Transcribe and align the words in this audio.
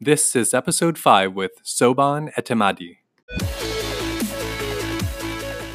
This 0.00 0.36
is 0.36 0.54
episode 0.54 0.96
5 0.96 1.34
with 1.34 1.60
Soban 1.64 2.32
Etemadi. 2.34 2.98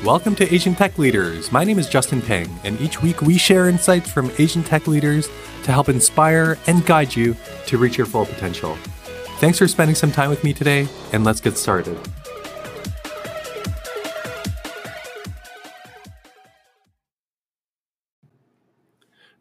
Welcome 0.02 0.34
to 0.36 0.54
Asian 0.54 0.76
Tech 0.76 0.98
Leaders. 0.98 1.52
My 1.52 1.66
name 1.66 1.78
is 1.78 1.90
Justin 1.90 2.22
Peng, 2.22 2.50
and 2.64 2.80
each 2.80 3.02
week 3.02 3.22
we 3.22 3.38
share 3.38 3.68
insights 3.68 4.10
from 4.10 4.32
Asian 4.38 4.64
tech 4.64 4.88
leaders 4.88 5.28
to 5.64 5.74
help 5.74 5.90
inspire 5.90 6.58
and 6.68 6.86
guide 6.86 7.14
you 7.14 7.36
to 7.66 7.78
reach 7.78 7.98
your 7.98 8.08
full 8.08 8.26
potential. 8.26 8.78
Thanks 9.40 9.60
for 9.60 9.68
spending 9.68 9.94
some 9.94 10.10
time 10.14 10.30
with 10.30 10.42
me 10.42 10.54
today, 10.54 10.88
and 11.12 11.26
let's 11.26 11.42
get 11.42 11.58
started. 11.58 12.00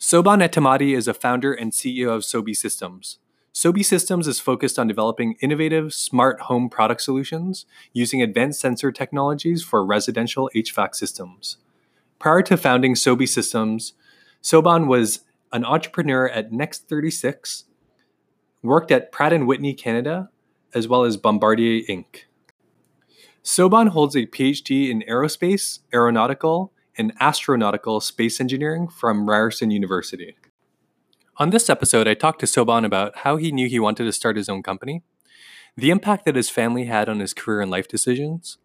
Soban 0.01 0.45
Etemadi 0.45 0.97
is 0.97 1.07
a 1.07 1.15
founder 1.15 1.53
and 1.53 1.71
CEO 1.71 2.09
of 2.09 2.23
Sobi 2.23 2.57
Systems. 2.57 3.21
Sobi 3.55 3.85
Systems 3.85 4.27
is 4.27 4.41
focused 4.41 4.79
on 4.79 4.89
developing 4.89 5.37
innovative, 5.41 5.93
smart 5.93 6.41
home 6.43 6.71
product 6.71 7.03
solutions 7.03 7.67
using 7.93 8.23
advanced 8.23 8.61
sensor 8.61 8.91
technologies 8.91 9.63
for 9.63 9.85
residential 9.85 10.51
HVAC 10.55 10.95
systems. 10.95 11.59
Prior 12.19 12.41
to 12.43 12.57
founding 12.57 12.95
Sobi 12.95 13.29
Systems, 13.29 13.93
Soban 14.43 14.87
was 14.87 15.21
an 15.53 15.67
entrepreneur 15.67 16.29
at 16.31 16.51
Next36, 16.51 17.65
worked 18.63 18.91
at 18.91 19.13
Pratt 19.13 19.39
& 19.41 19.47
Whitney 19.47 19.75
Canada, 19.75 20.31
as 20.75 20.89
well 20.89 21.05
as 21.05 21.19
Bombardier 21.19 21.83
Inc. 21.91 22.25
Soban 23.45 23.89
holds 23.89 24.17
a 24.17 24.27
PhD 24.27 24.89
in 24.89 25.03
aerospace, 25.03 25.81
aeronautical, 25.93 26.73
and 26.97 27.19
astronautical 27.19 28.03
space 28.03 28.41
engineering 28.41 28.89
from 28.89 29.29
Ryerson 29.29 29.71
University. 29.71 30.37
On 31.43 31.51
this 31.51 31.69
episode, 31.69 32.07
I 32.07 32.15
talked 32.15 32.39
to 32.39 32.47
Soban 32.47 32.85
about 32.85 33.17
how 33.17 33.37
he 33.37 33.51
knew 33.51 33.69
he 33.69 33.81
wanted 33.81 34.05
to 34.05 34.13
start 34.13 34.37
his 34.37 34.49
own 34.49 34.63
company, 34.63 35.03
the 35.77 35.91
impact 35.91 36.25
that 36.25 36.37
his 36.37 36.49
family 36.49 36.85
had 36.85 37.09
on 37.09 37.19
his 37.19 37.35
career 37.35 37.61
and 37.61 37.69
life 37.69 37.89
decisions, 37.89 38.59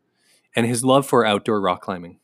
and 0.56 0.68
his 0.68 0.84
love 0.84 1.08
for 1.08 1.26
outdoor 1.26 1.60
rock 1.60 1.82
climbing. 1.82 2.20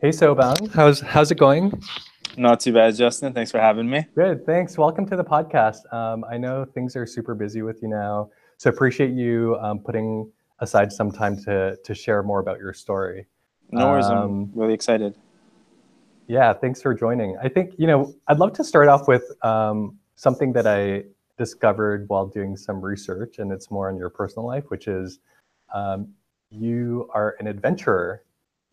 Hey 0.00 0.10
Soban, 0.10 0.72
how's 0.74 1.00
how's 1.00 1.32
it 1.32 1.38
going? 1.38 1.82
Not 2.36 2.60
too 2.60 2.72
bad, 2.72 2.94
Justin. 2.94 3.32
Thanks 3.32 3.50
for 3.50 3.58
having 3.58 3.90
me. 3.90 4.06
Good, 4.14 4.46
thanks. 4.46 4.78
Welcome 4.78 5.04
to 5.08 5.16
the 5.16 5.24
podcast. 5.24 5.92
Um, 5.92 6.24
I 6.30 6.38
know 6.38 6.64
things 6.64 6.94
are 6.94 7.04
super 7.04 7.34
busy 7.34 7.62
with 7.62 7.82
you 7.82 7.88
now, 7.88 8.30
so 8.58 8.70
appreciate 8.70 9.10
you 9.10 9.56
um, 9.60 9.80
putting 9.80 10.30
aside 10.60 10.92
some 10.92 11.10
time 11.10 11.36
to 11.46 11.76
to 11.82 11.94
share 11.96 12.22
more 12.22 12.38
about 12.38 12.60
your 12.60 12.72
story. 12.72 13.26
No 13.72 13.88
worries. 13.88 14.06
Um, 14.06 14.18
I'm 14.18 14.52
really 14.54 14.74
excited. 14.74 15.16
Yeah, 16.26 16.52
thanks 16.52 16.80
for 16.80 16.94
joining. 16.94 17.36
I 17.42 17.48
think, 17.48 17.74
you 17.78 17.86
know, 17.86 18.14
I'd 18.28 18.38
love 18.38 18.52
to 18.54 18.64
start 18.64 18.88
off 18.88 19.08
with 19.08 19.24
um, 19.44 19.98
something 20.14 20.52
that 20.52 20.66
I 20.66 21.04
discovered 21.36 22.08
while 22.08 22.26
doing 22.26 22.56
some 22.56 22.80
research, 22.80 23.38
and 23.38 23.52
it's 23.52 23.70
more 23.70 23.88
on 23.88 23.96
your 23.96 24.10
personal 24.10 24.46
life, 24.46 24.64
which 24.68 24.86
is 24.86 25.18
um, 25.74 26.08
you 26.50 27.08
are 27.14 27.36
an 27.40 27.46
adventurer. 27.46 28.22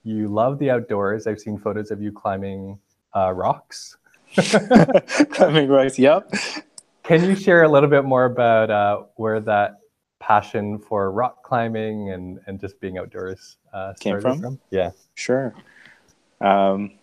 You 0.03 0.27
love 0.27 0.59
the 0.59 0.69
outdoors. 0.69 1.27
I've 1.27 1.39
seen 1.39 1.57
photos 1.57 1.91
of 1.91 2.01
you 2.01 2.11
climbing 2.11 2.79
uh, 3.15 3.33
rocks. 3.33 3.97
climbing 5.31 5.69
rocks, 5.69 5.97
yep. 5.97 6.31
Can 7.03 7.23
you 7.23 7.35
share 7.35 7.63
a 7.63 7.69
little 7.69 7.89
bit 7.89 8.05
more 8.05 8.25
about 8.25 8.69
uh, 8.69 9.03
where 9.15 9.39
that 9.39 9.79
passion 10.19 10.77
for 10.77 11.11
rock 11.11 11.43
climbing 11.43 12.11
and, 12.11 12.39
and 12.45 12.59
just 12.59 12.79
being 12.79 12.99
outdoors 12.99 13.57
uh, 13.73 13.93
came 13.99 14.21
from? 14.21 14.39
from? 14.39 14.59
Yeah, 14.69 14.91
sure. 15.15 15.55
Um, 16.41 16.98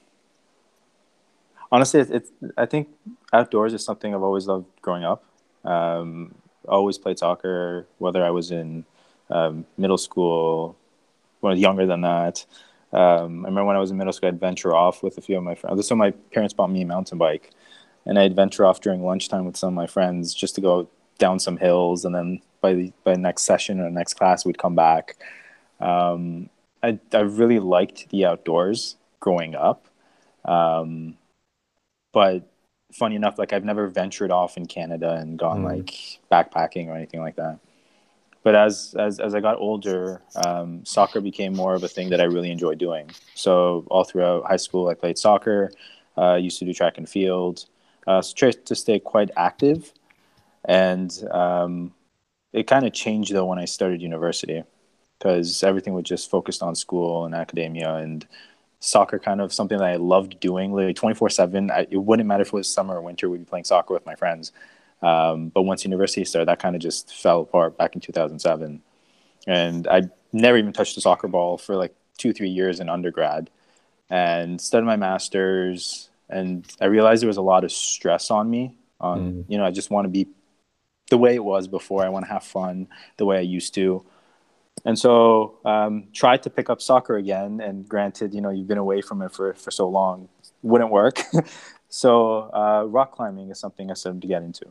honestly, 1.71 2.01
it's, 2.01 2.11
it's, 2.11 2.31
I 2.57 2.67
think 2.67 2.89
outdoors 3.33 3.75
is 3.75 3.85
something 3.85 4.15
I've 4.15 4.23
always 4.23 4.47
loved 4.47 4.67
growing 4.83 5.05
up. 5.05 5.25
Um, 5.65 6.35
always 6.69 6.99
played 6.99 7.19
soccer, 7.19 7.87
whether 7.99 8.25
I 8.25 8.31
was 8.31 8.51
in 8.51 8.85
um, 9.31 9.67
middle 9.77 9.99
school, 9.99 10.77
was 11.41 11.59
younger 11.59 11.87
than 11.87 12.01
that. 12.03 12.45
Um, 12.93 13.45
I 13.45 13.49
remember 13.49 13.65
when 13.65 13.77
I 13.77 13.81
was 13.81 13.91
in 13.91 13.97
middle 13.97 14.13
school, 14.13 14.29
I'd 14.29 14.41
venture 14.41 14.75
off 14.75 15.03
with 15.03 15.19
a 15.19 15.21
few 15.21 15.37
of 15.37 15.43
my 15.43 15.55
friends. 15.55 15.87
So 15.87 15.95
my 15.95 16.13
parents 16.33 16.55
bought 16.55 16.71
me 16.71 16.83
a 16.83 16.87
mountain 16.87 17.19
bike, 17.19 17.51
and 18.05 18.19
I'd 18.19 18.35
venture 18.35 18.65
off 18.65 18.81
during 18.81 19.05
lunchtime 19.05 19.45
with 19.45 19.57
some 19.57 19.69
of 19.69 19.75
my 19.75 19.87
friends 19.87 20.35
just 20.35 20.55
to 20.57 20.61
go 20.61 20.89
down 21.19 21.39
some 21.39 21.57
hills, 21.57 22.05
and 22.05 22.15
then 22.15 22.41
by 22.61 22.75
the 22.75 22.93
by 23.05 23.15
next 23.15 23.43
session 23.43 23.81
or 23.81 23.91
next 23.91 24.15
class, 24.15 24.45
we'd 24.45 24.59
come 24.59 24.75
back. 24.75 25.17
Um, 25.81 26.49
I 26.83 26.99
I 27.13 27.21
really 27.21 27.59
liked 27.59 28.11
the 28.11 28.25
outdoors 28.25 28.97
growing 29.21 29.55
up. 29.55 29.87
Um, 30.45 31.17
but 32.17 32.49
funny 32.95 33.15
enough, 33.15 33.39
like 33.39 33.53
I've 33.53 33.67
never 33.67 33.89
ventured 33.89 34.31
off 34.31 34.57
in 34.57 34.65
Canada 34.65 35.17
and 35.21 35.39
gone 35.39 35.63
mm. 35.63 35.65
like 35.65 35.95
backpacking 36.33 36.87
or 36.87 36.97
anything 36.97 37.21
like 37.21 37.37
that. 37.37 37.59
But 38.43 38.55
as 38.55 38.95
as 38.99 39.21
as 39.21 39.35
I 39.35 39.41
got 39.41 39.59
older, 39.59 40.23
um, 40.47 40.83
soccer 40.87 41.21
became 41.21 41.53
more 41.55 41.75
of 41.75 41.85
a 41.85 41.89
thing 41.89 42.09
that 42.09 42.23
I 42.23 42.25
really 42.25 42.51
enjoyed 42.51 42.79
doing. 42.79 43.11
So 43.35 43.85
all 43.91 44.05
throughout 44.05 44.47
high 44.47 44.57
school, 44.57 44.89
I 44.89 44.95
played 44.95 45.19
soccer. 45.19 45.71
Uh, 46.17 46.37
used 46.37 46.59
to 46.61 46.65
do 46.65 46.73
track 46.73 46.97
and 46.97 47.07
field. 47.07 47.67
Uh, 48.07 48.23
so 48.23 48.33
tried 48.35 48.65
to 48.65 48.75
stay 48.75 48.99
quite 48.99 49.31
active, 49.37 49.93
and 50.65 51.13
um, 51.33 51.93
it 52.55 52.67
kind 52.67 52.87
of 52.87 52.95
changed 52.95 53.35
though 53.35 53.45
when 53.45 53.59
I 53.59 53.67
started 53.67 54.01
university 54.01 54.63
because 55.19 55.63
everything 55.63 55.93
was 55.93 56.05
just 56.05 56.31
focused 56.31 56.63
on 56.63 56.75
school 56.77 57.27
and 57.27 57.35
academia 57.35 57.97
and 57.97 58.27
soccer 58.87 59.19
kind 59.19 59.41
of 59.41 59.53
something 59.53 59.79
that 59.79 59.87
I 59.87 59.97
loved 59.97 60.39
doing, 60.41 60.73
literally 60.73 60.95
24 60.95 61.31
7. 61.31 61.71
It 61.91 61.97
wouldn't 61.97 62.27
matter 62.27 62.43
if 62.43 62.49
it 62.49 62.53
was 62.53 62.69
summer 62.69 62.97
or 62.97 63.03
winter, 63.03 63.29
we'd 63.29 63.39
be 63.39 63.45
playing 63.45 63.65
soccer 63.65 63.93
with 63.93 64.07
my 64.07 64.15
friends. 64.15 64.53
Um, 65.03 65.49
but 65.49 65.63
once 65.63 65.85
university 65.85 66.25
started, 66.25 66.49
that 66.49 66.59
kind 66.59 66.75
of 66.75 66.83
just 66.83 67.15
fell 67.15 67.43
apart 67.43 67.77
back 67.77 67.95
in 67.95 68.01
2007. 68.01 68.83
And 69.47 69.89
I 69.89 70.03
never 70.33 70.57
even 70.57 70.73
touched 70.73 70.97
a 70.97 71.01
soccer 71.01 71.29
ball 71.29 71.59
for 71.59 71.77
like 71.77 71.95
two, 72.17 72.33
three 72.33 72.49
years 72.49 72.81
in 72.81 72.89
undergrad 72.89 73.51
and 74.09 74.61
studied 74.61 74.87
my 74.87 74.97
master's. 74.97 76.09
And 76.29 76.67
I 76.81 76.87
realized 76.87 77.23
there 77.23 77.29
was 77.29 77.37
a 77.37 77.43
lot 77.43 77.65
of 77.65 77.73
stress 77.73 78.31
on 78.31 78.49
me. 78.49 78.77
On, 79.01 79.21
mm. 79.21 79.45
You 79.49 79.59
know, 79.59 79.65
I 79.65 79.71
just 79.71 79.91
want 79.91 80.07
to 80.07 80.09
be 80.09 80.29
the 81.11 81.19
way 81.19 81.35
it 81.35 81.45
was 81.45 81.69
before. 81.69 82.05
I 82.05 82.09
want 82.09 82.25
to 82.25 82.33
have 82.33 82.43
fun 82.43 82.89
the 83.17 83.27
way 83.27 83.37
I 83.37 83.43
used 83.43 83.75
to 83.75 84.05
and 84.87 84.99
so 84.99 85.59
um, 85.67 86.09
tried 86.15 86.43
to 86.45 86.51
pick 86.51 86.71
up 86.71 86.81
soccer 86.81 87.17
again 87.17 87.61
and 87.61 87.87
granted 87.87 88.33
you 88.33 88.41
know 88.41 88.51
you've 88.51 88.69
been 88.69 88.79
away 88.79 89.03
from 89.03 89.21
it 89.21 89.33
for, 89.33 89.53
for 89.53 89.71
so 89.71 89.87
long 89.89 90.29
wouldn't 90.63 90.91
work. 90.91 91.21
So 91.89 92.51
uh, 92.53 92.85
rock 92.87 93.13
climbing 93.13 93.51
is 93.51 93.59
something 93.59 93.91
i 93.91 93.95
started 93.95 94.21
to 94.23 94.29
get 94.29 94.43
into. 94.43 94.67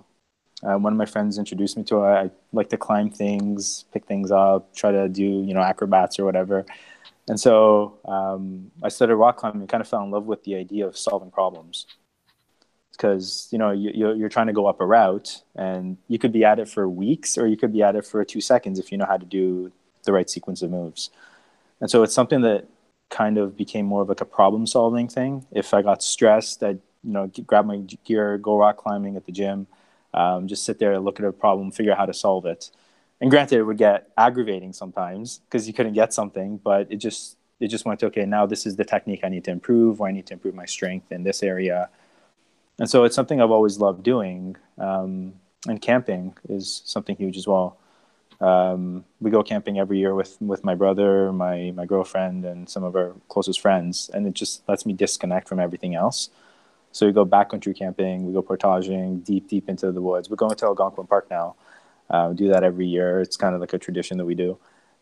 Uh, 0.64 0.78
one 0.78 0.94
of 0.94 0.98
my 0.98 1.06
friends 1.06 1.38
introduced 1.38 1.78
me 1.78 1.84
to 1.86 2.04
it. 2.04 2.08
I 2.08 2.30
like 2.54 2.70
to 2.70 2.78
climb 2.78 3.10
things 3.10 3.86
pick 3.92 4.06
things 4.06 4.32
up 4.32 4.74
try 4.76 4.92
to 4.92 5.10
do 5.10 5.24
you 5.24 5.54
know 5.54 5.62
acrobats 5.62 6.20
or 6.20 6.26
whatever. 6.26 6.66
And 7.28 7.40
so 7.40 7.98
um, 8.06 8.72
i 8.84 8.90
started 8.90 9.16
rock 9.16 9.38
climbing 9.38 9.62
and 9.62 9.70
kind 9.70 9.82
of 9.82 9.88
fell 9.88 10.04
in 10.04 10.12
love 10.12 10.26
with 10.28 10.44
the 10.44 10.56
idea 10.56 10.86
of 10.86 10.98
solving 10.98 11.32
problems. 11.32 11.88
Because 12.92 13.50
you 13.52 13.58
know 13.58 13.72
you, 13.72 14.14
you're 14.14 14.30
trying 14.30 14.48
to 14.48 14.54
go 14.54 14.68
up 14.68 14.80
a 14.80 14.86
route 14.86 15.42
and 15.56 15.98
you 16.08 16.18
could 16.18 16.32
be 16.32 16.46
at 16.46 16.60
it 16.60 16.70
for 16.70 16.88
weeks 16.88 17.38
or 17.38 17.48
you 17.48 17.58
could 17.58 17.74
be 17.74 17.84
at 17.84 17.96
it 17.96 18.06
for 18.06 18.24
two 18.24 18.42
seconds 18.42 18.80
if 18.80 18.92
you 18.92 18.98
know 18.98 19.06
how 19.06 19.18
to 19.18 19.26
do 19.26 19.72
the 20.06 20.14
right 20.14 20.30
sequence 20.30 20.62
of 20.62 20.72
moves. 20.72 21.10
And 21.82 21.90
so 21.90 22.04
it's 22.04 22.14
something 22.14 22.42
that 22.42 22.68
kind 23.10 23.38
of 23.38 23.56
became 23.58 23.86
more 23.86 24.02
of 24.02 24.10
like 24.10 24.22
a 24.22 24.26
problem 24.26 24.66
solving 24.66 25.08
thing. 25.08 25.46
If 25.52 25.74
I 25.74 25.82
got 25.82 26.02
stressed, 26.02 26.64
I'd 26.64 26.80
you 27.04 27.12
know 27.12 27.32
grab 27.46 27.66
my 27.66 27.78
gear, 27.78 28.38
go 28.38 28.58
rock 28.58 28.78
climbing 28.78 29.16
at 29.16 29.26
the 29.26 29.32
gym, 29.32 29.68
um, 30.14 30.48
just 30.48 30.64
sit 30.64 30.80
there, 30.80 31.00
look 31.00 31.20
at 31.20 31.26
a 31.26 31.32
problem, 31.32 31.72
figure 31.72 31.92
out 31.92 31.98
how 31.98 32.06
to 32.06 32.14
solve 32.14 32.46
it. 32.46 32.72
And 33.22 33.30
granted, 33.30 33.60
it 33.60 33.64
would 33.64 33.78
get 33.78 34.10
aggravating 34.18 34.74
sometimes 34.74 35.40
because 35.40 35.68
you 35.68 35.74
couldn't 35.74 35.94
get 35.94 36.14
something, 36.14 36.58
but 36.58 36.92
it 36.92 36.98
just 36.98 37.38
it 37.60 37.68
just 37.68 37.86
went 37.86 38.04
okay, 38.04 38.26
now 38.26 38.46
this 38.46 38.66
is 38.66 38.76
the 38.76 38.86
technique 38.86 39.22
I 39.24 39.30
need 39.30 39.44
to 39.46 39.52
improve, 39.52 40.02
or 40.02 40.08
I 40.08 40.12
need 40.12 40.26
to 40.28 40.34
improve 40.34 40.56
my 40.56 40.66
strength 40.66 41.12
in 41.12 41.24
this 41.24 41.44
area. 41.44 41.90
And 42.80 42.90
so 42.90 43.06
it's 43.06 43.16
something 43.16 43.42
I've 43.42 43.52
always 43.52 43.80
loved 43.80 44.04
doing. 44.04 44.58
Um, 44.78 45.34
and 45.68 45.82
camping 45.82 46.36
is 46.50 46.82
something 46.86 47.16
huge 47.16 47.38
as 47.38 47.48
well. 47.48 47.78
Um, 48.42 49.06
we 49.22 49.32
go 49.32 49.44
camping 49.44 49.80
every 49.80 49.98
year 50.00 50.14
with 50.14 50.38
with 50.42 50.64
my 50.64 50.76
brother, 50.76 51.32
my 51.32 51.72
my 51.76 51.86
girlfriend, 51.86 52.46
and 52.46 52.70
some 52.70 52.84
of 52.84 52.96
our 52.96 53.14
closest 53.30 53.62
friends, 53.62 54.10
and 54.14 54.28
it 54.28 54.34
just 54.34 54.68
lets 54.68 54.86
me 54.86 54.94
disconnect 54.94 55.48
from 55.48 55.60
everything 55.60 55.96
else. 55.96 56.30
So 56.92 57.06
we 57.06 57.12
go 57.12 57.26
backcountry 57.26 57.76
camping, 57.78 58.26
we 58.26 58.34
go 58.34 58.42
portaging 58.42 59.20
deep, 59.20 59.50
deep 59.50 59.68
into 59.68 59.92
the 59.92 60.02
woods. 60.02 60.30
We're 60.30 60.38
going 60.38 60.56
to 60.56 60.66
Algonquin 60.66 61.08
Park 61.08 61.30
now. 61.30 61.56
Uh, 62.10 62.28
we 62.30 62.36
do 62.36 62.48
that 62.50 62.64
every 62.64 62.88
year. 62.88 63.20
It's 63.20 63.36
kind 63.36 63.54
of 63.54 63.60
like 63.60 63.74
a 63.74 63.78
tradition 63.78 64.18
that 64.18 64.26
we 64.26 64.36
do, 64.36 64.58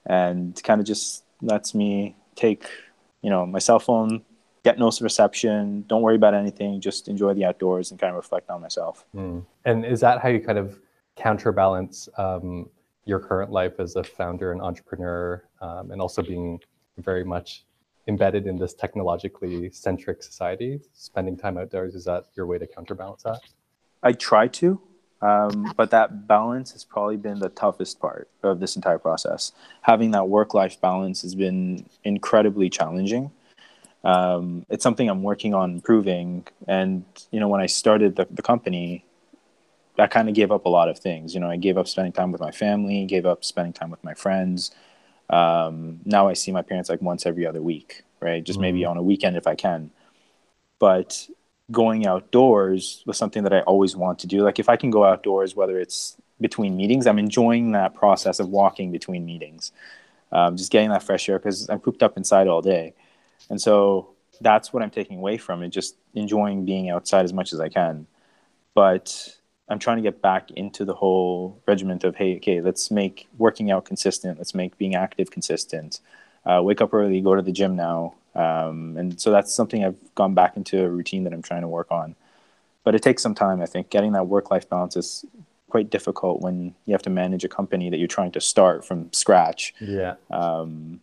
and 0.06 0.62
kind 0.64 0.80
of 0.80 0.88
just 0.88 1.24
lets 1.42 1.76
me 1.76 2.16
take, 2.36 2.68
you 3.22 3.30
know, 3.30 3.46
my 3.46 3.60
cell 3.60 3.80
phone, 3.80 4.24
get 4.64 4.80
no 4.80 4.92
reception, 5.02 5.84
don't 5.88 6.02
worry 6.02 6.16
about 6.16 6.34
anything, 6.34 6.80
just 6.80 7.08
enjoy 7.08 7.34
the 7.34 7.46
outdoors 7.46 7.92
and 7.92 8.00
kind 8.00 8.12
of 8.12 8.16
reflect 8.16 8.50
on 8.50 8.62
myself. 8.62 9.06
Mm. 9.16 9.46
And 9.66 9.86
is 9.86 10.00
that 10.00 10.22
how 10.22 10.30
you 10.30 10.40
kind 10.40 10.58
of 10.58 10.80
counterbalance? 11.18 12.08
Um, 12.18 12.70
your 13.06 13.20
current 13.20 13.52
life 13.52 13.80
as 13.80 13.96
a 13.96 14.04
founder 14.04 14.52
and 14.52 14.62
entrepreneur, 14.62 15.44
um, 15.62 15.92
and 15.92 16.02
also 16.02 16.22
being 16.22 16.60
very 16.98 17.24
much 17.24 17.66
embedded 18.08 18.48
in 18.48 18.58
this 18.58 18.74
technologically 18.74 19.70
centric 19.72 20.22
society, 20.22 20.80
spending 20.94 21.38
time 21.38 21.58
outdoors, 21.58 21.96
is 21.96 22.06
that 22.06 22.26
your 22.36 22.46
way 22.46 22.58
to 22.58 22.68
counterbalance 22.68 23.24
that? 23.24 23.40
I 24.02 24.12
try 24.12 24.48
to, 24.48 24.82
um, 25.22 25.74
but 25.78 25.92
that 25.92 26.28
balance 26.28 26.72
has 26.74 26.84
probably 26.84 27.18
been 27.18 27.40
the 27.40 27.50
toughest 27.50 28.00
part 28.00 28.30
of 28.42 28.60
this 28.60 28.76
entire 28.76 29.00
process. 29.00 29.54
Having 29.82 30.12
that 30.12 30.28
work 30.28 30.54
life 30.54 30.80
balance 30.82 31.22
has 31.22 31.36
been 31.36 31.86
incredibly 32.04 32.70
challenging. 32.70 33.32
Um, 34.04 34.66
it's 34.70 34.84
something 34.84 35.10
I'm 35.10 35.24
working 35.24 35.54
on 35.54 35.72
improving. 35.72 36.46
And, 36.68 37.06
you 37.32 37.40
know, 37.40 37.48
when 37.48 37.62
I 37.62 37.68
started 37.68 38.18
the, 38.18 38.28
the 38.30 38.42
company, 38.42 39.06
I 39.98 40.08
kind 40.08 40.28
of 40.28 40.36
gave 40.36 40.52
up 40.52 40.66
a 40.66 40.70
lot 40.70 40.90
of 40.90 40.98
things. 40.98 41.34
You 41.34 41.40
know, 41.40 41.50
I 41.50 41.58
gave 41.58 41.78
up 41.78 41.88
spending 41.88 42.14
time 42.14 42.32
with 42.32 42.42
my 42.42 42.52
family, 42.52 43.06
gave 43.06 43.26
up 43.26 43.46
spending 43.46 43.74
time 43.74 43.92
with 43.92 44.04
my 44.04 44.14
friends. 44.14 44.72
Um, 45.30 46.00
now 46.06 46.28
I 46.28 46.34
see 46.34 46.52
my 46.52 46.62
parents 46.62 46.90
like 46.90 47.02
once 47.02 47.26
every 47.26 47.46
other 47.46 47.62
week, 47.62 48.04
right? 48.20 48.44
Just 48.44 48.58
mm-hmm. 48.58 48.64
maybe 48.64 48.86
on 48.86 48.98
a 48.98 49.04
weekend 49.04 49.38
if 49.38 49.48
I 49.48 49.56
can. 49.56 49.92
But 50.80 51.28
going 51.72 52.06
outdoors 52.06 53.04
was 53.06 53.18
something 53.18 53.44
that 53.44 53.54
I 53.54 53.62
always 53.62 53.96
want 53.96 54.20
to 54.20 54.28
do. 54.28 54.44
Like 54.44 54.60
if 54.60 54.70
I 54.70 54.76
can 54.76 54.90
go 54.90 55.04
outdoors, 55.06 55.56
whether 55.56 55.80
it's 55.80 56.18
between 56.42 56.76
meetings, 56.76 57.08
I'm 57.08 57.20
enjoying 57.20 57.72
that 57.72 57.94
process 57.94 58.40
of 58.40 58.50
walking 58.50 58.92
between 58.92 59.26
meetings, 59.26 59.72
um, 60.32 60.58
just 60.58 60.72
getting 60.72 60.90
that 60.90 61.04
fresh 61.04 61.30
air 61.30 61.40
because 61.40 61.70
I'm 61.70 61.80
cooped 61.80 62.04
up 62.04 62.18
inside 62.18 62.48
all 62.48 62.62
day, 62.62 62.94
and 63.50 63.62
so 63.62 64.10
that's 64.42 64.74
what 64.74 64.84
I'm 64.84 64.90
taking 64.90 65.20
away 65.20 65.38
from 65.38 65.64
it. 65.64 65.70
Just 65.70 65.96
enjoying 66.14 66.66
being 66.66 66.90
outside 66.90 67.24
as 67.24 67.34
much 67.34 67.54
as 67.54 67.60
I 67.60 67.70
can, 67.70 68.08
but 68.74 69.38
I'm 69.70 69.80
trying 69.80 69.98
to 69.98 70.04
get 70.04 70.22
back 70.22 70.52
into 70.52 70.86
the 70.86 70.94
whole 70.94 71.62
regiment 71.66 72.04
of 72.04 72.16
hey, 72.16 72.38
okay, 72.38 72.62
let's 72.62 72.92
make 72.92 73.28
working 73.38 73.72
out 73.72 73.86
consistent. 73.86 74.38
Let's 74.38 74.54
make 74.54 74.78
being 74.78 74.96
active 74.96 75.32
consistent. 75.32 76.00
Uh, 76.46 76.62
wake 76.62 76.82
up 76.82 76.94
early, 76.94 77.22
go 77.22 77.36
to 77.36 77.42
the 77.42 77.52
gym 77.52 77.76
now. 77.76 78.16
Um, 78.36 78.98
and 78.98 79.20
so 79.20 79.32
that's 79.32 79.54
something 79.54 79.86
I've 79.86 80.16
gone 80.16 80.34
back 80.34 80.58
into 80.58 80.84
a 80.84 80.90
routine 80.90 81.24
that 81.24 81.34
I'm 81.34 81.42
trying 81.42 81.62
to 81.62 81.68
work 81.68 81.92
on. 81.92 82.16
But 82.84 82.96
it 82.96 83.02
takes 83.02 83.24
some 83.24 83.36
time, 83.36 83.62
I 83.62 83.66
think. 83.66 83.90
Getting 83.90 84.12
that 84.14 84.28
work 84.28 84.52
life 84.52 84.70
balance 84.70 84.98
is 84.98 85.26
quite 85.70 85.90
difficult 85.90 86.42
when 86.42 86.76
you 86.86 86.92
have 86.94 87.02
to 87.04 87.10
manage 87.10 87.44
a 87.44 87.50
company 87.50 87.90
that 87.90 87.98
you're 87.98 88.08
trying 88.08 88.32
to 88.32 88.42
start 88.42 88.86
from 88.86 89.12
scratch. 89.14 89.74
Yeah. 89.80 90.16
Um, 90.30 91.00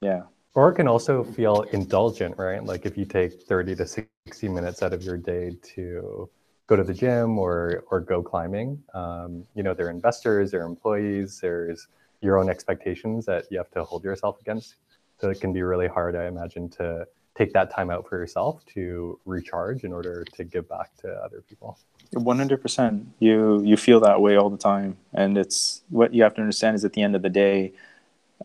yeah. 0.00 0.22
Or 0.54 0.70
it 0.70 0.74
can 0.74 0.88
also 0.88 1.22
feel 1.22 1.62
indulgent, 1.72 2.38
right? 2.38 2.64
Like 2.64 2.86
if 2.86 2.96
you 2.96 3.04
take 3.04 3.42
30 3.42 3.76
to 3.76 3.86
60 3.86 4.48
minutes 4.48 4.82
out 4.82 4.92
of 4.92 5.02
your 5.02 5.16
day 5.16 5.56
to 5.74 6.28
go 6.68 6.76
to 6.76 6.84
the 6.84 6.94
gym 6.94 7.38
or 7.38 7.82
or 7.90 8.00
go 8.00 8.22
climbing, 8.22 8.80
um, 8.94 9.44
you 9.54 9.62
know, 9.62 9.74
there 9.74 9.86
are 9.86 9.90
investors, 9.90 10.50
there 10.52 10.62
are 10.62 10.66
employees, 10.66 11.40
there's 11.40 11.88
your 12.20 12.38
own 12.38 12.48
expectations 12.48 13.26
that 13.26 13.46
you 13.50 13.58
have 13.58 13.70
to 13.70 13.82
hold 13.82 14.04
yourself 14.04 14.40
against. 14.40 14.76
So 15.20 15.30
it 15.30 15.40
can 15.40 15.52
be 15.52 15.62
really 15.62 15.88
hard, 15.88 16.14
I 16.14 16.26
imagine, 16.26 16.68
to 16.70 17.06
take 17.36 17.52
that 17.52 17.72
time 17.74 17.90
out 17.90 18.08
for 18.08 18.18
yourself 18.18 18.64
to 18.74 19.18
recharge 19.24 19.84
in 19.84 19.92
order 19.92 20.24
to 20.34 20.44
give 20.44 20.68
back 20.68 20.96
to 20.98 21.08
other 21.08 21.42
people. 21.48 21.78
100%. 22.14 23.06
You 23.18 23.62
you 23.62 23.76
feel 23.76 24.00
that 24.00 24.20
way 24.20 24.36
all 24.36 24.50
the 24.50 24.58
time, 24.58 24.96
and 25.12 25.36
it's 25.36 25.82
what 25.90 26.14
you 26.14 26.22
have 26.22 26.34
to 26.34 26.40
understand 26.40 26.74
is 26.76 26.84
at 26.84 26.92
the 26.92 27.02
end 27.02 27.14
of 27.14 27.22
the 27.22 27.28
day, 27.28 27.72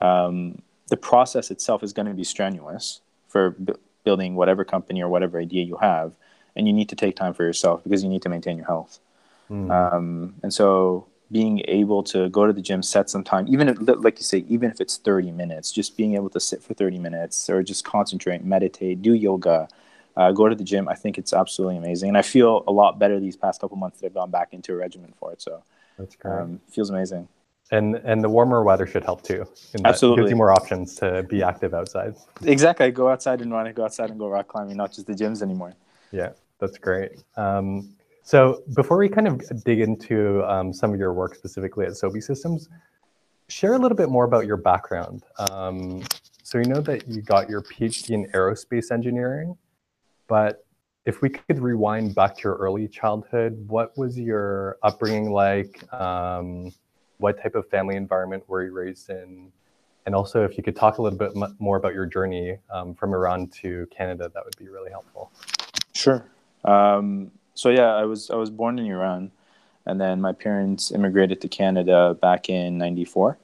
um, 0.02 0.62
the 0.88 0.98
process 0.98 1.50
itself 1.50 1.82
is 1.84 1.94
going 1.94 2.08
to 2.08 2.14
be 2.14 2.24
strenuous 2.24 3.02
for 3.28 3.52
b- 3.52 3.74
building 4.04 4.36
whatever 4.36 4.64
company 4.66 5.02
or 5.02 5.08
whatever 5.08 5.40
idea 5.40 5.64
you 5.64 5.78
have, 5.78 6.14
and 6.56 6.68
you 6.68 6.74
need 6.74 6.90
to 6.90 6.96
take 6.96 7.16
time 7.16 7.34
for 7.34 7.44
yourself 7.44 7.84
because 7.84 8.04
you 8.04 8.10
need 8.10 8.22
to 8.22 8.30
maintain 8.30 8.58
your 8.58 8.68
health. 8.68 9.00
Mm. 9.50 9.72
Um, 9.72 10.36
and 10.44 10.54
so 10.54 11.08
being 11.32 11.64
able 11.68 12.04
to 12.04 12.30
go 12.30 12.46
to 12.46 12.54
the 12.54 12.62
gym, 12.62 12.84
set 12.84 13.10
some 13.10 13.24
time, 13.24 13.48
even 13.50 13.68
if, 13.68 13.78
like 13.80 14.20
you 14.20 14.24
say, 14.24 14.46
even 14.48 14.70
if 14.70 14.80
it's 14.80 14.98
30 14.98 15.32
minutes, 15.32 15.72
just 15.72 15.98
being 15.98 16.16
able 16.16 16.30
to 16.30 16.40
sit 16.40 16.62
for 16.62 16.74
30 16.74 17.00
minutes 17.00 17.50
or 17.50 17.64
just 17.64 17.84
concentrate, 17.84 18.44
meditate, 18.44 19.02
do 19.02 19.14
yoga, 19.14 19.68
uh, 20.16 20.32
go 20.32 20.48
to 20.48 20.56
the 20.56 20.64
gym, 20.64 20.88
I 20.88 20.94
think 20.94 21.18
it's 21.18 21.34
absolutely 21.34 21.78
amazing. 21.78 22.10
And 22.10 22.18
I 22.18 22.22
feel 22.22 22.64
a 22.68 22.72
lot 22.72 23.00
better 23.00 23.20
these 23.20 23.36
past 23.36 23.62
couple 23.62 23.78
months 23.78 24.00
that 24.00 24.08
I've 24.08 24.14
gone 24.14 24.30
back 24.30 24.54
into 24.54 24.74
a 24.74 24.76
regimen 24.76 25.14
for 25.20 25.32
it. 25.32 25.42
So 25.42 25.64
that's 25.98 26.16
great. 26.16 26.34
Um, 26.34 26.60
feels 26.70 26.90
amazing. 26.90 27.28
And 27.72 27.96
and 27.96 28.24
the 28.24 28.30
warmer 28.30 28.62
weather 28.64 28.86
should 28.86 29.04
help 29.04 29.24
too. 29.24 29.48
Absolutely, 29.84 30.24
gives 30.24 30.32
you 30.32 30.36
more 30.36 30.52
options 30.52 30.96
to 30.96 31.24
be 31.24 31.42
active 31.42 31.74
outside. 31.74 32.14
Exactly, 32.44 32.88
I 32.88 32.90
go 32.92 33.10
outside 33.10 33.42
and 33.42 33.52
want 33.52 33.68
to 33.68 33.74
go 33.74 33.86
outside 33.86 34.12
and 34.12 34.20
go 34.20 34.28
rock 34.28 34.50
climbing, 34.50 34.78
not 34.78 34.92
just 34.92 35.08
the 35.08 35.14
gyms 35.14 35.42
anymore. 35.42 35.74
Yeah, 36.12 36.34
that's 36.64 36.78
great. 36.78 37.12
Um, 37.36 37.94
so 38.24 38.64
before 38.74 38.98
we 38.98 39.10
kind 39.10 39.28
of 39.28 39.42
dig 39.66 39.82
into 39.82 40.42
um, 40.50 40.72
some 40.72 40.94
of 40.94 41.00
your 41.00 41.12
work 41.12 41.36
specifically 41.36 41.86
at 41.86 41.92
Sobi 41.92 42.24
Systems, 42.24 42.70
share 43.50 43.74
a 43.74 43.78
little 43.78 43.98
bit 43.98 44.08
more 44.08 44.24
about 44.24 44.46
your 44.46 44.56
background. 44.56 45.24
Um, 45.38 46.04
so 46.42 46.60
we 46.60 46.64
know 46.64 46.80
that 46.80 47.06
you 47.10 47.22
got 47.22 47.50
your 47.50 47.62
PhD 47.62 48.12
in 48.12 48.28
aerospace 48.28 48.92
engineering, 48.92 49.58
but 50.30 50.66
if 51.06 51.22
we 51.22 51.30
could 51.30 51.60
rewind 51.60 52.16
back 52.16 52.38
to 52.38 52.44
your 52.46 52.56
early 52.56 52.88
childhood, 52.88 53.62
what 53.68 53.98
was 53.98 54.18
your 54.18 54.78
upbringing 54.84 55.32
like? 55.32 55.84
Um, 55.92 56.72
what 57.18 57.44
type 57.44 57.56
of 57.56 57.68
family 57.68 57.98
environment 57.98 58.48
were 58.48 58.64
you 58.64 58.72
raised 58.72 59.10
in? 59.10 59.52
And 60.06 60.16
also, 60.16 60.46
if 60.46 60.56
you 60.56 60.64
could 60.64 60.78
talk 60.78 60.98
a 60.98 61.02
little 61.02 61.20
bit 61.20 61.34
more 61.60 61.76
about 61.76 61.94
your 61.94 62.06
journey 62.06 62.58
um, 62.72 62.96
from 62.96 63.14
Iran 63.14 63.48
to 63.62 63.86
Canada, 63.96 64.32
that 64.34 64.46
would 64.46 64.58
be 64.58 64.70
really 64.70 64.92
helpful. 64.92 65.30
Sure. 65.94 66.26
Um, 66.66 67.32
so 67.54 67.70
yeah, 67.70 67.94
I 67.94 68.04
was 68.06 68.30
I 68.30 68.36
was 68.36 68.50
born 68.50 68.80
in 68.80 68.86
Iran, 68.86 69.32
and 69.86 70.00
then 70.00 70.22
my 70.22 70.34
parents 70.34 70.92
immigrated 70.92 71.42
to 71.42 71.48
Canada 71.48 72.18
back 72.20 72.50
in 72.50 72.78
'94, 72.78 73.38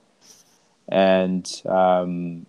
and 0.88 1.62
um, 1.66 2.46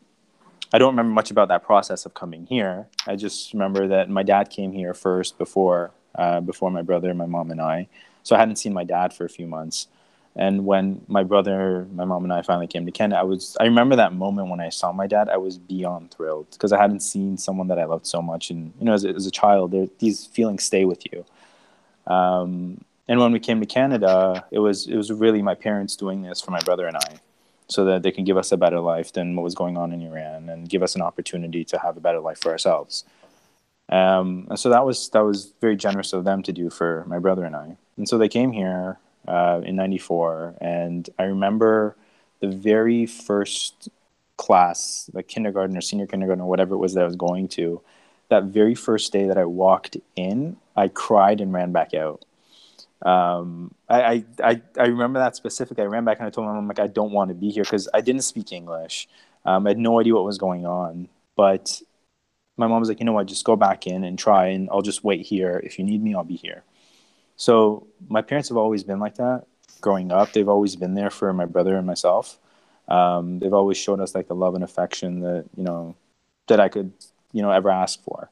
I 0.73 0.79
don't 0.79 0.93
remember 0.93 1.13
much 1.13 1.31
about 1.31 1.49
that 1.49 1.65
process 1.65 2.07
of 2.07 2.15
coming 2.15 2.47
here. 2.47 2.87
I 3.07 3.17
just 3.17 3.53
remember 3.53 3.89
that 3.89 4.09
my 4.09 4.23
dad 4.23 4.51
came 4.51 4.73
here 4.73 4.95
first 4.95 5.37
before 5.37 5.91
uh, 6.15 6.41
before 6.41 6.71
my 6.71 6.83
brother, 6.83 7.13
my 7.15 7.27
mom, 7.27 7.51
and 7.51 7.61
I. 7.61 7.89
So 8.23 8.37
I 8.37 8.39
hadn't 8.39 8.57
seen 8.57 8.73
my 8.73 8.85
dad 8.85 9.13
for 9.13 9.25
a 9.25 9.29
few 9.29 9.47
months. 9.47 9.89
And 10.37 10.65
when 10.65 11.05
my 11.09 11.25
brother, 11.25 11.89
my 11.93 12.05
mom, 12.05 12.23
and 12.25 12.33
I 12.33 12.43
finally 12.43 12.69
came 12.69 12.87
to 12.87 12.93
Canada, 12.93 13.21
I 13.21 13.25
was 13.25 13.57
I 13.59 13.65
remember 13.65 13.97
that 13.97 14.13
moment 14.13 14.49
when 14.49 14.61
I 14.61 14.69
saw 14.69 14.93
my 14.93 15.07
dad. 15.07 15.29
I 15.29 15.37
was 15.37 15.59
beyond 15.59 16.13
thrilled 16.13 16.47
because 16.53 16.73
I 16.73 16.81
hadn't 16.81 17.01
seen 17.01 17.37
someone 17.37 17.67
that 17.69 17.79
I 17.79 17.85
loved 17.85 18.07
so 18.07 18.23
much. 18.23 18.51
And 18.51 18.73
you 18.79 18.85
know, 18.85 18.93
as 18.93 19.05
a, 19.05 19.09
as 19.11 19.27
a 19.27 19.31
child, 19.31 19.75
these 19.99 20.27
feelings 20.27 20.63
stay 20.63 20.85
with 20.85 21.03
you. 21.13 21.25
Um, 22.07 22.85
and 23.09 23.19
when 23.19 23.33
we 23.33 23.41
came 23.41 23.59
to 23.61 23.67
Canada, 23.67 24.45
it 24.53 24.61
was 24.61 24.87
it 24.87 24.97
was 24.97 25.11
really 25.11 25.43
my 25.43 25.57
parents 25.57 25.97
doing 25.97 26.23
this 26.23 26.41
for 26.41 26.53
my 26.53 26.61
brother 26.61 26.87
and 26.87 26.97
I, 26.97 27.19
so 27.67 27.85
that 27.87 28.05
they 28.05 28.13
can 28.13 28.25
give 28.25 28.37
us 28.37 28.53
a 28.53 28.57
better 28.57 28.79
life 28.79 29.13
than 29.13 29.35
what 29.35 29.43
was 29.43 29.57
going 29.57 29.77
on 29.77 29.93
in 29.93 30.01
Iran, 30.01 30.49
and 30.49 30.69
give 30.69 30.83
us 30.83 30.95
an 30.95 31.03
opportunity 31.03 31.65
to 31.65 31.79
have 31.79 31.97
a 31.97 32.01
better 32.01 32.21
life 32.21 32.39
for 32.39 32.53
ourselves. 32.53 33.05
Um, 33.89 34.47
and 34.49 34.59
so 34.61 34.69
that 34.71 34.87
was 34.87 35.09
that 35.09 35.25
was 35.25 35.53
very 35.61 35.75
generous 35.75 36.13
of 36.13 36.23
them 36.23 36.45
to 36.45 36.53
do 36.53 36.71
for 36.71 37.05
my 37.09 37.19
brother 37.19 37.45
and 37.45 37.57
I. 37.57 37.77
And 37.97 38.09
so 38.09 38.17
they 38.17 38.29
came 38.29 38.53
here 38.53 38.99
uh, 39.31 39.61
in 39.65 39.77
'94, 39.77 40.57
and 40.61 41.09
I 41.19 41.25
remember 41.25 41.97
the 42.41 42.49
very 42.49 43.07
first 43.07 43.89
class, 44.37 45.11
like 45.13 45.29
kindergarten 45.29 45.77
or 45.77 45.81
senior 45.81 46.07
kindergarten 46.07 46.43
or 46.43 46.49
whatever 46.49 46.75
it 46.75 46.79
was 46.79 46.95
that 46.95 47.03
I 47.03 47.07
was 47.07 47.17
going 47.17 47.47
to. 47.49 47.81
That 48.31 48.45
very 48.45 48.75
first 48.75 49.13
day 49.13 49.27
that 49.29 49.39
I 49.39 49.45
walked 49.45 49.97
in, 50.17 50.57
I 50.77 50.89
cried 50.89 51.41
and 51.41 51.53
ran 51.53 51.73
back 51.73 51.95
out. 51.95 52.25
Um, 53.03 53.75
I, 53.89 54.25
I, 54.43 54.63
I 54.79 54.87
remember 54.87 55.19
that 55.19 55.37
specifically. 55.37 55.85
I 55.85 55.87
ran 55.87 56.05
back 56.05 56.19
and 56.19 56.27
I 56.27 56.31
told 56.31 56.47
my 56.47 56.55
mom, 56.55 56.69
like, 56.69 56.79
I 56.79 56.87
don't 56.87 57.13
want 57.13 57.29
to 57.29 57.35
be 57.35 57.51
here 57.51 57.65
because 57.65 57.89
I 57.93 58.01
didn't 58.01 58.23
speak 58.23 58.53
English. 58.53 59.09
Um, 59.45 59.67
I 59.67 59.71
had 59.71 59.79
no 59.79 60.01
idea 60.01 60.15
what 60.15 60.25
was 60.25 60.39
going 60.39 60.65
on. 60.67 61.09
But 61.37 61.83
my 62.57 62.67
mom 62.67 62.81
was 62.81 62.89
like, 62.89 63.01
you 63.01 63.07
know 63.07 63.13
what, 63.13 63.27
just 63.27 63.45
go 63.45 63.57
back 63.57 63.87
in 63.87 64.05
and 64.05 64.19
try, 64.19 64.47
and 64.49 64.69
I'll 64.71 64.83
just 64.83 65.03
wait 65.03 65.27
here. 65.27 65.61
If 65.65 65.79
you 65.79 65.85
need 65.85 66.03
me, 66.03 66.15
I'll 66.15 66.25
be 66.25 66.37
here. 66.37 66.63
So 67.41 67.87
my 68.11 68.21
parents 68.21 68.51
have 68.51 68.59
always 68.59 68.85
been 68.85 69.01
like 69.01 69.15
that 69.15 69.47
growing 69.81 70.13
up. 70.13 70.35
They've 70.35 70.47
always 70.47 70.77
been 70.77 70.93
there 70.93 71.09
for 71.09 71.33
my 71.33 71.47
brother 71.47 71.75
and 71.75 71.87
myself. 71.87 72.39
Um, 72.87 73.39
they've 73.39 73.55
always 73.55 73.79
shown 73.79 73.99
us 73.99 74.15
like 74.15 74.29
the 74.29 74.35
love 74.35 74.55
and 74.55 74.63
affection 74.63 75.21
that, 75.21 75.47
you 75.57 75.65
know, 75.65 75.97
that 76.49 76.61
I 76.61 76.69
could, 76.69 76.93
you 77.33 77.41
know, 77.41 77.51
ever 77.51 77.71
ask 77.71 78.03
for. 78.03 78.29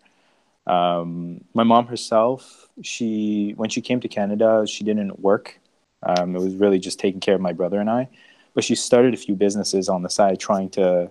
Um, 0.67 1.43
my 1.55 1.63
mom 1.63 1.87
herself, 1.87 2.69
she 2.83 3.55
when 3.57 3.71
she 3.71 3.81
came 3.81 3.99
to 4.01 4.09
Canada, 4.09 4.67
she 4.67 4.85
didn't 4.85 5.21
work. 5.21 5.59
Um, 6.03 6.37
it 6.37 6.41
was 6.41 6.57
really 6.57 6.79
just 6.79 7.01
taking 7.01 7.21
care 7.21 7.35
of 7.35 7.41
my 7.41 7.55
brother 7.55 7.81
and 7.81 7.89
I. 7.89 8.11
But 8.53 8.63
she 8.63 8.75
started 8.75 9.15
a 9.15 9.17
few 9.17 9.35
businesses 9.35 9.89
on 9.89 10.03
the 10.03 10.11
side, 10.11 10.39
trying 10.39 10.69
to 10.71 11.11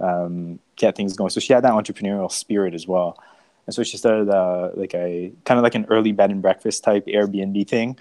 um, 0.00 0.58
get 0.74 0.96
things 0.96 1.14
going. 1.14 1.30
So 1.30 1.38
she 1.38 1.52
had 1.52 1.62
that 1.62 1.72
entrepreneurial 1.72 2.32
spirit 2.32 2.74
as 2.74 2.88
well. 2.88 3.16
And 3.68 3.74
so 3.74 3.82
she 3.82 3.98
started 3.98 4.30
uh, 4.30 4.70
like 4.76 4.94
a 4.94 5.30
kind 5.44 5.58
of 5.58 5.62
like 5.62 5.74
an 5.74 5.84
early 5.90 6.10
bed 6.10 6.30
and 6.30 6.40
breakfast 6.40 6.82
type 6.82 7.04
Airbnb 7.04 7.68
thing 7.68 7.98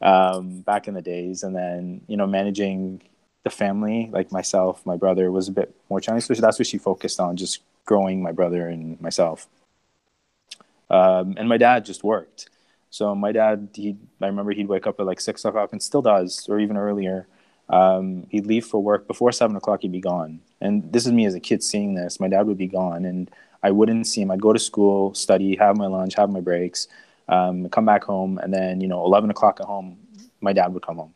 um, 0.00 0.60
back 0.60 0.86
in 0.86 0.94
the 0.94 1.02
days. 1.02 1.42
And 1.42 1.56
then 1.56 2.02
you 2.06 2.16
know 2.16 2.28
managing 2.28 3.02
the 3.42 3.50
family, 3.50 4.10
like 4.12 4.30
myself, 4.30 4.86
my 4.86 4.94
brother, 4.94 5.32
was 5.32 5.48
a 5.48 5.50
bit 5.50 5.74
more 5.90 6.00
challenging. 6.00 6.36
So 6.36 6.40
that's 6.40 6.56
what 6.56 6.68
she 6.68 6.78
focused 6.78 7.18
on, 7.18 7.36
just 7.36 7.62
growing 7.84 8.22
my 8.22 8.30
brother 8.30 8.68
and 8.68 9.00
myself. 9.00 9.48
Um, 10.88 11.34
and 11.36 11.48
my 11.48 11.56
dad 11.56 11.84
just 11.84 12.04
worked. 12.04 12.48
So 12.90 13.12
my 13.16 13.32
dad, 13.32 13.70
he, 13.74 13.96
I 14.22 14.26
remember 14.26 14.52
he'd 14.52 14.68
wake 14.68 14.86
up 14.86 15.00
at 15.00 15.06
like 15.06 15.20
six 15.20 15.44
o'clock 15.44 15.72
and 15.72 15.82
still 15.82 16.00
does, 16.00 16.46
or 16.48 16.60
even 16.60 16.76
earlier. 16.76 17.26
Um, 17.68 18.28
he'd 18.30 18.46
leave 18.46 18.66
for 18.66 18.80
work 18.80 19.08
before 19.08 19.32
seven 19.32 19.56
o'clock. 19.56 19.82
He'd 19.82 19.90
be 19.90 20.00
gone. 20.00 20.42
And 20.60 20.92
this 20.92 21.06
is 21.06 21.12
me 21.12 21.26
as 21.26 21.34
a 21.34 21.40
kid 21.40 21.64
seeing 21.64 21.96
this. 21.96 22.20
My 22.20 22.28
dad 22.28 22.46
would 22.46 22.56
be 22.56 22.68
gone, 22.68 23.04
and 23.04 23.28
I 23.62 23.70
wouldn't 23.70 24.06
see 24.06 24.22
him. 24.22 24.30
I'd 24.30 24.40
go 24.40 24.52
to 24.52 24.58
school, 24.58 25.14
study, 25.14 25.56
have 25.56 25.76
my 25.76 25.86
lunch, 25.86 26.14
have 26.14 26.30
my 26.30 26.40
breaks, 26.40 26.88
um, 27.28 27.68
come 27.68 27.84
back 27.84 28.04
home, 28.04 28.38
and 28.38 28.52
then 28.52 28.80
you 28.80 28.88
know, 28.88 29.04
eleven 29.04 29.30
o'clock 29.30 29.60
at 29.60 29.66
home, 29.66 29.98
my 30.40 30.52
dad 30.52 30.72
would 30.72 30.82
come 30.82 30.96
home. 30.96 31.14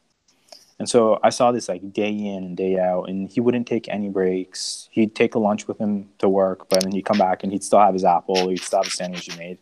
And 0.78 0.88
so 0.88 1.20
I 1.22 1.30
saw 1.30 1.52
this 1.52 1.68
like 1.68 1.92
day 1.92 2.10
in 2.10 2.42
and 2.42 2.56
day 2.56 2.78
out, 2.78 3.04
and 3.08 3.30
he 3.30 3.40
wouldn't 3.40 3.68
take 3.68 3.88
any 3.88 4.08
breaks. 4.08 4.88
He'd 4.90 5.14
take 5.14 5.36
a 5.36 5.38
lunch 5.38 5.68
with 5.68 5.78
him 5.78 6.08
to 6.18 6.28
work, 6.28 6.68
but 6.68 6.82
then 6.82 6.90
he'd 6.92 7.04
come 7.04 7.18
back 7.18 7.44
and 7.44 7.52
he'd 7.52 7.62
still 7.62 7.78
have 7.78 7.94
his 7.94 8.04
apple, 8.04 8.48
he'd 8.48 8.58
still 8.60 8.80
have 8.80 8.88
a 8.88 8.90
sandwich 8.90 9.26
he 9.30 9.38
made. 9.38 9.58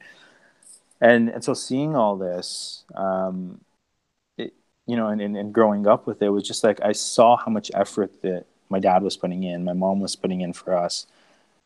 And 1.01 1.29
and 1.29 1.45
so 1.45 1.53
seeing 1.55 1.95
all 1.95 2.17
this, 2.17 2.85
um, 2.95 3.61
it, 4.39 4.55
you 4.87 4.97
know, 4.97 5.09
and, 5.09 5.21
and, 5.21 5.37
and 5.37 5.53
growing 5.53 5.87
up 5.87 6.07
with 6.07 6.23
it 6.23 6.31
was 6.31 6.47
just 6.47 6.65
like 6.65 6.81
I 6.83 6.93
saw 6.93 7.37
how 7.37 7.51
much 7.51 7.71
effort 7.75 8.23
that 8.23 8.47
my 8.71 8.79
dad 8.79 9.03
was 9.03 9.17
putting 9.17 9.43
in, 9.43 9.65
my 9.65 9.73
mom 9.75 10.01
was 10.01 10.17
putting 10.17 10.41
in 10.41 10.53
for 10.53 10.75
us, 10.75 11.07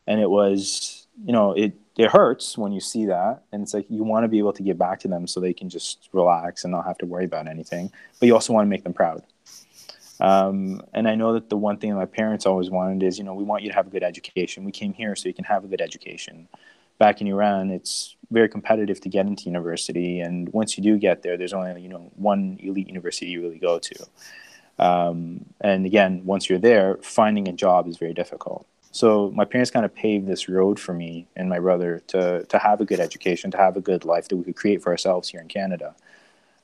and 0.07 0.19
it 0.19 0.29
was, 0.29 1.04
you 1.23 1.31
know, 1.31 1.53
it 1.53 1.73
it 1.97 2.11
hurts 2.11 2.57
when 2.57 2.71
you 2.73 2.81
see 2.81 3.05
that 3.05 3.43
and 3.51 3.63
it's 3.63 3.73
like 3.73 3.85
you 3.89 4.03
want 4.03 4.23
to 4.23 4.27
be 4.27 4.37
able 4.37 4.53
to 4.53 4.63
give 4.63 4.77
back 4.77 4.99
to 4.99 5.07
them 5.07 5.27
so 5.27 5.39
they 5.39 5.53
can 5.53 5.69
just 5.69 6.09
relax 6.11 6.63
and 6.63 6.71
not 6.71 6.85
have 6.85 6.97
to 6.97 7.05
worry 7.05 7.25
about 7.25 7.47
anything 7.47 7.91
but 8.19 8.27
you 8.27 8.33
also 8.33 8.51
want 8.53 8.65
to 8.65 8.69
make 8.69 8.83
them 8.83 8.93
proud. 8.93 9.23
Um, 10.21 10.81
and 10.93 11.09
i 11.09 11.15
know 11.15 11.33
that 11.33 11.49
the 11.49 11.57
one 11.57 11.77
thing 11.77 11.93
my 11.93 12.05
parents 12.05 12.45
always 12.45 12.69
wanted 12.69 13.03
is 13.03 13.17
you 13.17 13.23
know 13.23 13.33
we 13.33 13.43
want 13.43 13.63
you 13.63 13.69
to 13.69 13.75
have 13.75 13.87
a 13.87 13.89
good 13.89 14.03
education. 14.03 14.63
We 14.63 14.71
came 14.71 14.93
here 14.93 15.15
so 15.15 15.27
you 15.27 15.33
can 15.33 15.45
have 15.45 15.63
a 15.63 15.67
good 15.67 15.81
education. 15.81 16.47
Back 16.97 17.21
in 17.21 17.27
iran 17.27 17.69
it's 17.69 18.15
very 18.31 18.49
competitive 18.49 18.99
to 19.01 19.09
get 19.09 19.25
into 19.25 19.43
university 19.43 20.19
and 20.19 20.49
once 20.53 20.77
you 20.77 20.83
do 20.83 20.97
get 20.97 21.21
there 21.21 21.37
there's 21.37 21.53
only 21.53 21.81
you 21.81 21.89
know 21.89 22.11
one 22.15 22.57
elite 22.61 22.87
university 22.87 23.27
you 23.27 23.41
really 23.41 23.59
go 23.59 23.79
to. 23.79 24.05
Um, 24.77 25.45
and 25.61 25.85
again 25.85 26.25
once 26.25 26.49
you're 26.49 26.59
there 26.59 26.97
finding 27.01 27.47
a 27.47 27.53
job 27.53 27.87
is 27.87 27.97
very 27.97 28.13
difficult 28.13 28.67
so 28.95 29.29
my 29.35 29.43
parents 29.43 29.71
kind 29.71 29.83
of 29.83 29.93
paved 29.93 30.25
this 30.25 30.47
road 30.47 30.79
for 30.79 30.93
me 30.93 31.27
and 31.35 31.49
my 31.49 31.59
brother 31.59 32.01
to 32.07 32.45
to 32.45 32.57
have 32.57 32.79
a 32.79 32.85
good 32.85 33.01
education, 33.01 33.51
to 33.51 33.57
have 33.57 33.75
a 33.75 33.81
good 33.81 34.05
life 34.05 34.29
that 34.29 34.37
we 34.37 34.45
could 34.45 34.55
create 34.55 34.81
for 34.81 34.89
ourselves 34.91 35.27
here 35.27 35.41
in 35.41 35.49
Canada. 35.49 35.95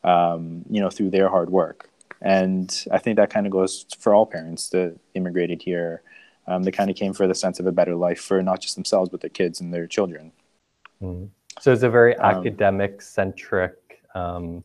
Um, 0.03 0.63
you 0.69 0.79
know, 0.81 0.89
through 0.89 1.11
their 1.11 1.29
hard 1.29 1.50
work. 1.51 1.89
And 2.21 2.67
I 2.89 2.97
think 2.97 3.17
that 3.17 3.29
kind 3.29 3.45
of 3.45 3.51
goes 3.51 3.85
for 4.00 4.15
all 4.15 4.25
parents 4.25 4.69
that 4.69 4.97
immigrated 5.13 5.61
here. 5.61 6.01
Um, 6.47 6.63
they 6.63 6.71
kind 6.71 6.89
of 6.89 6.95
came 6.95 7.13
for 7.13 7.27
the 7.27 7.35
sense 7.35 7.59
of 7.59 7.67
a 7.67 7.71
better 7.71 7.95
life 7.95 8.19
for 8.19 8.41
not 8.41 8.61
just 8.61 8.75
themselves, 8.75 9.09
but 9.11 9.21
their 9.21 9.29
kids 9.29 9.61
and 9.61 9.71
their 9.71 9.85
children. 9.85 10.31
Mm. 11.01 11.29
So 11.59 11.71
it's 11.71 11.83
a 11.83 11.89
very 11.89 12.15
um, 12.15 12.38
academic 12.38 13.01
centric 13.01 13.75
um, 14.15 14.63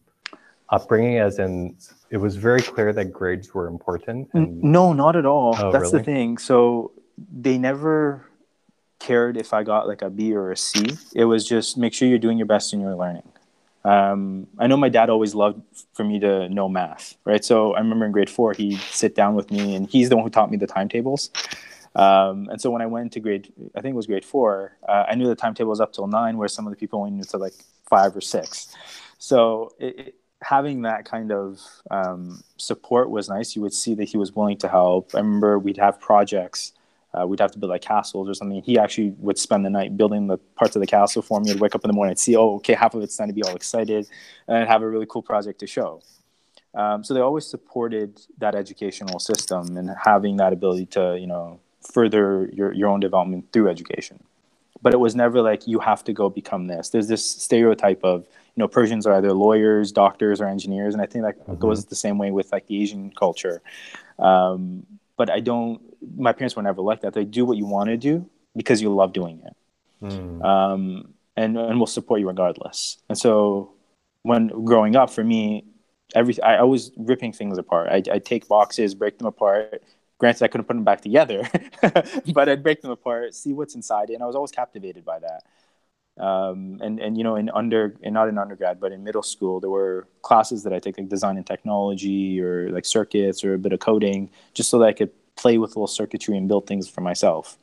upbringing, 0.70 1.18
as 1.18 1.38
in 1.38 1.76
it 2.08 2.16
was 2.16 2.36
very 2.36 2.62
clear 2.62 2.94
that 2.94 3.12
grades 3.12 3.52
were 3.52 3.66
important. 3.66 4.30
And... 4.32 4.62
No, 4.62 4.94
not 4.94 5.16
at 5.16 5.26
all. 5.26 5.54
Oh, 5.58 5.70
That's 5.70 5.92
really? 5.92 5.98
the 5.98 6.04
thing. 6.04 6.38
So 6.38 6.92
they 7.18 7.58
never 7.58 8.26
cared 8.98 9.36
if 9.36 9.52
I 9.52 9.62
got 9.62 9.86
like 9.86 10.02
a 10.02 10.10
B 10.10 10.34
or 10.34 10.50
a 10.50 10.56
C. 10.56 10.96
It 11.14 11.24
was 11.24 11.46
just 11.46 11.76
make 11.76 11.92
sure 11.94 12.08
you're 12.08 12.18
doing 12.18 12.38
your 12.38 12.46
best 12.46 12.72
in 12.72 12.80
your 12.80 12.94
learning. 12.94 13.28
Um, 13.84 14.48
I 14.58 14.66
know 14.66 14.76
my 14.76 14.88
dad 14.88 15.10
always 15.10 15.34
loved 15.34 15.62
for 15.92 16.02
me 16.02 16.18
to 16.18 16.48
know 16.48 16.68
math, 16.68 17.16
right? 17.24 17.44
So 17.44 17.74
I 17.74 17.78
remember 17.78 18.04
in 18.04 18.12
grade 18.12 18.28
four, 18.28 18.52
he'd 18.52 18.80
sit 18.80 19.14
down 19.14 19.36
with 19.36 19.50
me 19.52 19.76
and 19.76 19.88
he's 19.88 20.08
the 20.08 20.16
one 20.16 20.24
who 20.24 20.30
taught 20.30 20.50
me 20.50 20.56
the 20.56 20.66
timetables. 20.66 21.30
Um, 21.94 22.48
and 22.50 22.60
so 22.60 22.70
when 22.70 22.82
I 22.82 22.86
went 22.86 23.12
to 23.12 23.20
grade, 23.20 23.52
I 23.76 23.80
think 23.80 23.92
it 23.92 23.96
was 23.96 24.06
grade 24.06 24.24
four, 24.24 24.76
uh, 24.88 25.04
I 25.08 25.14
knew 25.14 25.28
the 25.28 25.36
timetable 25.36 25.70
was 25.70 25.80
up 25.80 25.92
till 25.92 26.08
nine, 26.08 26.36
where 26.36 26.48
some 26.48 26.66
of 26.66 26.72
the 26.72 26.76
people 26.76 26.98
only 26.98 27.12
knew 27.12 27.24
to 27.24 27.36
like 27.38 27.54
five 27.88 28.14
or 28.16 28.20
six. 28.20 28.74
So 29.18 29.72
it, 29.78 29.98
it, 29.98 30.14
having 30.42 30.82
that 30.82 31.04
kind 31.04 31.30
of 31.30 31.60
um, 31.90 32.42
support 32.56 33.08
was 33.08 33.28
nice. 33.28 33.54
You 33.54 33.62
would 33.62 33.72
see 33.72 33.94
that 33.94 34.04
he 34.04 34.18
was 34.18 34.34
willing 34.34 34.58
to 34.58 34.68
help. 34.68 35.14
I 35.14 35.18
remember 35.18 35.58
we'd 35.58 35.78
have 35.78 36.00
projects 36.00 36.72
uh, 37.16 37.26
we'd 37.26 37.40
have 37.40 37.50
to 37.52 37.58
build 37.58 37.70
like 37.70 37.82
castles 37.82 38.28
or 38.28 38.34
something. 38.34 38.62
He 38.62 38.78
actually 38.78 39.10
would 39.18 39.38
spend 39.38 39.64
the 39.64 39.70
night 39.70 39.96
building 39.96 40.26
the 40.26 40.36
parts 40.36 40.76
of 40.76 40.80
the 40.80 40.86
castle 40.86 41.22
for 41.22 41.40
me. 41.40 41.50
I'd 41.50 41.60
wake 41.60 41.74
up 41.74 41.84
in 41.84 41.88
the 41.88 41.94
morning 41.94 42.10
and 42.10 42.18
see, 42.18 42.36
oh, 42.36 42.56
okay, 42.56 42.74
half 42.74 42.94
of 42.94 43.02
it's 43.02 43.16
time 43.16 43.28
to 43.28 43.34
be 43.34 43.42
all 43.42 43.56
excited 43.56 44.06
and 44.48 44.68
have 44.68 44.82
a 44.82 44.88
really 44.88 45.06
cool 45.08 45.22
project 45.22 45.60
to 45.60 45.66
show. 45.66 46.02
Um, 46.74 47.02
so 47.02 47.14
they 47.14 47.20
always 47.20 47.46
supported 47.46 48.20
that 48.38 48.54
educational 48.54 49.18
system 49.18 49.78
and 49.78 49.90
having 50.04 50.36
that 50.36 50.52
ability 50.52 50.86
to, 50.86 51.16
you 51.18 51.26
know, 51.26 51.58
further 51.80 52.50
your, 52.52 52.72
your 52.74 52.88
own 52.88 53.00
development 53.00 53.46
through 53.52 53.68
education. 53.70 54.22
But 54.82 54.92
it 54.92 54.98
was 54.98 55.16
never 55.16 55.40
like 55.40 55.66
you 55.66 55.78
have 55.78 56.04
to 56.04 56.12
go 56.12 56.28
become 56.28 56.66
this. 56.66 56.90
There's 56.90 57.08
this 57.08 57.24
stereotype 57.24 58.04
of, 58.04 58.26
you 58.54 58.60
know, 58.60 58.68
Persians 58.68 59.06
are 59.06 59.14
either 59.14 59.32
lawyers, 59.32 59.90
doctors, 59.90 60.40
or 60.40 60.46
engineers, 60.48 60.92
and 60.92 61.02
I 61.02 61.06
think 61.06 61.24
that 61.24 61.40
mm-hmm. 61.40 61.54
goes 61.54 61.86
the 61.86 61.96
same 61.96 62.18
way 62.18 62.30
with 62.30 62.52
like 62.52 62.66
the 62.66 62.82
Asian 62.82 63.10
culture. 63.10 63.62
Um, 64.18 64.86
but 65.16 65.30
I 65.30 65.40
don't. 65.40 65.80
My 66.16 66.32
parents 66.32 66.56
were 66.56 66.62
never 66.62 66.82
like 66.82 67.00
that. 67.00 67.14
They 67.14 67.24
do 67.24 67.44
what 67.44 67.56
you 67.56 67.66
want 67.66 67.88
to 67.88 67.96
do 67.96 68.28
because 68.54 68.80
you 68.80 68.94
love 68.94 69.12
doing 69.12 69.42
it, 69.44 69.56
mm. 70.02 70.44
um, 70.44 71.14
and 71.36 71.56
and 71.56 71.78
will 71.78 71.86
support 71.86 72.20
you 72.20 72.28
regardless. 72.28 72.98
And 73.08 73.18
so, 73.18 73.72
when 74.22 74.48
growing 74.64 74.96
up, 74.96 75.10
for 75.10 75.24
me, 75.24 75.64
every 76.14 76.40
I, 76.42 76.56
I 76.56 76.62
was 76.62 76.92
ripping 76.96 77.32
things 77.32 77.58
apart. 77.58 77.88
I 77.90 78.02
I 78.12 78.18
take 78.18 78.48
boxes, 78.48 78.94
break 78.94 79.18
them 79.18 79.26
apart. 79.26 79.82
Granted, 80.18 80.44
I 80.44 80.48
couldn't 80.48 80.66
put 80.66 80.74
them 80.74 80.84
back 80.84 81.02
together, 81.02 81.46
but 82.32 82.48
I'd 82.48 82.62
break 82.62 82.80
them 82.80 82.90
apart, 82.90 83.34
see 83.34 83.52
what's 83.52 83.74
inside 83.74 84.08
it, 84.08 84.14
and 84.14 84.22
I 84.22 84.26
was 84.26 84.34
always 84.34 84.50
captivated 84.50 85.04
by 85.04 85.18
that 85.18 85.42
um, 86.18 86.78
and 86.82 86.98
and 87.00 87.18
you 87.18 87.24
know 87.24 87.36
in 87.36 87.50
under 87.50 87.94
and 88.02 88.14
not 88.14 88.28
in 88.28 88.38
undergrad 88.38 88.80
but 88.80 88.90
in 88.90 89.04
middle 89.04 89.22
school 89.22 89.60
there 89.60 89.70
were 89.70 90.06
classes 90.22 90.62
that 90.62 90.72
I 90.72 90.78
take 90.78 90.96
like 90.98 91.08
design 91.08 91.36
and 91.36 91.46
technology 91.46 92.40
or 92.40 92.70
like 92.70 92.86
circuits 92.86 93.44
or 93.44 93.54
a 93.54 93.58
bit 93.58 93.72
of 93.72 93.80
coding 93.80 94.30
just 94.54 94.70
so 94.70 94.78
that 94.78 94.86
I 94.86 94.92
could 94.92 95.10
play 95.36 95.58
with 95.58 95.70
little 95.70 95.86
circuitry 95.86 96.36
and 96.36 96.48
build 96.48 96.66
things 96.66 96.88
for 96.88 97.02
myself. 97.02 97.58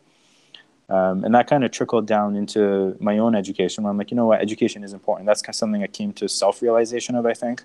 Um, 0.89 1.24
and 1.24 1.33
that 1.33 1.48
kind 1.48 1.63
of 1.63 1.72
trickled 1.72 2.05
down 2.05 2.36
into 2.36 2.95
my 3.00 3.17
own 3.17 3.36
education 3.36 3.83
where 3.83 3.91
I'm 3.91 3.98
like, 3.98 4.12
you 4.12 4.17
know 4.17 4.27
what, 4.27 4.41
education 4.41 4.83
is 4.83 4.93
important. 4.93 5.25
That's 5.25 5.41
kind 5.41 5.53
of 5.53 5.55
something 5.55 5.83
I 5.83 5.88
came 5.88 6.13
to 6.13 6.29
self 6.29 6.62
realization 6.62 7.15
of, 7.15 7.25
I 7.25 7.33
think. 7.33 7.63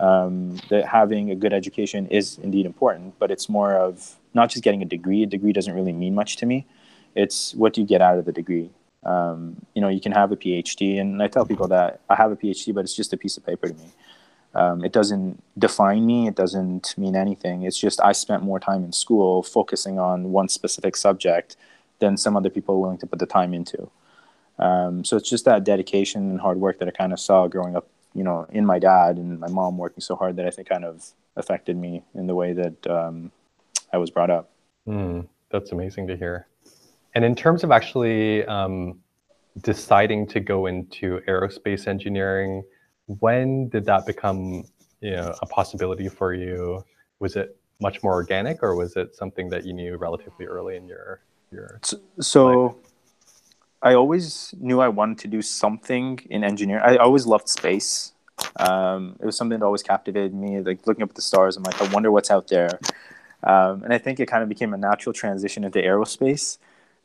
Um, 0.00 0.56
that 0.68 0.86
having 0.86 1.30
a 1.30 1.36
good 1.36 1.52
education 1.52 2.08
is 2.08 2.38
indeed 2.38 2.66
important, 2.66 3.14
but 3.20 3.30
it's 3.30 3.48
more 3.48 3.74
of 3.74 4.16
not 4.34 4.50
just 4.50 4.64
getting 4.64 4.82
a 4.82 4.86
degree. 4.86 5.22
A 5.22 5.26
degree 5.26 5.52
doesn't 5.52 5.74
really 5.74 5.92
mean 5.92 6.14
much 6.14 6.36
to 6.36 6.46
me. 6.46 6.66
It's 7.14 7.54
what 7.54 7.74
do 7.74 7.82
you 7.82 7.86
get 7.86 8.00
out 8.00 8.18
of 8.18 8.24
the 8.24 8.32
degree? 8.32 8.70
Um, 9.04 9.66
you 9.74 9.80
know, 9.80 9.88
you 9.88 10.00
can 10.00 10.12
have 10.12 10.32
a 10.32 10.36
PhD, 10.36 11.00
and 11.00 11.22
I 11.22 11.28
tell 11.28 11.44
people 11.44 11.68
that 11.68 12.00
I 12.08 12.14
have 12.14 12.30
a 12.30 12.36
PhD, 12.36 12.74
but 12.74 12.84
it's 12.84 12.94
just 12.94 13.12
a 13.12 13.16
piece 13.16 13.36
of 13.36 13.44
paper 13.44 13.68
to 13.68 13.74
me. 13.74 13.92
Um, 14.54 14.84
it 14.84 14.92
doesn't 14.92 15.42
define 15.58 16.04
me. 16.06 16.28
It 16.28 16.34
doesn't 16.34 16.94
mean 16.98 17.16
anything. 17.16 17.62
It's 17.62 17.78
just 17.78 18.00
I 18.00 18.12
spent 18.12 18.42
more 18.42 18.60
time 18.60 18.84
in 18.84 18.92
school 18.92 19.42
focusing 19.42 19.98
on 19.98 20.30
one 20.30 20.48
specific 20.48 20.94
subject 20.96 21.56
than 22.00 22.16
some 22.16 22.36
other 22.36 22.50
people 22.50 22.74
are 22.74 22.78
willing 22.78 22.98
to 22.98 23.06
put 23.06 23.18
the 23.18 23.26
time 23.26 23.54
into. 23.54 23.90
Um, 24.58 25.04
so 25.04 25.16
it's 25.16 25.28
just 25.28 25.44
that 25.46 25.64
dedication 25.64 26.30
and 26.30 26.40
hard 26.40 26.60
work 26.60 26.78
that 26.78 26.88
I 26.88 26.90
kind 26.90 27.12
of 27.12 27.20
saw 27.20 27.48
growing 27.48 27.76
up, 27.76 27.88
you 28.14 28.22
know, 28.22 28.46
in 28.50 28.66
my 28.66 28.78
dad 28.78 29.16
and 29.16 29.40
my 29.40 29.48
mom 29.48 29.78
working 29.78 30.00
so 30.00 30.16
hard 30.16 30.36
that 30.36 30.46
I 30.46 30.50
think 30.50 30.68
kind 30.68 30.84
of 30.84 31.12
affected 31.36 31.76
me 31.76 32.02
in 32.14 32.26
the 32.26 32.34
way 32.34 32.52
that 32.52 32.86
um, 32.86 33.32
I 33.92 33.96
was 33.96 34.10
brought 34.10 34.30
up. 34.30 34.50
Mm, 34.86 35.26
that's 35.50 35.72
amazing 35.72 36.08
to 36.08 36.16
hear. 36.16 36.46
And 37.14 37.24
in 37.24 37.34
terms 37.34 37.62
of 37.64 37.70
actually 37.70 38.44
um, 38.46 39.00
deciding 39.60 40.26
to 40.28 40.40
go 40.40 40.66
into 40.66 41.20
aerospace 41.28 41.86
engineering, 41.86 42.62
when 43.06 43.68
did 43.68 43.84
that 43.86 44.06
become 44.06 44.64
you 45.00 45.10
know, 45.12 45.34
a 45.42 45.46
possibility 45.46 46.08
for 46.08 46.32
you? 46.32 46.84
Was 47.18 47.36
it 47.36 47.56
much 47.80 48.02
more 48.02 48.12
organic, 48.14 48.62
or 48.62 48.76
was 48.76 48.96
it 48.96 49.14
something 49.14 49.50
that 49.50 49.66
you 49.66 49.72
knew 49.72 49.96
relatively 49.96 50.46
early 50.46 50.76
in 50.76 50.86
your 50.86 51.20
your? 51.50 51.80
So, 51.82 52.00
so 52.20 52.78
I 53.82 53.94
always 53.94 54.54
knew 54.58 54.80
I 54.80 54.88
wanted 54.88 55.18
to 55.18 55.28
do 55.28 55.42
something 55.42 56.20
in 56.30 56.44
engineering. 56.44 56.82
I 56.84 56.96
always 56.96 57.26
loved 57.26 57.48
space. 57.48 58.12
Um, 58.58 59.16
it 59.20 59.26
was 59.26 59.36
something 59.36 59.58
that 59.58 59.64
always 59.64 59.82
captivated 59.82 60.34
me. 60.34 60.60
Like 60.60 60.86
looking 60.86 61.02
up 61.02 61.10
at 61.10 61.16
the 61.16 61.22
stars, 61.22 61.56
I'm 61.56 61.64
like, 61.64 61.80
I 61.82 61.92
wonder 61.92 62.10
what's 62.10 62.30
out 62.30 62.48
there. 62.48 62.78
Um, 63.42 63.82
and 63.82 63.92
I 63.92 63.98
think 63.98 64.20
it 64.20 64.26
kind 64.26 64.42
of 64.42 64.48
became 64.48 64.72
a 64.72 64.76
natural 64.78 65.12
transition 65.12 65.64
into 65.64 65.80
aerospace. 65.80 66.58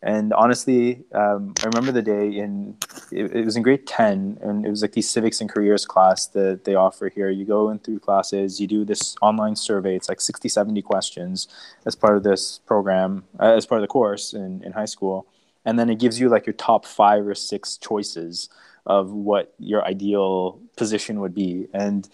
And 0.03 0.31
honestly, 0.33 1.03
um, 1.13 1.55
I 1.63 1.67
remember 1.67 1.91
the 1.91 2.03
day 2.03 2.29
in 2.37 2.77
it, 3.11 3.35
it, 3.35 3.45
was 3.45 3.55
in 3.55 3.63
grade 3.63 3.87
ten, 3.87 4.37
and 4.41 4.63
it 4.63 4.69
was 4.69 4.83
like 4.83 4.91
the 4.91 5.01
civics 5.01 5.41
and 5.41 5.49
careers 5.49 5.85
class 5.85 6.27
that 6.27 6.65
they 6.65 6.75
offer 6.75 7.09
here. 7.09 7.31
You 7.31 7.45
go 7.45 7.71
in 7.71 7.79
through 7.79 7.99
classes, 7.99 8.61
you 8.61 8.67
do 8.67 8.85
this 8.85 9.15
online 9.21 9.55
survey. 9.55 9.95
It's 9.95 10.07
like 10.07 10.21
60, 10.21 10.49
70 10.49 10.81
questions 10.83 11.47
as 11.85 11.95
part 11.95 12.15
of 12.15 12.23
this 12.23 12.59
program, 12.59 13.23
uh, 13.39 13.53
as 13.53 13.65
part 13.65 13.79
of 13.79 13.83
the 13.83 13.87
course 13.87 14.33
in, 14.33 14.63
in 14.63 14.73
high 14.73 14.85
school, 14.85 15.25
and 15.65 15.79
then 15.79 15.89
it 15.89 15.97
gives 15.99 16.19
you 16.19 16.29
like 16.29 16.45
your 16.45 16.53
top 16.53 16.85
five 16.85 17.27
or 17.27 17.35
six 17.35 17.75
choices 17.77 18.49
of 18.85 19.11
what 19.11 19.53
your 19.57 19.83
ideal 19.83 20.59
position 20.75 21.19
would 21.21 21.33
be. 21.33 21.67
And 21.73 22.07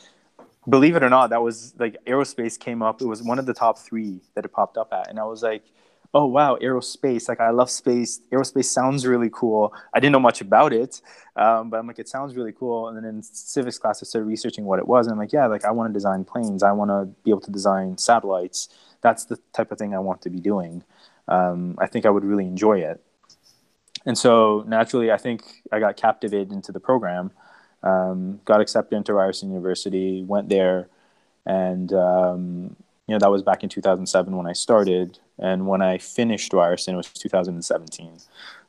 believe 0.69 0.95
it 0.95 1.03
or 1.03 1.09
not, 1.09 1.31
that 1.31 1.43
was 1.43 1.73
like 1.77 1.97
aerospace 2.05 2.57
came 2.57 2.81
up. 2.81 3.01
It 3.01 3.07
was 3.07 3.21
one 3.21 3.39
of 3.39 3.45
the 3.45 3.53
top 3.53 3.77
three 3.77 4.21
that 4.35 4.45
it 4.45 4.53
popped 4.53 4.77
up 4.77 4.93
at, 4.93 5.09
and 5.09 5.19
I 5.19 5.25
was 5.25 5.43
like 5.43 5.63
oh 6.13 6.25
wow 6.25 6.57
aerospace. 6.61 7.27
Like 7.27 7.39
i 7.39 7.49
love 7.51 7.69
space. 7.69 8.21
Aerospace 8.31 8.65
sounds 8.65 9.05
really 9.07 9.29
cool. 9.33 9.73
I 9.93 9.99
didn't 9.99 10.13
know 10.13 10.19
much 10.19 10.41
about 10.41 10.73
it 10.73 11.01
um, 11.35 11.69
but 11.69 11.79
i'm 11.79 11.87
like 11.87 11.99
it 11.99 12.07
sounds 12.09 12.35
really 12.35 12.51
cool. 12.53 12.87
And 12.87 12.97
then 12.97 13.05
in 13.05 13.23
civics 13.23 13.77
class 13.79 14.03
i 14.03 14.05
started 14.05 14.27
researching 14.27 14.65
what 14.65 14.79
it 14.79 14.87
was 14.87 15.07
and 15.07 15.13
i'm 15.13 15.19
like 15.19 15.33
yeah 15.33 15.47
like 15.47 15.65
i 15.65 15.71
want 15.71 15.89
to 15.89 15.93
design 15.93 16.23
planes. 16.25 16.63
I 16.63 16.71
want 16.71 16.89
to 16.91 17.05
be 17.23 17.31
able 17.31 17.41
to 17.41 17.51
design 17.51 17.97
satellites. 17.97 18.69
That's 19.01 19.25
the 19.25 19.39
type 19.53 19.71
of 19.71 19.77
thing 19.77 19.93
i 19.95 19.99
want 19.99 20.21
to 20.23 20.29
be 20.29 20.39
doing. 20.39 20.83
Um, 21.27 21.75
i 21.79 21.87
think 21.87 22.05
i 22.05 22.09
would 22.09 22.25
really 22.25 22.45
enjoy 22.45 22.79
it. 22.79 23.01
And 24.05 24.17
so 24.17 24.63
naturally 24.67 25.11
i 25.11 25.17
think 25.17 25.43
i 25.71 25.79
got 25.79 25.97
captivated 25.97 26.51
into 26.51 26.71
the 26.71 26.79
program 26.79 27.31
Um, 27.83 28.41
got 28.45 28.61
accepted 28.61 28.95
into 28.97 29.13
Ryerson 29.13 29.49
University, 29.49 30.23
went 30.23 30.49
there, 30.49 30.87
and 31.45 31.91
um, 31.93 32.75
you 33.07 33.13
know 33.13 33.19
that 33.19 33.31
was 33.31 33.43
back 33.43 33.63
in 33.63 33.69
2007 33.69 34.35
when 34.37 34.47
I 34.47 34.53
started, 34.53 35.19
and 35.39 35.67
when 35.67 35.81
I 35.81 35.97
finished 35.97 36.53
Ryerson, 36.53 36.93
it 36.93 36.97
was 36.97 37.07
2017. 37.07 38.19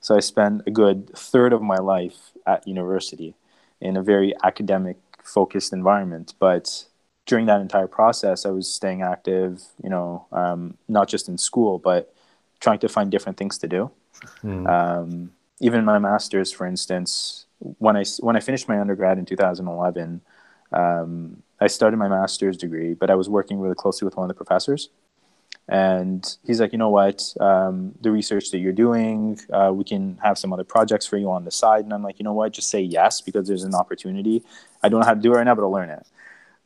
So 0.01 0.17
I 0.17 0.21
spent 0.21 0.63
a 0.67 0.71
good 0.71 1.11
third 1.17 1.53
of 1.53 1.63
my 1.63 1.77
life 1.77 2.33
at 2.47 2.67
university 2.67 3.35
in 3.81 3.97
a 3.97 4.03
very 4.03 4.35
academic 4.43 4.97
focused 5.23 5.73
environment, 5.73 6.35
but 6.39 6.87
during 7.27 7.47
that 7.47 7.61
entire 7.61 7.87
process, 7.87 8.45
I 8.45 8.51
was 8.51 8.71
staying 8.71 9.03
active, 9.03 9.63
you 9.83 9.89
know, 9.89 10.27
um, 10.33 10.77
not 10.89 11.09
just 11.09 11.29
in 11.29 11.39
school, 11.39 11.79
but 11.79 12.15
trying 12.61 12.79
to 12.81 12.89
find 12.89 13.11
different 13.11 13.39
things 13.39 13.59
to 13.59 13.69
do. 13.69 13.91
Mm. 14.43 14.69
Um, 14.69 15.33
even 15.61 15.85
my 15.85 15.99
master's, 15.99 16.53
for 16.53 16.67
instance, 16.67 17.47
when 17.59 17.97
I 17.97 18.05
when 18.21 18.37
I 18.37 18.41
finished 18.41 18.69
my 18.69 18.79
undergrad 18.79 19.19
in 19.19 19.25
2011, 19.25 20.21
um, 20.73 21.43
I 21.61 21.67
started 21.67 21.97
my 21.97 22.09
master's 22.09 22.57
degree, 22.57 22.95
but 22.95 23.11
I 23.11 23.15
was 23.15 23.29
working 23.29 23.59
really 23.59 23.75
closely 23.75 24.05
with 24.05 24.17
one 24.17 24.25
of 24.25 24.29
the 24.29 24.35
professors. 24.35 24.91
And 25.69 26.37
he's 26.45 26.61
like, 26.61 26.73
you 26.73 26.79
know 26.79 26.91
what, 26.91 27.23
um, 27.41 27.95
the 28.03 28.11
research 28.11 28.51
that 28.51 28.59
you're 28.59 28.73
doing, 28.73 29.39
uh, 29.51 29.73
we 29.73 29.83
can 29.83 30.19
have 30.23 30.37
some 30.37 30.53
other 30.53 30.65
projects 30.65 31.07
for 31.07 31.17
you 31.17 31.31
on 31.31 31.45
the 31.45 31.51
side. 31.51 31.85
And 31.85 31.93
I'm 31.93 32.03
like, 32.03 32.19
you 32.19 32.25
know 32.25 32.35
what, 32.35 32.53
just 32.53 32.69
say 32.69 32.83
yes 32.83 33.23
because 33.23 33.49
there's 33.49 33.65
an 33.65 33.75
opportunity. 33.75 34.43
I 34.83 34.91
don't 34.91 35.01
know 35.01 35.07
how 35.07 35.15
to 35.15 35.21
do 35.21 35.33
it 35.33 35.37
right 35.37 35.45
now, 35.45 35.55
but 35.55 35.63
I'll 35.63 35.73
learn 35.73 35.89
it. 35.89 36.07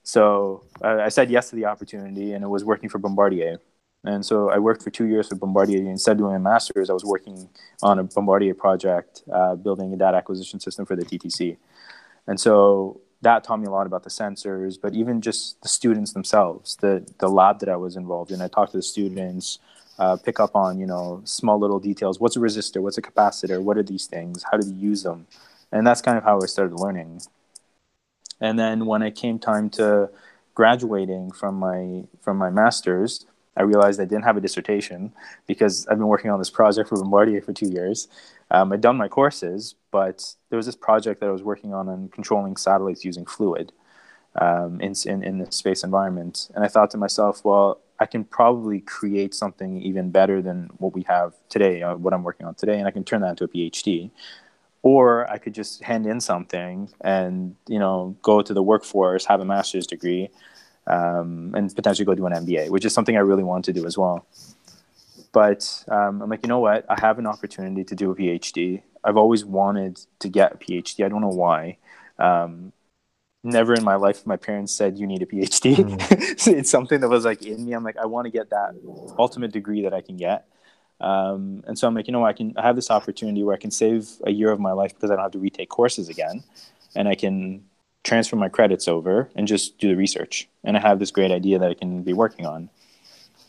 So 0.02 0.64
uh, 0.82 0.98
I 1.00 1.10
said 1.10 1.30
yes 1.30 1.50
to 1.50 1.56
the 1.56 1.66
opportunity, 1.66 2.32
and 2.32 2.42
it 2.42 2.48
was 2.48 2.64
working 2.64 2.88
for 2.88 2.98
Bombardier. 2.98 3.60
And 4.04 4.24
so 4.24 4.48
I 4.48 4.58
worked 4.58 4.82
for 4.82 4.90
two 4.90 5.06
years 5.06 5.28
for 5.28 5.34
Bombardier. 5.34 5.78
Instead 5.78 6.12
of 6.12 6.18
doing 6.18 6.36
a 6.36 6.40
master's, 6.40 6.88
I 6.88 6.92
was 6.92 7.04
working 7.04 7.48
on 7.82 7.98
a 7.98 8.04
Bombardier 8.04 8.54
project, 8.54 9.22
uh, 9.32 9.54
building 9.54 9.92
a 9.92 9.96
data 9.96 10.16
acquisition 10.16 10.60
system 10.60 10.86
for 10.86 10.96
the 10.96 11.04
TTC. 11.04 11.56
And 12.26 12.40
so 12.40 13.00
that 13.22 13.44
taught 13.44 13.58
me 13.58 13.66
a 13.66 13.70
lot 13.70 13.86
about 13.86 14.04
the 14.04 14.10
sensors, 14.10 14.78
but 14.80 14.94
even 14.94 15.20
just 15.20 15.60
the 15.62 15.68
students 15.68 16.12
themselves, 16.12 16.76
the, 16.76 17.04
the 17.18 17.28
lab 17.28 17.58
that 17.60 17.68
I 17.68 17.76
was 17.76 17.96
involved 17.96 18.30
in. 18.30 18.40
I 18.40 18.48
talked 18.48 18.72
to 18.72 18.78
the 18.78 18.82
students, 18.82 19.58
uh, 19.98 20.16
pick 20.16 20.38
up 20.38 20.54
on, 20.54 20.78
you 20.78 20.86
know, 20.86 21.20
small 21.24 21.58
little 21.58 21.80
details. 21.80 22.20
What's 22.20 22.36
a 22.36 22.40
resistor? 22.40 22.80
What's 22.80 22.98
a 22.98 23.02
capacitor? 23.02 23.60
What 23.60 23.76
are 23.76 23.82
these 23.82 24.06
things? 24.06 24.44
How 24.50 24.56
do 24.56 24.68
you 24.68 24.74
use 24.74 25.02
them? 25.02 25.26
And 25.72 25.86
that's 25.86 26.00
kind 26.00 26.16
of 26.16 26.24
how 26.24 26.40
I 26.40 26.46
started 26.46 26.76
learning. 26.76 27.22
And 28.40 28.58
then 28.58 28.86
when 28.86 29.02
it 29.02 29.16
came 29.16 29.38
time 29.38 29.68
to 29.70 30.10
graduating 30.54 31.32
from 31.32 31.56
my 31.56 32.04
from 32.20 32.36
my 32.36 32.50
master's, 32.50 33.26
I 33.58 33.62
realized 33.62 34.00
I 34.00 34.04
didn't 34.04 34.24
have 34.24 34.36
a 34.36 34.40
dissertation 34.40 35.12
because 35.46 35.86
I've 35.88 35.98
been 35.98 36.06
working 36.06 36.30
on 36.30 36.38
this 36.38 36.48
project 36.48 36.88
for 36.88 36.96
Bombardier 36.96 37.42
for 37.42 37.52
two 37.52 37.68
years. 37.68 38.06
Um, 38.52 38.72
I'd 38.72 38.80
done 38.80 38.96
my 38.96 39.08
courses, 39.08 39.74
but 39.90 40.34
there 40.48 40.56
was 40.56 40.66
this 40.66 40.76
project 40.76 41.20
that 41.20 41.28
I 41.28 41.32
was 41.32 41.42
working 41.42 41.74
on 41.74 41.88
on 41.88 42.08
controlling 42.08 42.56
satellites 42.56 43.04
using 43.04 43.26
fluid 43.26 43.72
um, 44.40 44.80
in, 44.80 44.94
in, 45.06 45.24
in 45.24 45.38
the 45.38 45.50
space 45.50 45.82
environment. 45.82 46.50
And 46.54 46.64
I 46.64 46.68
thought 46.68 46.90
to 46.92 46.98
myself, 46.98 47.44
well, 47.44 47.80
I 47.98 48.06
can 48.06 48.22
probably 48.24 48.80
create 48.80 49.34
something 49.34 49.82
even 49.82 50.10
better 50.10 50.40
than 50.40 50.70
what 50.78 50.94
we 50.94 51.02
have 51.08 51.34
today, 51.48 51.82
uh, 51.82 51.96
what 51.96 52.14
I'm 52.14 52.22
working 52.22 52.46
on 52.46 52.54
today, 52.54 52.78
and 52.78 52.86
I 52.86 52.92
can 52.92 53.02
turn 53.02 53.22
that 53.22 53.30
into 53.30 53.44
a 53.44 53.48
PhD. 53.48 54.10
Or 54.82 55.28
I 55.28 55.38
could 55.38 55.54
just 55.54 55.82
hand 55.82 56.06
in 56.06 56.20
something 56.20 56.88
and 57.00 57.56
you 57.66 57.80
know 57.80 58.16
go 58.22 58.40
to 58.40 58.54
the 58.54 58.62
workforce, 58.62 59.24
have 59.24 59.40
a 59.40 59.44
master's 59.44 59.88
degree, 59.88 60.30
um, 60.88 61.54
and 61.54 61.74
potentially 61.74 62.04
go 62.04 62.14
do 62.14 62.26
an 62.26 62.32
MBA, 62.32 62.70
which 62.70 62.84
is 62.84 62.92
something 62.92 63.16
I 63.16 63.20
really 63.20 63.44
want 63.44 63.64
to 63.66 63.72
do 63.72 63.86
as 63.86 63.96
well. 63.96 64.26
But 65.32 65.84
um, 65.88 66.22
I'm 66.22 66.30
like, 66.30 66.42
you 66.42 66.48
know 66.48 66.60
what? 66.60 66.86
I 66.88 66.98
have 67.00 67.18
an 67.18 67.26
opportunity 67.26 67.84
to 67.84 67.94
do 67.94 68.10
a 68.10 68.16
PhD. 68.16 68.82
I've 69.04 69.16
always 69.16 69.44
wanted 69.44 70.00
to 70.20 70.28
get 70.28 70.54
a 70.54 70.56
PhD. 70.56 71.04
I 71.04 71.08
don't 71.08 71.20
know 71.20 71.28
why. 71.28 71.76
Um, 72.18 72.72
never 73.44 73.72
in 73.74 73.84
my 73.84 73.94
life 73.94 74.26
my 74.26 74.36
parents 74.36 74.72
said 74.72 74.98
you 74.98 75.06
need 75.06 75.22
a 75.22 75.26
phd 75.26 75.76
mm. 75.76 76.40
so 76.40 76.50
it's 76.60 76.70
something 76.70 77.00
that 77.00 77.08
was 77.08 77.24
like 77.24 77.42
in 77.42 77.64
me 77.64 77.72
i'm 77.72 77.84
like 77.84 77.96
i 77.96 78.06
want 78.06 78.24
to 78.24 78.30
get 78.30 78.50
that 78.50 78.74
ultimate 79.18 79.52
degree 79.52 79.82
that 79.82 79.94
i 79.94 80.00
can 80.00 80.16
get 80.16 80.46
um, 81.00 81.62
and 81.68 81.78
so 81.78 81.86
i'm 81.86 81.94
like 81.94 82.08
you 82.08 82.12
know 82.12 82.20
what, 82.20 82.28
i 82.28 82.32
can 82.32 82.52
I 82.56 82.62
have 82.62 82.74
this 82.74 82.90
opportunity 82.90 83.44
where 83.44 83.54
i 83.54 83.58
can 83.58 83.70
save 83.70 84.08
a 84.24 84.32
year 84.32 84.50
of 84.50 84.58
my 84.58 84.72
life 84.72 84.92
because 84.94 85.10
i 85.10 85.14
don't 85.14 85.22
have 85.22 85.32
to 85.32 85.38
retake 85.38 85.68
courses 85.68 86.08
again 86.08 86.42
and 86.96 87.08
i 87.08 87.14
can 87.14 87.64
transfer 88.08 88.36
my 88.36 88.48
credits 88.48 88.88
over 88.88 89.30
and 89.36 89.46
just 89.46 89.78
do 89.78 89.88
the 89.88 89.96
research. 89.96 90.48
And 90.64 90.76
I 90.76 90.80
have 90.80 90.98
this 90.98 91.10
great 91.10 91.30
idea 91.30 91.58
that 91.58 91.70
I 91.70 91.74
can 91.74 92.02
be 92.02 92.14
working 92.14 92.46
on. 92.46 92.70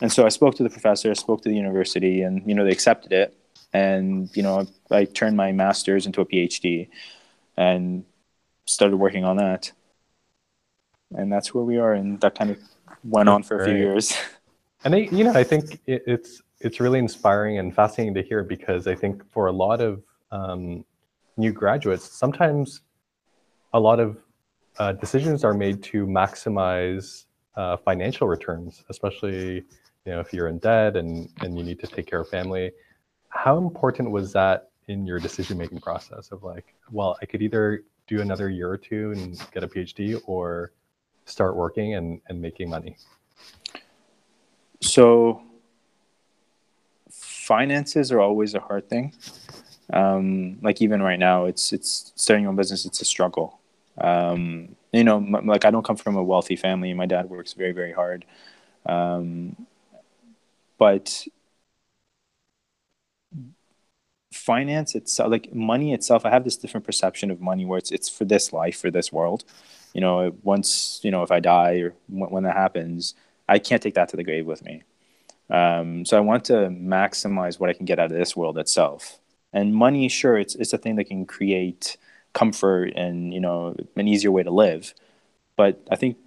And 0.02 0.12
so 0.12 0.26
I 0.26 0.30
spoke 0.30 0.56
to 0.56 0.63
the 0.63 0.69
professor, 0.69 1.10
I 1.10 1.13
spoke 1.13 1.41
to 1.43 1.50
the 1.50 1.56
university, 1.56 2.22
and 2.22 2.43
you 2.45 2.54
know 2.56 2.63
they 2.63 2.72
accepted 2.72 3.12
it. 3.12 3.36
And 3.74 4.30
you 4.36 4.43
know 4.43 4.67
I 4.91 5.06
turned 5.06 5.38
my 5.38 5.52
master's 5.52 6.06
into 6.06 6.22
a 6.22 6.26
PhD, 6.26 6.89
and 7.58 8.06
started 8.65 8.98
working 8.98 9.26
on 9.26 9.38
that. 9.38 9.72
And 11.15 11.32
that's 11.32 11.54
where 11.54 11.63
we 11.63 11.78
are, 11.78 11.93
and 11.93 12.19
that 12.22 12.38
kind 12.38 12.52
of 12.52 12.58
went 13.04 13.30
on 13.30 13.43
for 13.43 13.62
a 13.62 13.65
few 13.65 13.76
years. 13.76 14.13
And 14.86 14.95
I, 14.95 15.00
you 15.12 15.26
know, 15.26 15.34
I 15.34 15.43
think 15.43 15.82
it, 15.88 16.04
it's 16.08 16.41
it's 16.62 16.80
really 16.80 17.00
inspiring 17.00 17.60
and 17.60 17.76
fascinating 17.76 18.13
to 18.13 18.22
hear 18.22 18.43
because 18.43 18.88
I 18.88 18.95
think 18.95 19.30
for 19.34 19.48
a 19.48 19.52
lot 19.52 19.82
of 19.82 20.02
um, 20.32 20.86
new 21.36 21.52
graduates, 21.52 22.06
sometimes 22.10 22.80
a 23.74 23.80
lot 23.80 24.00
of 24.00 24.17
uh, 24.80 24.94
decisions 24.94 25.44
are 25.44 25.54
made 25.54 25.84
to 25.84 26.08
maximize 26.08 27.26
uh, 27.56 27.76
financial 27.78 28.28
returns, 28.28 28.84
especially 28.89 29.56
you 30.06 30.13
know 30.13 30.22
if 30.22 30.34
you're 30.34 30.48
in 30.48 30.58
debt 30.60 30.96
and 30.96 31.30
and 31.42 31.58
you 31.58 31.63
need 31.63 31.80
to 31.80 31.88
take 31.88 32.08
care 32.08 32.22
of 32.22 32.30
family. 32.30 32.72
How 33.28 33.58
important 33.58 34.10
was 34.10 34.34
that 34.34 34.70
in 34.88 35.06
your 35.06 35.20
decision 35.20 35.58
making 35.58 35.82
process 35.82 36.32
of 36.32 36.44
like, 36.44 36.74
well, 36.92 37.18
I 37.22 37.26
could 37.26 37.42
either 37.44 37.84
do 38.08 38.22
another 38.22 38.50
year 38.50 38.70
or 38.70 38.78
two 38.78 39.12
and 39.12 39.39
get 39.52 39.63
a 39.63 39.68
PhD, 39.68 40.20
or 40.26 40.72
start 41.26 41.56
working 41.56 41.96
and 41.96 42.22
and 42.28 42.42
making 42.42 42.70
money? 42.70 42.96
So 44.82 45.44
finances 47.12 48.12
are 48.12 48.22
always 48.22 48.56
a 48.56 48.62
hard 48.62 48.89
thing. 48.89 49.13
Um, 49.92 50.60
like 50.62 50.82
even 50.82 51.02
right 51.02 51.20
now, 51.20 51.46
it's 51.46 51.74
it's 51.74 52.13
starting 52.15 52.44
your 52.44 52.52
own 52.52 52.56
business. 52.56 52.86
It's 52.86 53.02
a 53.02 53.06
struggle. 53.06 53.59
Um, 53.99 54.75
you 54.93 55.03
know, 55.03 55.17
m- 55.17 55.45
like 55.47 55.65
I 55.65 55.71
don't 55.71 55.85
come 55.85 55.97
from 55.97 56.15
a 56.17 56.23
wealthy 56.23 56.55
family. 56.55 56.93
My 56.93 57.05
dad 57.05 57.29
works 57.29 57.53
very, 57.53 57.71
very 57.71 57.93
hard. 57.93 58.25
Um, 58.85 59.67
but 60.77 61.27
finance 64.33 64.95
itself, 64.95 65.31
like 65.31 65.53
money 65.53 65.93
itself, 65.93 66.25
I 66.25 66.29
have 66.29 66.43
this 66.43 66.57
different 66.57 66.85
perception 66.85 67.31
of 67.31 67.41
money 67.41 67.65
where 67.65 67.77
it's 67.77 67.91
it's 67.91 68.09
for 68.09 68.25
this 68.25 68.53
life, 68.53 68.79
for 68.79 68.91
this 68.91 69.12
world. 69.12 69.43
You 69.93 70.01
know, 70.01 70.35
once 70.43 70.99
you 71.03 71.12
know, 71.12 71.23
if 71.23 71.31
I 71.31 71.39
die 71.39 71.77
or 71.79 71.93
when, 72.07 72.29
when 72.29 72.43
that 72.43 72.55
happens, 72.55 73.15
I 73.47 73.59
can't 73.59 73.81
take 73.81 73.95
that 73.95 74.09
to 74.09 74.17
the 74.17 74.23
grave 74.23 74.45
with 74.45 74.63
me. 74.63 74.83
Um, 75.49 76.05
so 76.05 76.17
I 76.17 76.21
want 76.21 76.45
to 76.45 76.53
maximize 76.69 77.59
what 77.59 77.69
I 77.69 77.73
can 77.73 77.85
get 77.85 77.99
out 77.99 78.12
of 78.12 78.17
this 78.17 78.35
world 78.35 78.57
itself. 78.57 79.19
And 79.53 79.75
money, 79.75 80.09
sure, 80.09 80.38
it's 80.38 80.55
it's 80.55 80.73
a 80.73 80.77
thing 80.77 80.95
that 80.97 81.05
can 81.05 81.25
create 81.25 81.97
comfort 82.34 82.94
and 82.96 83.34
you 83.34 83.39
know 83.39 83.76
an 83.96 84.08
easier 84.08 84.32
way 84.32 84.44
to 84.44 84.52
live. 84.52 84.94
But 85.56 85.86
i 85.92 85.96
think 85.96 86.18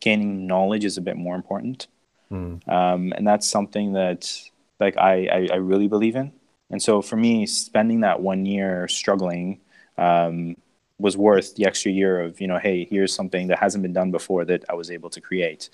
gaining 0.00 0.46
knowledge 0.46 0.84
is 0.84 0.96
a 0.96 1.00
bit 1.00 1.16
more 1.16 1.34
important. 1.34 1.86
Mm. 2.30 2.68
um, 2.68 3.12
and 3.16 3.26
that's 3.26 3.48
something 3.48 3.94
that 3.94 4.30
like 4.78 4.98
I, 4.98 5.26
I, 5.26 5.48
I 5.52 5.56
really 5.56 5.88
believe 5.88 6.14
in. 6.14 6.30
And 6.70 6.82
so 6.82 7.00
for 7.00 7.16
me 7.16 7.46
spending 7.46 8.00
that 8.00 8.20
one 8.20 8.44
year 8.44 8.86
struggling 8.86 9.60
um, 9.96 10.56
was 10.98 11.16
worth 11.16 11.54
the 11.54 11.64
extra 11.64 11.90
year 11.90 12.20
of 12.20 12.40
you 12.40 12.46
know 12.46 12.58
hey 12.58 12.86
here's 12.90 13.14
something 13.14 13.48
that 13.48 13.58
hasn't 13.58 13.82
been 13.82 13.92
done 13.92 14.10
before 14.10 14.44
that 14.44 14.64
i 14.68 14.74
was 14.74 14.90
able 14.90 15.10
to 15.10 15.20
create. 15.20 15.70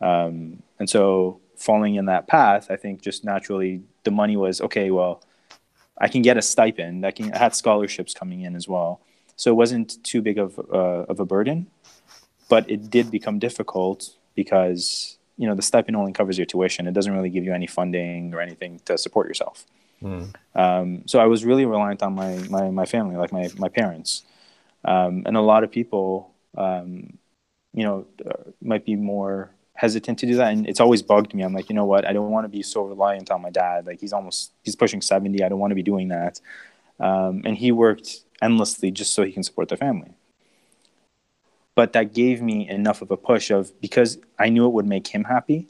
Um, 0.00 0.62
and 0.78 0.88
so 0.88 1.40
falling 1.56 1.94
in 1.94 2.06
that 2.06 2.26
path 2.26 2.70
i 2.70 2.76
think 2.76 3.02
just 3.02 3.24
naturally 3.24 3.82
the 4.02 4.10
money 4.10 4.36
was 4.36 4.60
okay 4.60 4.90
well 4.90 5.22
I 6.02 6.08
can 6.08 6.20
get 6.20 6.36
a 6.36 6.42
stipend. 6.42 7.06
I 7.06 7.12
can 7.12 7.32
I 7.32 7.38
had 7.38 7.54
scholarships 7.54 8.12
coming 8.12 8.40
in 8.42 8.56
as 8.56 8.66
well, 8.66 9.00
so 9.36 9.50
it 9.52 9.54
wasn't 9.54 10.02
too 10.02 10.20
big 10.20 10.36
of 10.36 10.58
uh, 10.58 11.06
of 11.12 11.20
a 11.20 11.24
burden. 11.24 11.68
But 12.48 12.68
it 12.68 12.90
did 12.90 13.10
become 13.10 13.38
difficult 13.38 14.10
because 14.34 15.16
you 15.38 15.46
know 15.46 15.54
the 15.54 15.62
stipend 15.62 15.96
only 15.96 16.12
covers 16.12 16.36
your 16.36 16.44
tuition. 16.44 16.88
It 16.88 16.92
doesn't 16.92 17.14
really 17.14 17.30
give 17.30 17.44
you 17.44 17.54
any 17.54 17.68
funding 17.68 18.34
or 18.34 18.40
anything 18.40 18.80
to 18.86 18.98
support 18.98 19.28
yourself. 19.28 19.64
Mm. 20.02 20.34
Um, 20.56 21.02
so 21.06 21.20
I 21.20 21.26
was 21.26 21.44
really 21.44 21.64
reliant 21.64 22.02
on 22.02 22.14
my 22.14 22.36
my, 22.50 22.70
my 22.70 22.84
family, 22.84 23.16
like 23.16 23.32
my 23.32 23.48
my 23.56 23.68
parents, 23.68 24.24
um, 24.84 25.22
and 25.24 25.36
a 25.36 25.40
lot 25.40 25.62
of 25.62 25.70
people, 25.70 26.34
um, 26.58 27.16
you 27.72 27.84
know, 27.84 28.06
uh, 28.28 28.50
might 28.60 28.84
be 28.84 28.96
more 28.96 29.52
hesitant 29.74 30.18
to 30.18 30.26
do 30.26 30.36
that 30.36 30.52
and 30.52 30.66
it's 30.66 30.80
always 30.80 31.02
bugged 31.02 31.34
me. 31.34 31.42
I'm 31.42 31.52
like 31.52 31.68
you 31.68 31.74
know 31.74 31.84
what? 31.84 32.06
I 32.06 32.12
don't 32.12 32.30
want 32.30 32.44
to 32.44 32.48
be 32.48 32.62
so 32.62 32.82
reliant 32.82 33.30
on 33.30 33.42
my 33.42 33.50
dad. 33.50 33.86
Like 33.86 34.00
he's 34.00 34.12
almost 34.12 34.52
he's 34.62 34.76
pushing 34.76 35.00
70 35.00 35.42
i 35.42 35.48
don't 35.48 35.58
want 35.58 35.70
to 35.70 35.76
be 35.76 35.82
doing 35.82 36.08
that. 36.08 36.40
Um, 37.00 37.42
and 37.44 37.56
he 37.56 37.72
worked 37.72 38.20
endlessly 38.40 38.90
just 38.90 39.14
so 39.14 39.24
he 39.24 39.32
can 39.32 39.42
support 39.42 39.68
the 39.68 39.76
family. 39.76 40.12
But 41.74 41.94
that 41.94 42.12
gave 42.12 42.42
me 42.42 42.68
enough 42.68 43.00
of 43.02 43.10
a 43.10 43.16
push 43.16 43.50
of 43.50 43.80
because 43.80 44.18
i 44.38 44.48
knew 44.48 44.66
it 44.66 44.72
would 44.72 44.86
make 44.86 45.08
him 45.08 45.24
happy 45.24 45.68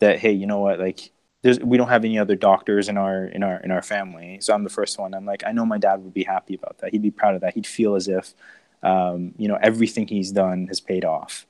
that 0.00 0.18
hey 0.18 0.32
you 0.32 0.46
know 0.46 0.58
what? 0.58 0.80
Like 0.80 1.10
there's 1.42 1.60
we 1.60 1.76
don't 1.76 1.88
have 1.88 2.04
any 2.04 2.18
other 2.18 2.36
doctors 2.36 2.88
in 2.88 2.98
our 2.98 3.24
in 3.24 3.42
our 3.42 3.58
in 3.60 3.70
our 3.70 3.82
family 3.82 4.38
so 4.40 4.52
i'm 4.52 4.64
the 4.64 4.70
first 4.70 4.98
one. 4.98 5.14
I'm 5.14 5.26
like 5.26 5.44
i 5.46 5.52
know 5.52 5.64
my 5.64 5.78
dad 5.78 6.02
would 6.02 6.14
be 6.14 6.24
happy 6.24 6.54
about 6.54 6.78
that. 6.78 6.90
He'd 6.90 7.02
be 7.02 7.10
proud 7.12 7.36
of 7.36 7.40
that. 7.42 7.54
He'd 7.54 7.66
feel 7.66 7.94
as 7.94 8.08
if 8.08 8.34
um, 8.82 9.32
you 9.38 9.46
know 9.46 9.58
everything 9.62 10.08
he's 10.08 10.32
done 10.32 10.66
has 10.66 10.80
paid 10.80 11.04
off 11.04 11.46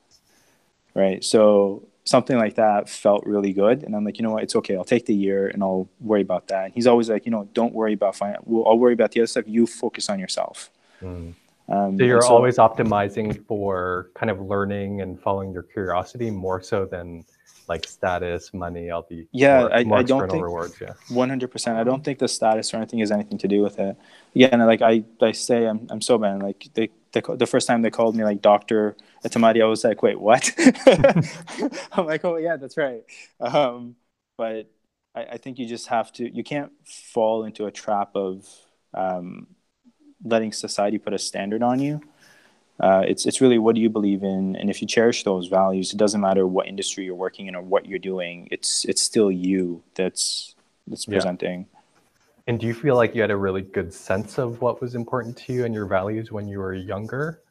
right 0.94 1.24
so 1.24 1.87
something 2.05 2.37
like 2.37 2.57
that 2.57 2.88
felt 2.88 3.24
really 3.26 3.52
good 3.52 3.83
and 3.83 3.94
i'm 3.94 4.05
like 4.05 4.18
you 4.18 4.22
know 4.22 4.33
what 4.33 4.42
it's 4.42 4.57
okay 4.57 4.76
i'll 4.76 4.85
take 4.85 5.07
the 5.07 5.14
year 5.14 5.48
and 5.48 5.62
i'll 5.62 5.88
worry 6.00 6.20
about 6.20 6.48
that 6.48 6.66
and 6.66 6.74
he's 6.74 6.87
always 6.87 7.09
like 7.09 7.24
you 7.24 7.31
know 7.31 7.48
don't 7.52 7.74
worry 7.74 7.92
about 7.92 8.16
finance 8.16 8.42
i'll 8.48 8.78
worry 8.78 8.92
about 8.92 9.12
the 9.12 9.20
other 9.20 9.26
stuff 9.26 9.44
you 9.46 9.66
focus 9.66 10.09
on 10.09 10.18
yourself 10.18 10.70
mm. 11.00 11.33
um, 11.68 11.98
so 11.98 12.05
you're 12.05 12.22
so, 12.22 12.28
always 12.28 12.57
optimizing 12.57 13.44
for 13.46 14.11
kind 14.14 14.31
of 14.31 14.40
learning 14.40 15.00
and 15.00 15.20
following 15.20 15.52
your 15.52 15.62
curiosity 15.62 16.31
more 16.31 16.61
so 16.61 16.85
than 16.85 17.24
like 17.68 17.87
status, 17.87 18.52
money, 18.52 18.90
all 18.90 19.07
the 19.09 19.26
yeah, 19.33 19.61
more, 19.61 19.74
I, 19.74 19.85
more 19.85 19.98
I 19.98 20.02
don't 20.02 20.31
think 20.31 20.42
rewards. 20.42 20.74
Yeah, 20.81 20.94
one 21.09 21.28
hundred 21.28 21.50
percent. 21.50 21.78
I 21.78 21.85
don't 21.85 22.05
think 22.05 22.18
the 22.18 22.28
status 22.28 22.72
or 22.72 22.78
anything 22.78 22.98
has 23.00 23.11
anything 23.11 23.38
to 23.38 23.48
do 23.48 23.62
with 23.62 23.78
it. 23.78 23.96
Yeah, 24.35 24.48
and 24.52 24.64
like 24.66 24.83
I, 24.83 25.05
I 25.20 25.33
say, 25.33 25.66
I'm, 25.66 25.87
I'm 25.90 26.00
so 26.00 26.18
bad. 26.18 26.42
Like 26.42 26.68
they, 26.74 26.90
they, 27.12 27.22
the 27.37 27.46
first 27.46 27.66
time 27.66 27.83
they 27.83 27.90
called 27.90 28.16
me 28.16 28.25
like 28.25 28.42
Doctor 28.42 28.96
Etemadi, 29.25 29.62
I 29.62 29.66
was 29.66 29.85
like, 29.85 30.03
wait, 30.03 30.20
what? 30.20 30.51
I'm 31.92 32.07
like, 32.07 32.25
oh 32.25 32.37
yeah, 32.37 32.57
that's 32.57 32.77
right. 32.77 33.03
Um, 33.40 33.96
but 34.37 34.70
I, 35.14 35.22
I 35.22 35.37
think 35.37 35.59
you 35.59 35.66
just 35.66 35.88
have 35.88 36.12
to. 36.14 36.29
You 36.29 36.42
can't 36.42 36.72
fall 36.85 37.44
into 37.44 37.66
a 37.66 37.70
trap 37.70 38.11
of 38.14 38.46
um, 38.94 39.46
letting 40.25 40.53
society 40.53 40.98
put 40.98 41.12
a 41.14 41.18
standard 41.18 41.62
on 41.62 41.79
you 41.79 42.01
uh, 42.81 43.05
it's 43.07 43.27
it's 43.27 43.40
really 43.40 43.59
what 43.59 43.77
do 43.77 43.81
you 43.81 43.88
believe 43.88 44.25
in, 44.25 44.57
and 44.57 44.68
if 44.68 44.81
you 44.81 44.88
cherish 44.88 45.22
those 45.22 45.46
values, 45.46 45.92
it 45.92 45.98
doesn't 45.98 46.20
matter 46.20 46.46
what 46.46 46.66
industry 46.66 47.05
you're 47.05 47.14
working 47.14 47.46
in 47.46 47.55
or 47.55 47.62
what 47.62 47.87
you're 47.87 47.98
doing. 47.98 48.48
It's 48.51 48.85
it's 48.87 49.01
still 49.01 49.31
you 49.31 49.83
that's 49.94 50.57
that's 50.88 51.07
yeah. 51.07 51.72
And 52.46 52.59
do 52.59 52.66
you 52.66 52.74
feel 52.74 52.96
like 52.96 53.14
you 53.14 53.20
had 53.20 53.31
a 53.31 53.37
really 53.37 53.62
good 53.62 53.92
sense 53.94 54.38
of 54.38 54.61
what 54.61 54.81
was 54.81 54.94
important 54.94 55.37
to 55.38 55.52
you 55.52 55.64
and 55.64 55.74
your 55.74 55.87
values 55.87 56.33
when 56.33 56.48
you 56.48 56.59
were 56.59 56.74
younger, 56.74 57.42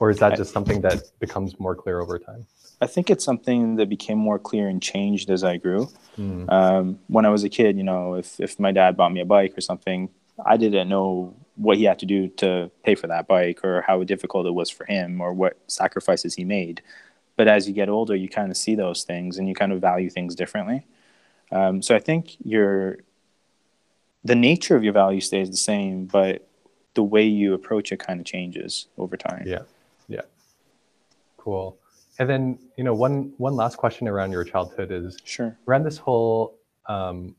or 0.00 0.10
is 0.10 0.18
that 0.18 0.36
just 0.36 0.52
something 0.52 0.80
that 0.80 1.02
becomes 1.20 1.58
more 1.60 1.76
clear 1.76 2.00
over 2.00 2.18
time? 2.18 2.46
I 2.80 2.86
think 2.86 3.10
it's 3.10 3.24
something 3.24 3.76
that 3.76 3.88
became 3.88 4.18
more 4.18 4.38
clear 4.38 4.68
and 4.68 4.82
changed 4.82 5.30
as 5.30 5.44
I 5.44 5.56
grew. 5.58 5.88
Mm. 6.18 6.50
Um, 6.50 6.98
when 7.06 7.24
I 7.24 7.30
was 7.30 7.44
a 7.44 7.48
kid, 7.48 7.76
you 7.76 7.84
know, 7.84 8.14
if 8.14 8.40
if 8.40 8.58
my 8.58 8.72
dad 8.72 8.96
bought 8.96 9.12
me 9.12 9.20
a 9.20 9.24
bike 9.24 9.56
or 9.56 9.60
something, 9.60 10.10
I 10.44 10.56
didn't 10.56 10.88
know 10.88 11.34
what 11.56 11.76
he 11.76 11.84
had 11.84 12.00
to 12.00 12.06
do 12.06 12.28
to 12.28 12.70
pay 12.82 12.96
for 12.96 13.06
that 13.06 13.28
bike 13.28 13.64
or 13.64 13.82
how 13.82 14.02
difficult 14.02 14.46
it 14.46 14.50
was 14.50 14.68
for 14.68 14.84
him 14.86 15.20
or 15.20 15.32
what 15.32 15.56
sacrifices 15.68 16.34
he 16.34 16.44
made. 16.44 16.82
But 17.36 17.46
as 17.46 17.68
you 17.68 17.74
get 17.74 17.88
older, 17.88 18.16
you 18.16 18.28
kind 18.28 18.50
of 18.50 18.56
see 18.56 18.74
those 18.74 19.04
things 19.04 19.38
and 19.38 19.48
you 19.48 19.54
kind 19.54 19.72
of 19.72 19.80
value 19.80 20.10
things 20.10 20.34
differently. 20.34 20.84
Um, 21.52 21.82
so 21.82 21.94
I 21.94 22.00
think 22.00 22.36
your 22.44 22.98
the 24.24 24.34
nature 24.34 24.76
of 24.76 24.82
your 24.82 24.92
value 24.92 25.20
stays 25.20 25.50
the 25.50 25.56
same, 25.56 26.06
but 26.06 26.48
the 26.94 27.02
way 27.02 27.24
you 27.24 27.54
approach 27.54 27.92
it 27.92 27.98
kind 27.98 28.20
of 28.20 28.26
changes 28.26 28.86
over 28.96 29.16
time. 29.16 29.44
Yeah, 29.46 29.62
yeah, 30.08 30.22
cool. 31.36 31.78
And 32.18 32.28
then 32.28 32.58
you 32.76 32.84
know 32.84 32.94
one 32.94 33.32
one 33.38 33.54
last 33.54 33.76
question 33.76 34.08
around 34.08 34.32
your 34.32 34.44
childhood 34.44 34.90
is 34.90 35.18
sure 35.24 35.56
around 35.66 35.84
this 35.84 35.98
whole 35.98 36.56
um, 36.86 37.34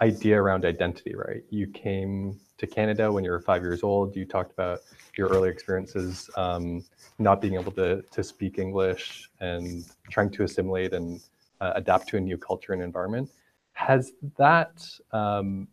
idea 0.00 0.40
around 0.40 0.64
identity, 0.64 1.14
right? 1.14 1.42
You 1.50 1.66
came 1.66 2.38
to 2.58 2.66
Canada 2.66 3.10
when 3.10 3.24
you 3.24 3.30
were 3.30 3.40
five 3.40 3.62
years 3.62 3.82
old. 3.82 4.14
You 4.14 4.24
talked 4.24 4.52
about 4.52 4.80
your 5.16 5.28
early 5.28 5.48
experiences 5.48 6.28
um, 6.36 6.84
not 7.18 7.40
being 7.40 7.54
able 7.54 7.72
to, 7.72 8.02
to 8.02 8.22
speak 8.22 8.58
English 8.58 9.30
and 9.40 9.84
trying 10.10 10.30
to 10.30 10.44
assimilate 10.44 10.92
and 10.92 11.20
uh, 11.60 11.72
adapt 11.74 12.08
to 12.08 12.16
a 12.16 12.20
new 12.20 12.38
culture 12.38 12.72
and 12.72 12.82
environment. 12.82 13.30
Has 13.72 14.12
that 14.36 14.88
um, 15.12 15.68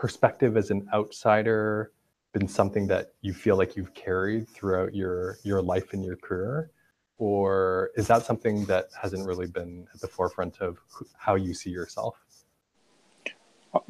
perspective 0.00 0.56
as 0.56 0.70
an 0.70 0.88
outsider 0.92 1.92
been 2.32 2.48
something 2.48 2.86
that 2.86 3.12
you 3.22 3.32
feel 3.32 3.56
like 3.56 3.76
you've 3.76 3.92
carried 3.94 4.48
throughout 4.48 4.94
your, 4.94 5.38
your 5.42 5.60
life 5.60 5.92
and 5.92 6.04
your 6.04 6.16
career? 6.16 6.70
Or 7.18 7.90
is 7.96 8.06
that 8.06 8.24
something 8.24 8.64
that 8.66 8.88
hasn't 9.00 9.26
really 9.26 9.46
been 9.46 9.86
at 9.92 10.00
the 10.00 10.08
forefront 10.08 10.58
of 10.60 10.78
how 11.18 11.34
you 11.34 11.52
see 11.52 11.70
yourself? 11.70 12.16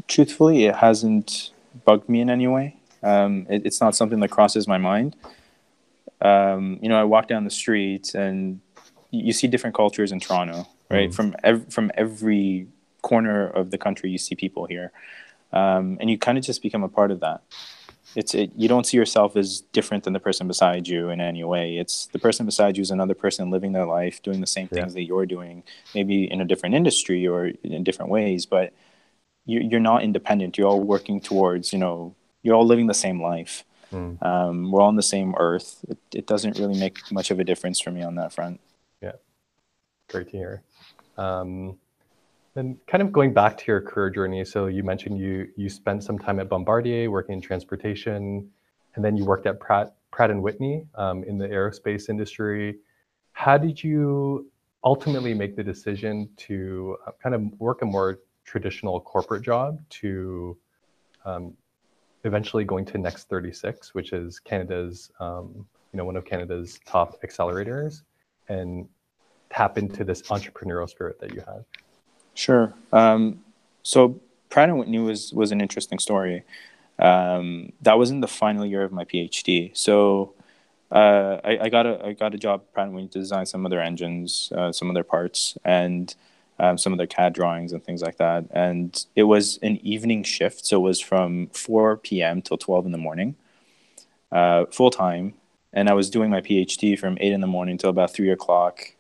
Truthfully, 0.08 0.64
it 0.64 0.76
hasn't 0.76 1.52
bugged 1.84 2.08
me 2.08 2.20
in 2.20 2.28
any 2.28 2.48
way. 2.48 2.76
Um, 3.02 3.46
it, 3.48 3.64
it's 3.64 3.80
not 3.80 3.94
something 3.94 4.20
that 4.20 4.30
crosses 4.30 4.66
my 4.66 4.78
mind. 4.78 5.16
Um, 6.20 6.78
you 6.82 6.88
know, 6.88 7.00
I 7.00 7.04
walk 7.04 7.28
down 7.28 7.44
the 7.44 7.50
street 7.50 8.14
and 8.14 8.60
you 9.10 9.32
see 9.32 9.46
different 9.46 9.76
cultures 9.76 10.12
in 10.12 10.20
Toronto, 10.20 10.66
right? 10.90 11.10
Mm. 11.10 11.14
From 11.14 11.36
ev- 11.44 11.72
from 11.72 11.90
every 11.94 12.68
corner 13.02 13.46
of 13.46 13.70
the 13.70 13.78
country, 13.78 14.10
you 14.10 14.18
see 14.18 14.34
people 14.34 14.66
here, 14.66 14.92
um, 15.52 15.98
and 16.00 16.10
you 16.10 16.18
kind 16.18 16.38
of 16.38 16.44
just 16.44 16.62
become 16.62 16.82
a 16.82 16.88
part 16.88 17.10
of 17.10 17.20
that. 17.20 17.42
It's 18.16 18.34
it, 18.34 18.50
you 18.56 18.66
don't 18.66 18.86
see 18.86 18.96
yourself 18.96 19.36
as 19.36 19.60
different 19.72 20.04
than 20.04 20.12
the 20.12 20.20
person 20.20 20.48
beside 20.48 20.88
you 20.88 21.10
in 21.10 21.20
any 21.20 21.44
way. 21.44 21.76
It's 21.76 22.06
the 22.06 22.18
person 22.18 22.44
beside 22.44 22.76
you 22.76 22.82
is 22.82 22.90
another 22.90 23.14
person 23.14 23.50
living 23.50 23.72
their 23.72 23.86
life, 23.86 24.20
doing 24.22 24.40
the 24.40 24.48
same 24.48 24.66
things 24.66 24.94
that 24.94 25.04
you're 25.04 25.26
doing, 25.26 25.62
maybe 25.94 26.30
in 26.30 26.40
a 26.40 26.44
different 26.44 26.74
industry 26.74 27.26
or 27.26 27.52
in 27.62 27.84
different 27.84 28.10
ways, 28.10 28.46
but 28.46 28.72
you're 29.46 29.80
not 29.80 30.02
independent. 30.02 30.58
You're 30.58 30.68
all 30.68 30.80
working 30.80 31.20
towards, 31.20 31.72
you 31.72 31.78
know, 31.78 32.14
you're 32.42 32.54
all 32.54 32.66
living 32.66 32.86
the 32.86 32.94
same 32.94 33.20
life. 33.20 33.64
Mm. 33.92 34.22
Um, 34.24 34.70
we're 34.70 34.80
all 34.80 34.88
on 34.88 34.96
the 34.96 35.02
same 35.02 35.34
earth. 35.38 35.84
It, 35.88 35.98
it, 36.14 36.26
doesn't 36.26 36.58
really 36.58 36.78
make 36.78 37.10
much 37.10 37.30
of 37.30 37.40
a 37.40 37.44
difference 37.44 37.80
for 37.80 37.90
me 37.90 38.02
on 38.02 38.14
that 38.14 38.32
front. 38.32 38.60
Yeah, 39.02 39.14
great 40.08 40.30
to 40.30 40.36
hear. 40.36 40.62
Um, 41.16 41.78
and 42.56 42.78
kind 42.86 43.02
of 43.02 43.12
going 43.12 43.32
back 43.32 43.56
to 43.58 43.64
your 43.68 43.80
career 43.80 44.10
journey, 44.10 44.44
so 44.44 44.66
you 44.66 44.82
mentioned 44.82 45.18
you 45.18 45.48
you 45.56 45.68
spent 45.68 46.02
some 46.02 46.18
time 46.18 46.40
at 46.40 46.48
Bombardier 46.48 47.10
working 47.10 47.34
in 47.34 47.40
transportation, 47.40 48.50
and 48.94 49.04
then 49.04 49.16
you 49.16 49.24
worked 49.24 49.46
at 49.46 49.60
Pratt 49.60 49.94
Pratt 50.10 50.30
and 50.30 50.42
Whitney 50.42 50.86
um, 50.96 51.22
in 51.24 51.38
the 51.38 51.46
aerospace 51.46 52.08
industry. 52.08 52.78
How 53.32 53.56
did 53.56 53.82
you 53.82 54.50
ultimately 54.82 55.34
make 55.34 55.56
the 55.56 55.62
decision 55.62 56.28
to 56.36 56.96
uh, 57.06 57.12
kind 57.22 57.34
of 57.34 57.42
work 57.60 57.82
a 57.82 57.86
more 57.86 58.18
traditional 58.44 59.00
corporate 59.00 59.42
job 59.42 59.80
to 59.90 60.56
um, 61.24 61.54
eventually 62.24 62.64
going 62.64 62.84
to 62.86 62.98
Next 62.98 63.28
36, 63.28 63.94
which 63.94 64.12
is 64.12 64.40
Canada's, 64.40 65.10
um, 65.20 65.66
you 65.92 65.96
know, 65.96 66.04
one 66.04 66.16
of 66.16 66.24
Canada's 66.24 66.80
top 66.84 67.22
accelerators, 67.22 68.02
and 68.48 68.88
tap 69.50 69.78
into 69.78 70.04
this 70.04 70.22
entrepreneurial 70.22 70.88
spirit 70.88 71.20
that 71.20 71.34
you 71.34 71.40
have. 71.40 71.64
Sure. 72.40 72.72
Um, 72.90 73.44
so 73.82 74.18
Pratt 74.48 74.74
Whitney 74.74 74.98
was 74.98 75.30
was 75.34 75.52
an 75.52 75.60
interesting 75.60 75.98
story. 75.98 76.42
Um, 76.98 77.74
that 77.82 77.98
was 77.98 78.10
in 78.10 78.22
the 78.22 78.28
final 78.28 78.64
year 78.64 78.82
of 78.82 78.92
my 78.92 79.04
PhD. 79.04 79.76
So 79.76 80.32
uh, 80.90 81.36
I, 81.44 81.58
I, 81.64 81.68
got 81.68 81.84
a 81.84 82.02
I 82.02 82.12
got 82.14 82.34
a 82.34 82.38
job 82.38 82.62
at 82.62 82.72
Pratt 82.72 82.90
Whitney 82.90 83.08
to 83.08 83.18
design 83.18 83.44
some 83.44 83.66
of 83.66 83.70
their 83.70 83.82
engines, 83.82 84.50
uh, 84.56 84.72
some 84.72 84.88
of 84.88 84.94
their 84.94 85.04
parts, 85.04 85.58
and 85.66 86.14
um, 86.58 86.78
some 86.78 86.94
of 86.94 86.96
their 86.96 87.06
CAD 87.06 87.34
drawings 87.34 87.74
and 87.74 87.84
things 87.84 88.00
like 88.00 88.16
that. 88.16 88.46
And 88.52 89.04
it 89.14 89.24
was 89.24 89.58
an 89.58 89.76
evening 89.84 90.22
shift, 90.22 90.64
so 90.64 90.78
it 90.78 90.88
was 90.88 90.98
from 90.98 91.48
4 91.48 91.98
p.m. 91.98 92.40
till 92.40 92.56
12 92.56 92.86
in 92.86 92.92
the 92.92 92.98
morning, 92.98 93.34
uh, 94.32 94.64
full 94.72 94.90
time. 94.90 95.34
And 95.74 95.90
I 95.90 95.92
was 95.92 96.08
doing 96.08 96.30
my 96.30 96.40
PhD 96.40 96.98
from 96.98 97.18
8 97.20 97.32
in 97.34 97.42
the 97.42 97.46
morning 97.46 97.76
till 97.76 97.90
about 97.90 98.14
3 98.14 98.30
o'clock 98.30 98.94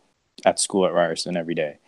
at 0.44 0.60
school 0.60 0.84
at 0.84 0.92
Ryerson 0.92 1.38
every 1.38 1.54
day. 1.54 1.79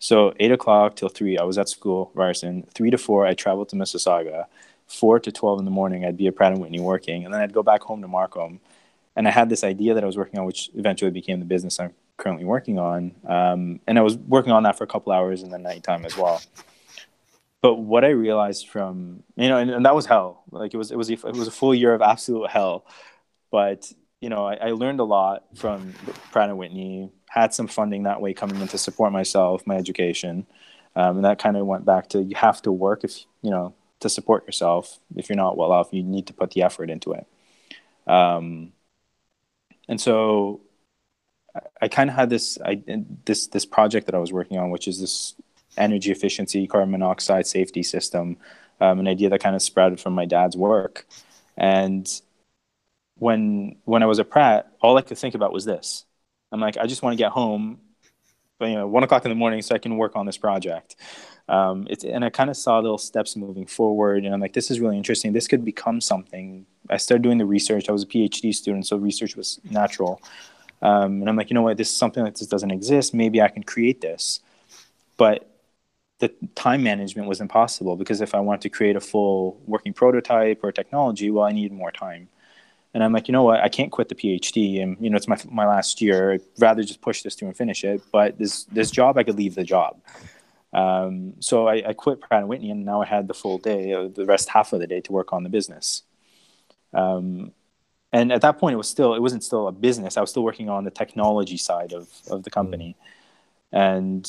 So 0.00 0.32
8 0.40 0.50
o'clock 0.52 0.96
till 0.96 1.10
3, 1.10 1.38
I 1.38 1.44
was 1.44 1.58
at 1.58 1.68
school, 1.68 2.10
Ryerson. 2.14 2.66
3 2.74 2.90
to 2.90 2.98
4, 2.98 3.26
I 3.26 3.34
traveled 3.34 3.68
to 3.68 3.76
Mississauga. 3.76 4.46
4 4.86 5.20
to 5.20 5.30
12 5.30 5.58
in 5.60 5.64
the 5.66 5.70
morning, 5.70 6.04
I'd 6.04 6.16
be 6.16 6.26
at 6.26 6.34
Pratt 6.34 6.58
& 6.58 6.58
Whitney 6.58 6.80
working. 6.80 7.24
And 7.24 7.32
then 7.32 7.42
I'd 7.42 7.52
go 7.52 7.62
back 7.62 7.82
home 7.82 8.00
to 8.00 8.08
Markham. 8.08 8.60
And 9.14 9.28
I 9.28 9.30
had 9.30 9.50
this 9.50 9.62
idea 9.62 9.92
that 9.92 10.02
I 10.02 10.06
was 10.06 10.16
working 10.16 10.40
on, 10.40 10.46
which 10.46 10.70
eventually 10.74 11.10
became 11.10 11.38
the 11.38 11.44
business 11.44 11.78
I'm 11.78 11.92
currently 12.16 12.46
working 12.46 12.78
on. 12.78 13.14
Um, 13.28 13.80
and 13.86 13.98
I 13.98 14.02
was 14.02 14.16
working 14.16 14.52
on 14.52 14.62
that 14.62 14.78
for 14.78 14.84
a 14.84 14.86
couple 14.86 15.12
hours 15.12 15.42
in 15.42 15.50
the 15.50 15.58
nighttime 15.58 16.06
as 16.06 16.16
well. 16.16 16.40
But 17.60 17.74
what 17.74 18.02
I 18.02 18.08
realized 18.08 18.68
from 18.68 19.22
you 19.36 19.50
know, 19.50 19.58
and, 19.58 19.70
and 19.70 19.84
that 19.84 19.94
was 19.94 20.06
hell. 20.06 20.44
Like 20.50 20.72
it 20.72 20.78
was, 20.78 20.90
it 20.90 20.96
was, 20.96 21.10
a, 21.10 21.12
it 21.12 21.36
was 21.36 21.46
a 21.46 21.50
full 21.50 21.74
year 21.74 21.92
of 21.92 22.00
absolute 22.00 22.48
hell. 22.48 22.86
But 23.50 23.92
you 24.22 24.30
know, 24.30 24.46
I, 24.46 24.54
I 24.54 24.70
learned 24.70 25.00
a 25.00 25.04
lot 25.04 25.44
from 25.56 25.92
Pratt 26.32 26.48
and 26.48 26.58
Whitney. 26.58 27.10
Had 27.30 27.54
some 27.54 27.68
funding 27.68 28.04
that 28.04 28.20
way 28.20 28.34
coming 28.34 28.60
in 28.60 28.68
to 28.68 28.78
support 28.78 29.12
myself, 29.12 29.66
my 29.66 29.76
education, 29.76 30.46
um, 30.96 31.16
and 31.16 31.24
that 31.24 31.38
kind 31.38 31.56
of 31.56 31.66
went 31.66 31.84
back 31.84 32.08
to 32.10 32.22
you 32.22 32.36
have 32.36 32.60
to 32.62 32.72
work 32.72 33.04
if 33.04 33.24
you 33.42 33.50
know 33.50 33.74
to 34.00 34.08
support 34.08 34.46
yourself. 34.46 34.98
If 35.16 35.28
you're 35.28 35.36
not 35.36 35.56
well 35.56 35.72
off, 35.72 35.88
you 35.92 36.02
need 36.02 36.26
to 36.26 36.32
put 36.32 36.50
the 36.52 36.62
effort 36.62 36.90
into 36.90 37.12
it. 37.12 37.26
Um, 38.06 38.72
and 39.88 40.00
so 40.00 40.60
I 41.80 41.88
kind 41.88 42.10
of 42.10 42.16
had 42.16 42.30
this 42.30 42.58
I, 42.64 42.82
this 43.24 43.46
this 43.48 43.66
project 43.66 44.06
that 44.06 44.14
I 44.14 44.18
was 44.18 44.32
working 44.32 44.58
on, 44.58 44.70
which 44.70 44.88
is 44.88 45.00
this 45.00 45.34
energy 45.76 46.10
efficiency 46.10 46.66
carbon 46.66 46.90
monoxide 46.90 47.46
safety 47.46 47.82
system, 47.82 48.36
um, 48.80 49.00
an 49.00 49.08
idea 49.08 49.30
that 49.30 49.40
kind 49.40 49.56
of 49.56 49.62
sprouted 49.62 50.00
from 50.00 50.14
my 50.14 50.26
dad's 50.26 50.56
work. 50.56 51.06
And 51.56 52.08
when 53.18 53.76
when 53.84 54.02
I 54.02 54.06
was 54.06 54.20
at 54.20 54.30
Pratt, 54.30 54.72
all 54.80 54.96
I 54.98 55.02
could 55.02 55.18
think 55.18 55.34
about 55.34 55.52
was 55.52 55.64
this. 55.64 56.04
I'm 56.52 56.60
like, 56.60 56.76
I 56.76 56.86
just 56.86 57.02
want 57.02 57.14
to 57.14 57.16
get 57.16 57.32
home, 57.32 57.78
but 58.58 58.68
you 58.68 58.74
know, 58.74 58.86
one 58.86 59.02
o'clock 59.02 59.24
in 59.24 59.30
the 59.30 59.36
morning, 59.36 59.62
so 59.62 59.74
I 59.74 59.78
can 59.78 59.96
work 59.96 60.16
on 60.16 60.26
this 60.26 60.36
project. 60.36 60.96
Um, 61.48 61.86
it's, 61.90 62.04
and 62.04 62.24
I 62.24 62.30
kind 62.30 62.50
of 62.50 62.56
saw 62.56 62.78
little 62.78 62.98
steps 62.98 63.36
moving 63.36 63.66
forward, 63.66 64.24
and 64.24 64.34
I'm 64.34 64.40
like, 64.40 64.52
this 64.52 64.70
is 64.70 64.80
really 64.80 64.96
interesting. 64.96 65.32
This 65.32 65.48
could 65.48 65.64
become 65.64 66.00
something 66.00 66.66
I 66.88 66.96
started 66.96 67.22
doing 67.22 67.38
the 67.38 67.46
research. 67.46 67.88
I 67.88 67.92
was 67.92 68.02
a 68.02 68.06
PhD 68.06 68.54
student, 68.54 68.86
so 68.86 68.96
research 68.96 69.36
was 69.36 69.60
natural. 69.70 70.20
Um, 70.82 71.20
and 71.20 71.28
I'm 71.28 71.36
like, 71.36 71.50
you 71.50 71.54
know 71.54 71.62
what, 71.62 71.76
this 71.76 71.90
is 71.90 71.96
something 71.96 72.22
like 72.22 72.34
this 72.34 72.46
doesn't 72.46 72.70
exist. 72.70 73.14
Maybe 73.14 73.40
I 73.42 73.48
can 73.48 73.62
create 73.62 74.00
this. 74.00 74.40
But 75.16 75.46
the 76.20 76.32
time 76.54 76.82
management 76.82 77.28
was 77.28 77.40
impossible 77.40 77.96
because 77.96 78.20
if 78.20 78.34
I 78.34 78.40
wanted 78.40 78.62
to 78.62 78.68
create 78.68 78.96
a 78.96 79.00
full 79.00 79.60
working 79.66 79.92
prototype 79.92 80.60
or 80.62 80.72
technology, 80.72 81.30
well, 81.30 81.44
I 81.44 81.52
need 81.52 81.72
more 81.72 81.90
time. 81.90 82.28
And 82.92 83.04
I'm 83.04 83.12
like, 83.12 83.28
you 83.28 83.32
know 83.32 83.44
what? 83.44 83.60
I 83.60 83.68
can't 83.68 83.92
quit 83.92 84.08
the 84.08 84.14
PhD, 84.16 84.82
and 84.82 84.96
you 85.00 85.10
know, 85.10 85.16
it's 85.16 85.28
my 85.28 85.38
my 85.50 85.66
last 85.66 86.00
year. 86.00 86.32
I'd 86.32 86.42
rather 86.58 86.82
just 86.82 87.00
push 87.00 87.22
this 87.22 87.34
through 87.34 87.48
and 87.48 87.56
finish 87.56 87.84
it. 87.84 88.02
But 88.10 88.38
this 88.38 88.64
this 88.64 88.90
job, 88.90 89.16
I 89.16 89.22
could 89.22 89.36
leave 89.36 89.54
the 89.54 89.64
job. 89.64 90.00
Um, 90.72 91.34
so 91.40 91.66
I, 91.66 91.88
I, 91.88 91.92
quit 91.94 92.20
Pratt 92.20 92.40
and 92.40 92.48
Whitney, 92.48 92.70
and 92.70 92.84
now 92.84 93.02
I 93.02 93.06
had 93.06 93.26
the 93.26 93.34
full 93.34 93.58
day, 93.58 93.92
uh, 93.92 94.06
the 94.06 94.24
rest 94.24 94.48
half 94.48 94.72
of 94.72 94.78
the 94.78 94.86
day, 94.86 95.00
to 95.00 95.12
work 95.12 95.32
on 95.32 95.42
the 95.42 95.48
business. 95.48 96.04
Um, 96.94 97.50
and 98.12 98.32
at 98.32 98.42
that 98.42 98.58
point, 98.58 98.74
it 98.74 98.76
was 98.76 98.88
still 98.88 99.14
it 99.14 99.20
wasn't 99.20 99.44
still 99.44 99.68
a 99.68 99.72
business. 99.72 100.16
I 100.16 100.20
was 100.20 100.30
still 100.30 100.44
working 100.44 100.68
on 100.68 100.84
the 100.84 100.90
technology 100.90 101.56
side 101.56 101.92
of 101.92 102.08
of 102.30 102.44
the 102.44 102.50
company, 102.50 102.96
and 103.72 104.28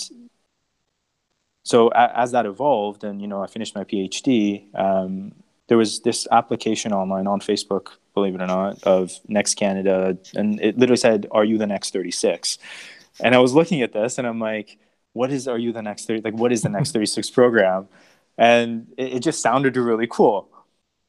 so 1.63 1.89
a, 1.89 2.19
as 2.19 2.31
that 2.31 2.45
evolved, 2.45 3.03
and 3.03 3.21
you 3.21 3.27
know, 3.27 3.43
I 3.43 3.47
finished 3.47 3.75
my 3.75 3.83
PhD. 3.83 4.73
Um, 4.77 5.33
there 5.71 5.77
was 5.77 6.01
this 6.01 6.27
application 6.31 6.91
online 6.91 7.27
on 7.27 7.39
Facebook, 7.39 7.91
believe 8.13 8.35
it 8.35 8.41
or 8.41 8.47
not, 8.47 8.83
of 8.83 9.13
Next 9.29 9.55
Canada, 9.55 10.17
and 10.35 10.59
it 10.59 10.77
literally 10.77 10.97
said, 10.97 11.27
"Are 11.31 11.45
you 11.45 11.57
the 11.57 11.65
next 11.65 11.93
36?" 11.93 12.57
And 13.21 13.33
I 13.33 13.37
was 13.37 13.53
looking 13.53 13.81
at 13.81 13.93
this, 13.93 14.17
and 14.17 14.27
I'm 14.27 14.39
like 14.39 14.77
what 15.13 15.31
is 15.31 15.47
are 15.47 15.57
you 15.57 15.71
the 15.71 15.81
next 15.81 16.07
30 16.07 16.21
like 16.23 16.33
what 16.33 16.51
is 16.51 16.61
the 16.61 16.69
next 16.69 16.91
36 16.93 17.29
program? 17.29 17.87
And 18.37 18.87
it, 18.97 19.13
it, 19.13 19.19
just 19.19 19.41
sounded 19.41 19.77
really 19.77 20.07
cool. 20.07 20.49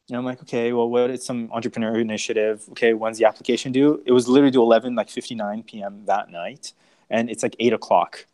And 0.09 0.19
i'm 0.19 0.25
like 0.25 0.43
okay 0.43 0.73
well 0.73 0.89
what 0.89 1.11
is 1.11 1.25
some 1.25 1.51
entrepreneur 1.53 1.99
initiative? 1.99 2.65
Okay 2.71 2.93
when's 2.93 3.19
the 3.19 3.25
application 3.25 3.73
due? 3.73 4.03
It 4.07 4.13
was 4.13 4.29
literally 4.29 4.53
due 4.53 4.63
11 4.63 4.95
like 4.95 5.11
59 5.11 5.65
p.m 5.65 6.05
that 6.07 6.31
night 6.31 6.73
and 7.11 7.31
it's 7.31 7.43
like 7.43 7.57
8 7.59 7.73
o'clock. 7.73 8.27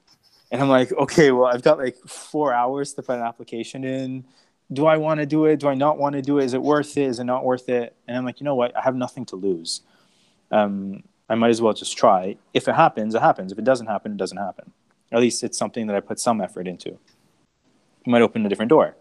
And 0.51 0.61
i'm 0.63 0.69
like 0.69 0.93
okay 0.93 1.31
well 1.31 1.47
i've 1.47 1.63
got 1.63 1.79
like 1.79 1.97
four 2.07 2.53
hours 2.53 2.95
to 2.95 3.03
put 3.03 3.17
an 3.17 3.23
application 3.23 3.85
in 3.85 4.25
do 4.73 4.87
i 4.87 4.97
want 4.97 5.21
to 5.21 5.27
do 5.27 5.47
it? 5.47 5.61
Do 5.61 5.69
i 5.69 5.75
not 5.75 5.99
want 5.99 6.15
to 6.15 6.23
do 6.23 6.39
it? 6.39 6.45
Is 6.45 6.55
it 6.55 6.63
worth 6.63 6.97
it? 6.97 7.05
Is 7.05 7.19
it 7.19 7.25
not 7.25 7.45
worth 7.45 7.69
it? 7.69 7.95
And 8.07 8.17
i'm 8.17 8.25
like 8.25 8.41
you 8.41 8.45
know 8.45 8.55
what? 8.55 8.77
I 8.77 8.83
have 8.83 8.97
nothing 8.97 9.25
to 9.27 9.37
lose. 9.37 9.83
Um, 10.51 11.03
i 11.29 11.35
might 11.35 11.51
as 11.51 11.61
well 11.61 11.75
just 11.75 11.97
try. 11.97 12.37
If 12.55 12.69
it 12.69 12.75
happens 12.75 13.15
it 13.15 13.23
happens. 13.23 13.53
If 13.53 13.59
it 13.59 13.65
doesn't 13.65 13.87
happen 13.87 14.13
it 14.13 14.19
doesn't 14.19 14.39
happen. 14.39 14.73
At 15.11 15.21
least 15.21 15.43
it's 15.43 15.59
something 15.59 15.87
that 15.87 15.97
I 15.97 16.01
put 16.01 16.21
some 16.21 16.41
effort 16.41 16.69
into. 16.69 16.91
It 16.91 18.07
might 18.07 18.23
open 18.23 18.45
a 18.45 18.49
different 18.49 18.69
door. 18.69 18.97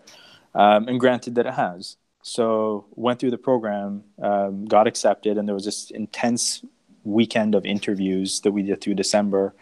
Um, 0.55 0.87
and 0.87 0.99
granted 0.99 1.35
that 1.35 1.45
it 1.45 1.53
has. 1.53 1.97
So 2.27 2.85
went 2.95 3.19
through 3.19 3.31
the 3.31 3.37
program, 3.37 4.03
um, 4.21 4.65
got 4.65 4.85
accepted, 4.85 5.37
and 5.37 5.47
there 5.47 5.55
was 5.55 5.65
this 5.65 5.91
intense 5.91 6.61
weekend 7.05 7.55
of 7.55 7.65
interviews 7.65 8.41
that 8.41 8.51
we 8.51 8.63
did 8.63 8.81
through 8.81 8.95
December, 8.95 9.53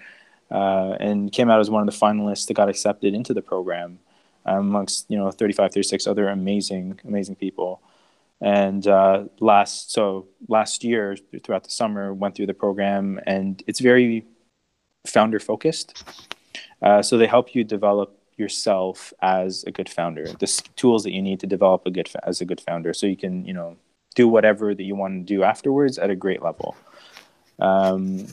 uh, 0.49 0.95
and 0.99 1.31
came 1.31 1.49
out 1.49 1.59
as 1.59 1.69
one 1.69 1.87
of 1.87 1.93
the 1.93 2.05
finalists 2.05 2.47
that 2.47 2.55
got 2.55 2.67
accepted 2.67 3.13
into 3.13 3.35
the 3.35 3.41
program, 3.41 3.99
amongst 4.45 5.09
you 5.09 5.17
know 5.17 5.31
35, 5.31 5.73
36 5.73 6.07
other 6.07 6.29
amazing, 6.29 6.99
amazing 7.05 7.35
people. 7.35 7.81
And 8.41 8.85
uh, 8.87 9.25
last 9.39 9.91
so 9.91 10.27
last 10.47 10.83
year 10.83 11.15
throughout 11.43 11.63
the 11.63 11.69
summer 11.69 12.13
went 12.13 12.35
through 12.35 12.47
the 12.47 12.53
program, 12.53 13.19
and 13.25 13.63
it's 13.67 13.79
very 13.79 14.25
founder 15.07 15.39
focused. 15.39 16.03
Uh, 16.81 17.01
so 17.01 17.17
they 17.17 17.27
help 17.27 17.55
you 17.55 17.63
develop 17.63 18.19
yourself 18.37 19.13
as 19.21 19.63
a 19.63 19.71
good 19.71 19.87
founder, 19.87 20.27
the 20.39 20.61
tools 20.75 21.03
that 21.03 21.13
you 21.13 21.21
need 21.21 21.39
to 21.39 21.47
develop 21.47 21.85
a 21.85 21.91
good 21.91 22.09
as 22.23 22.41
a 22.41 22.45
good 22.45 22.59
founder, 22.59 22.93
so 22.93 23.07
you 23.07 23.17
can 23.17 23.45
you 23.45 23.53
know 23.53 23.77
do 24.15 24.27
whatever 24.27 24.75
that 24.75 24.83
you 24.83 24.95
want 24.95 25.13
to 25.27 25.33
do 25.33 25.43
afterwards 25.43 25.97
at 25.97 26.09
a 26.09 26.15
great 26.15 26.41
level. 26.41 26.75
Um, 27.59 28.27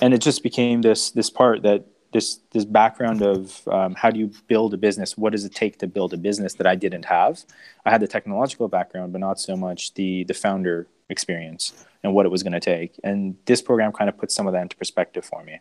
and 0.00 0.12
it 0.12 0.20
just 0.20 0.42
became 0.42 0.82
this 0.82 1.10
this 1.10 1.30
part 1.30 1.62
that 1.62 1.86
this 2.16 2.28
this 2.52 2.64
background 2.64 3.20
of 3.22 3.66
um, 3.68 3.94
how 3.94 4.10
do 4.10 4.18
you 4.18 4.30
build 4.48 4.74
a 4.74 4.76
business 4.86 5.16
what 5.22 5.32
does 5.34 5.44
it 5.44 5.54
take 5.54 5.78
to 5.78 5.86
build 5.86 6.12
a 6.12 6.16
business 6.28 6.54
that 6.54 6.66
i 6.66 6.74
didn't 6.74 7.04
have 7.04 7.44
i 7.84 7.90
had 7.90 8.00
the 8.00 8.08
technological 8.16 8.68
background 8.68 9.12
but 9.12 9.20
not 9.20 9.38
so 9.38 9.54
much 9.56 9.94
the 9.94 10.24
the 10.24 10.34
founder 10.34 10.86
experience 11.08 11.62
and 12.02 12.14
what 12.14 12.26
it 12.26 12.32
was 12.34 12.42
going 12.42 12.58
to 12.60 12.66
take 12.74 12.92
and 13.04 13.36
this 13.44 13.60
program 13.62 13.92
kind 13.92 14.08
of 14.10 14.16
put 14.16 14.30
some 14.30 14.46
of 14.46 14.52
that 14.52 14.62
into 14.62 14.76
perspective 14.76 15.24
for 15.24 15.42
me 15.44 15.60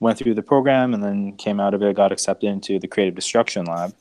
went 0.00 0.18
through 0.18 0.34
the 0.34 0.42
program 0.42 0.94
and 0.94 1.02
then 1.02 1.36
came 1.36 1.60
out 1.60 1.74
of 1.74 1.82
it, 1.82 1.96
got 1.96 2.12
accepted 2.12 2.48
into 2.48 2.78
the 2.78 2.88
Creative 2.88 3.14
Destruction 3.14 3.64
Lab. 3.64 3.94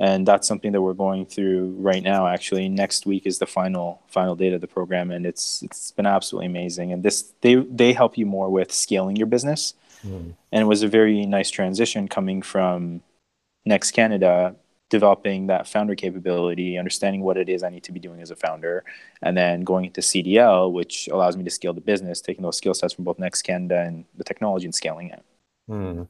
And 0.00 0.26
that's 0.26 0.46
something 0.46 0.70
that 0.72 0.80
we're 0.80 0.94
going 0.94 1.26
through 1.26 1.74
right 1.78 2.02
now. 2.02 2.28
Actually, 2.28 2.68
next 2.68 3.04
week 3.04 3.26
is 3.26 3.40
the 3.40 3.46
final 3.46 4.00
final 4.06 4.36
date 4.36 4.52
of 4.52 4.60
the 4.60 4.68
program, 4.68 5.10
and 5.10 5.26
it's 5.26 5.60
it's 5.60 5.90
been 5.90 6.06
absolutely 6.06 6.46
amazing. 6.46 6.92
And 6.92 7.02
this 7.02 7.32
they 7.40 7.56
they 7.56 7.92
help 7.92 8.16
you 8.16 8.24
more 8.24 8.48
with 8.48 8.70
scaling 8.72 9.16
your 9.16 9.26
business, 9.26 9.74
mm. 10.06 10.34
and 10.52 10.62
it 10.62 10.66
was 10.66 10.82
a 10.82 10.88
very 10.88 11.26
nice 11.26 11.50
transition 11.50 12.08
coming 12.08 12.42
from 12.42 13.02
Next 13.64 13.90
Canada 13.92 14.54
developing 14.88 15.48
that 15.48 15.68
founder 15.68 15.94
capability, 15.94 16.78
understanding 16.78 17.22
what 17.22 17.36
it 17.36 17.48
is 17.48 17.62
I 17.62 17.68
need 17.68 17.84
to 17.84 17.92
be 17.92 18.00
doing 18.00 18.20
as 18.20 18.30
a 18.30 18.36
founder, 18.36 18.84
and 19.22 19.36
then 19.36 19.62
going 19.62 19.84
into 19.84 20.00
CDL, 20.00 20.72
which 20.72 21.08
allows 21.12 21.36
me 21.36 21.44
to 21.44 21.50
scale 21.50 21.74
the 21.74 21.80
business, 21.80 22.20
taking 22.20 22.42
those 22.42 22.56
skill 22.56 22.74
sets 22.74 22.94
from 22.94 23.04
both 23.04 23.18
Next 23.18 23.42
Canada 23.42 23.80
and 23.80 24.04
the 24.16 24.24
technology 24.24 24.64
and 24.64 24.74
scaling 24.74 25.10
it. 25.10 25.22
Mm, 25.68 26.08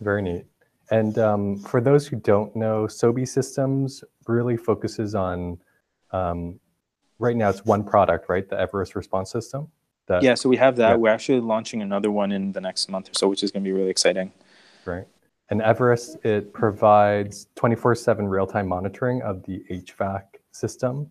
very 0.00 0.22
neat. 0.22 0.44
And 0.90 1.18
um, 1.18 1.58
for 1.58 1.80
those 1.80 2.06
who 2.06 2.16
don't 2.16 2.54
know, 2.54 2.86
Sobi 2.86 3.26
Systems 3.26 4.04
really 4.28 4.56
focuses 4.56 5.14
on, 5.14 5.58
um, 6.12 6.60
right 7.18 7.36
now 7.36 7.48
it's 7.48 7.64
one 7.64 7.82
product, 7.82 8.28
right? 8.28 8.48
The 8.48 8.58
Everest 8.60 8.94
Response 8.94 9.30
System. 9.30 9.68
That, 10.06 10.22
yeah, 10.22 10.34
so 10.34 10.48
we 10.48 10.56
have 10.56 10.76
that. 10.76 10.90
Yeah. 10.90 10.96
We're 10.96 11.10
actually 11.10 11.40
launching 11.40 11.80
another 11.80 12.10
one 12.10 12.32
in 12.32 12.52
the 12.52 12.60
next 12.60 12.88
month 12.88 13.08
or 13.08 13.14
so, 13.14 13.28
which 13.28 13.42
is 13.42 13.50
going 13.50 13.62
to 13.62 13.68
be 13.68 13.72
really 13.72 13.90
exciting. 13.90 14.32
Right. 14.84 15.06
And 15.50 15.62
Everest, 15.62 16.16
it 16.24 16.52
provides 16.52 17.46
24 17.56 17.94
7 17.94 18.26
real 18.26 18.46
time 18.46 18.66
monitoring 18.66 19.22
of 19.22 19.42
the 19.44 19.62
HVAC 19.70 20.22
system, 20.50 21.10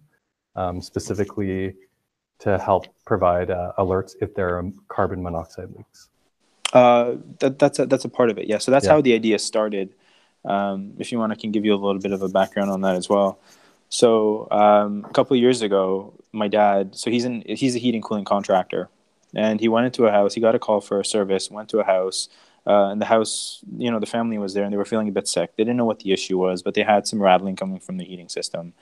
um, 0.56 0.82
specifically 0.82 1.76
to 2.40 2.58
help 2.58 2.88
provide 3.06 3.52
uh, 3.52 3.72
alerts 3.78 4.16
if 4.20 4.34
there 4.34 4.58
are 4.58 4.64
carbon 4.88 5.22
monoxide 5.22 5.70
leaks. 5.78 6.10
Uh, 6.74 7.16
that, 7.40 7.60
that's, 7.60 7.80
a, 7.80 7.86
that's 7.86 8.06
a 8.06 8.10
part 8.10 8.30
of 8.30 8.38
it, 8.38 8.48
yeah. 8.48 8.58
So 8.58 8.72
that's 8.72 8.86
yeah. 8.86 8.94
how 8.94 9.02
the 9.02 9.14
idea 9.14 9.38
started. 9.38 9.94
Um, 10.44 10.94
if 10.98 11.12
you 11.12 11.20
want, 11.20 11.32
I 11.32 11.36
can 11.36 11.52
give 11.52 11.66
you 11.66 11.74
a 11.74 11.78
little 11.78 12.02
bit 12.02 12.12
of 12.12 12.22
a 12.22 12.30
background 12.30 12.72
on 12.72 12.82
that 12.82 12.96
as 12.96 13.10
well. 13.10 13.40
So 13.90 14.48
um, 14.50 15.06
a 15.08 15.14
couple 15.14 15.36
of 15.36 15.42
years 15.42 15.62
ago, 15.62 16.14
my 16.34 16.48
dad, 16.48 16.96
so 16.96 17.10
he's 17.10 17.26
in, 17.26 17.44
he's 17.46 17.76
a 17.76 17.80
heating 17.80 18.02
cooling 18.02 18.26
contractor, 18.26 18.90
and 19.36 19.60
he 19.60 19.68
went 19.68 19.86
into 19.86 20.06
a 20.06 20.12
house. 20.12 20.34
He 20.34 20.42
got 20.42 20.56
a 20.56 20.60
call 20.60 20.82
for 20.82 21.00
a 21.00 21.06
service. 21.06 21.50
Went 21.50 21.70
to 21.70 21.80
a 21.80 21.84
house 21.84 22.30
uh, 22.66 22.90
and 22.90 23.02
the 23.02 23.06
house, 23.06 23.64
you 23.78 23.90
know, 23.90 24.00
the 24.00 24.06
family 24.06 24.38
was 24.38 24.54
there 24.54 24.64
and 24.64 24.72
they 24.72 24.78
were 24.78 24.86
feeling 24.86 25.10
a 25.10 25.12
bit 25.12 25.28
sick. 25.28 25.56
They 25.56 25.64
didn't 25.64 25.78
know 25.78 25.86
what 25.86 26.00
the 26.00 26.12
issue 26.12 26.38
was, 26.38 26.62
but 26.62 26.74
they 26.74 26.84
had 26.84 27.08
some 27.08 27.22
rattling 27.22 27.56
coming 27.56 27.80
from 27.80 27.98
the 27.98 28.06
heating 28.06 28.30
system. 28.30 28.74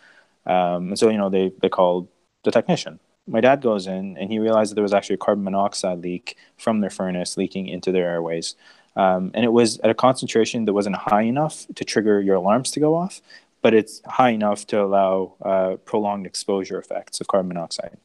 Um, 0.46 0.90
and 0.90 1.00
so, 1.00 1.10
you 1.10 1.18
know, 1.18 1.30
they, 1.30 1.52
they 1.62 1.70
called 1.70 2.08
the 2.44 2.52
technician. 2.52 3.00
My 3.28 3.42
dad 3.42 3.62
goes 3.62 3.88
in 3.88 4.18
and 4.18 4.30
he 4.30 4.40
realized 4.40 4.72
that 4.72 4.76
there 4.76 4.84
was 4.84 4.94
actually 4.94 5.16
a 5.16 5.20
carbon 5.20 5.44
monoxide 5.44 6.00
leak 6.00 6.36
from 6.58 6.82
their 6.82 6.90
furnace 6.90 7.38
leaking 7.38 7.68
into 7.68 7.92
their 7.92 8.10
airways. 8.10 8.56
Um, 8.96 9.32
and 9.34 9.46
it 9.46 9.54
was 9.54 9.80
at 9.80 9.90
a 9.90 9.94
concentration 9.94 10.66
that 10.66 10.74
wasn't 10.74 10.98
high 10.98 11.22
enough 11.22 11.66
to 11.76 11.86
trigger 11.86 12.20
your 12.20 12.36
alarms 12.36 12.72
to 12.72 12.80
go 12.82 12.96
off, 12.96 13.22
but 13.62 13.74
it's 13.74 14.02
high 14.06 14.32
enough 14.32 14.66
to 14.68 14.82
allow 14.82 15.36
uh, 15.42 15.76
prolonged 15.86 16.26
exposure 16.26 16.80
effects 16.80 17.20
of 17.22 17.28
carbon 17.28 17.50
monoxide. 17.50 17.98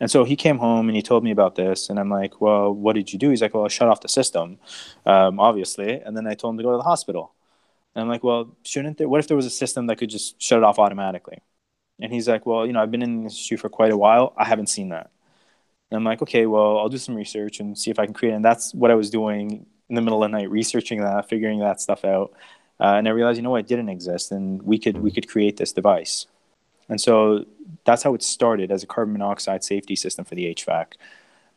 And 0.00 0.10
so 0.10 0.24
he 0.24 0.36
came 0.36 0.58
home 0.58 0.88
and 0.88 0.96
he 0.96 1.02
told 1.02 1.24
me 1.24 1.30
about 1.32 1.56
this, 1.56 1.90
and 1.90 1.98
I'm 1.98 2.10
like, 2.10 2.40
"Well, 2.40 2.72
what 2.72 2.94
did 2.94 3.12
you 3.12 3.18
do?" 3.18 3.30
He's 3.30 3.42
like, 3.42 3.54
"Well, 3.54 3.64
I 3.64 3.68
shut 3.68 3.88
off 3.88 4.00
the 4.00 4.08
system, 4.08 4.58
um, 5.06 5.40
obviously." 5.40 6.00
And 6.00 6.16
then 6.16 6.26
I 6.26 6.34
told 6.34 6.54
him 6.54 6.58
to 6.58 6.64
go 6.64 6.70
to 6.72 6.76
the 6.76 6.84
hospital. 6.84 7.32
And 7.94 8.02
I'm 8.02 8.08
like, 8.08 8.22
"Well, 8.22 8.56
shouldn't 8.64 8.98
there? 8.98 9.08
What 9.08 9.20
if 9.20 9.28
there 9.28 9.36
was 9.36 9.46
a 9.46 9.50
system 9.50 9.86
that 9.86 9.96
could 9.96 10.10
just 10.10 10.40
shut 10.40 10.58
it 10.58 10.64
off 10.64 10.78
automatically?" 10.78 11.38
And 12.00 12.12
he's 12.12 12.28
like, 12.28 12.46
"Well, 12.46 12.66
you 12.66 12.72
know, 12.72 12.80
I've 12.82 12.90
been 12.92 13.02
in 13.02 13.24
this 13.24 13.32
industry 13.34 13.56
for 13.56 13.68
quite 13.68 13.92
a 13.92 13.96
while. 13.96 14.34
I 14.36 14.44
haven't 14.44 14.68
seen 14.68 14.90
that." 14.90 15.10
And 15.90 15.98
I'm 15.98 16.04
like, 16.04 16.22
"Okay, 16.22 16.46
well, 16.46 16.78
I'll 16.78 16.88
do 16.88 16.98
some 16.98 17.16
research 17.16 17.60
and 17.60 17.76
see 17.76 17.90
if 17.90 17.98
I 17.98 18.04
can 18.06 18.14
create." 18.14 18.32
It. 18.32 18.36
And 18.36 18.44
that's 18.44 18.74
what 18.74 18.90
I 18.92 18.94
was 18.94 19.10
doing 19.10 19.66
in 19.88 19.94
the 19.96 20.02
middle 20.02 20.22
of 20.22 20.30
the 20.30 20.36
night, 20.38 20.50
researching 20.50 21.00
that, 21.00 21.28
figuring 21.28 21.60
that 21.60 21.80
stuff 21.80 22.04
out. 22.04 22.32
Uh, 22.80 22.94
and 22.94 23.08
I 23.08 23.10
realized, 23.10 23.38
you 23.38 23.42
know, 23.42 23.56
it 23.56 23.66
didn't 23.66 23.88
exist, 23.88 24.30
and 24.30 24.62
we 24.62 24.78
could 24.78 24.98
we 24.98 25.10
could 25.10 25.28
create 25.28 25.56
this 25.56 25.72
device. 25.72 26.26
And 26.88 27.00
so 27.00 27.44
that's 27.84 28.02
how 28.02 28.14
it 28.14 28.22
started 28.22 28.70
as 28.70 28.82
a 28.82 28.86
carbon 28.86 29.12
monoxide 29.12 29.62
safety 29.62 29.96
system 29.96 30.24
for 30.24 30.34
the 30.34 30.54
HVAC. 30.54 30.92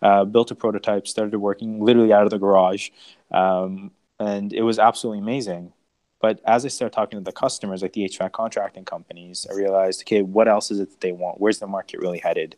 Uh, 0.01 0.25
built 0.25 0.49
a 0.51 0.55
prototype, 0.55 1.07
started 1.07 1.37
working 1.37 1.79
literally 1.79 2.11
out 2.11 2.23
of 2.23 2.31
the 2.31 2.39
garage, 2.39 2.89
um, 3.29 3.91
and 4.19 4.51
it 4.51 4.63
was 4.63 4.79
absolutely 4.79 5.19
amazing. 5.19 5.73
But 6.19 6.39
as 6.45 6.65
I 6.65 6.69
started 6.69 6.93
talking 6.93 7.19
to 7.19 7.23
the 7.23 7.31
customers, 7.31 7.81
like 7.81 7.93
the 7.93 8.05
HVAC 8.05 8.31
contracting 8.31 8.85
companies, 8.85 9.45
I 9.49 9.55
realized, 9.55 10.01
okay, 10.03 10.21
what 10.21 10.47
else 10.47 10.69
is 10.69 10.79
it 10.79 10.89
that 10.91 11.01
they 11.01 11.11
want? 11.11 11.39
Where's 11.39 11.59
the 11.59 11.67
market 11.67 11.99
really 11.99 12.19
headed? 12.19 12.55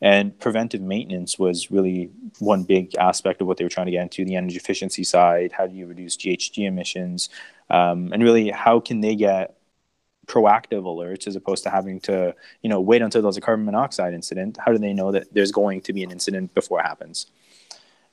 And 0.00 0.38
preventive 0.38 0.80
maintenance 0.80 1.38
was 1.38 1.70
really 1.70 2.10
one 2.38 2.64
big 2.64 2.94
aspect 2.96 3.40
of 3.40 3.46
what 3.46 3.56
they 3.56 3.64
were 3.64 3.70
trying 3.70 3.86
to 3.86 3.92
get 3.92 4.02
into 4.02 4.24
the 4.24 4.36
energy 4.36 4.56
efficiency 4.56 5.04
side. 5.04 5.52
How 5.52 5.66
do 5.66 5.74
you 5.74 5.86
reduce 5.86 6.16
GHG 6.16 6.66
emissions? 6.66 7.28
Um, 7.70 8.12
and 8.12 8.22
really, 8.22 8.50
how 8.50 8.80
can 8.80 9.00
they 9.00 9.14
get 9.14 9.56
proactive 10.26 10.84
alerts 10.84 11.26
as 11.26 11.36
opposed 11.36 11.62
to 11.64 11.70
having 11.70 12.00
to 12.00 12.34
you 12.62 12.70
know 12.70 12.80
wait 12.80 13.02
until 13.02 13.20
there's 13.20 13.36
a 13.36 13.40
carbon 13.40 13.64
monoxide 13.64 14.14
incident? 14.14 14.58
How 14.58 14.72
do 14.72 14.78
they 14.78 14.92
know 14.92 15.12
that 15.12 15.32
there's 15.32 15.52
going 15.52 15.80
to 15.82 15.92
be 15.92 16.02
an 16.02 16.10
incident 16.10 16.54
before 16.54 16.80
it 16.80 16.84
happens? 16.84 17.26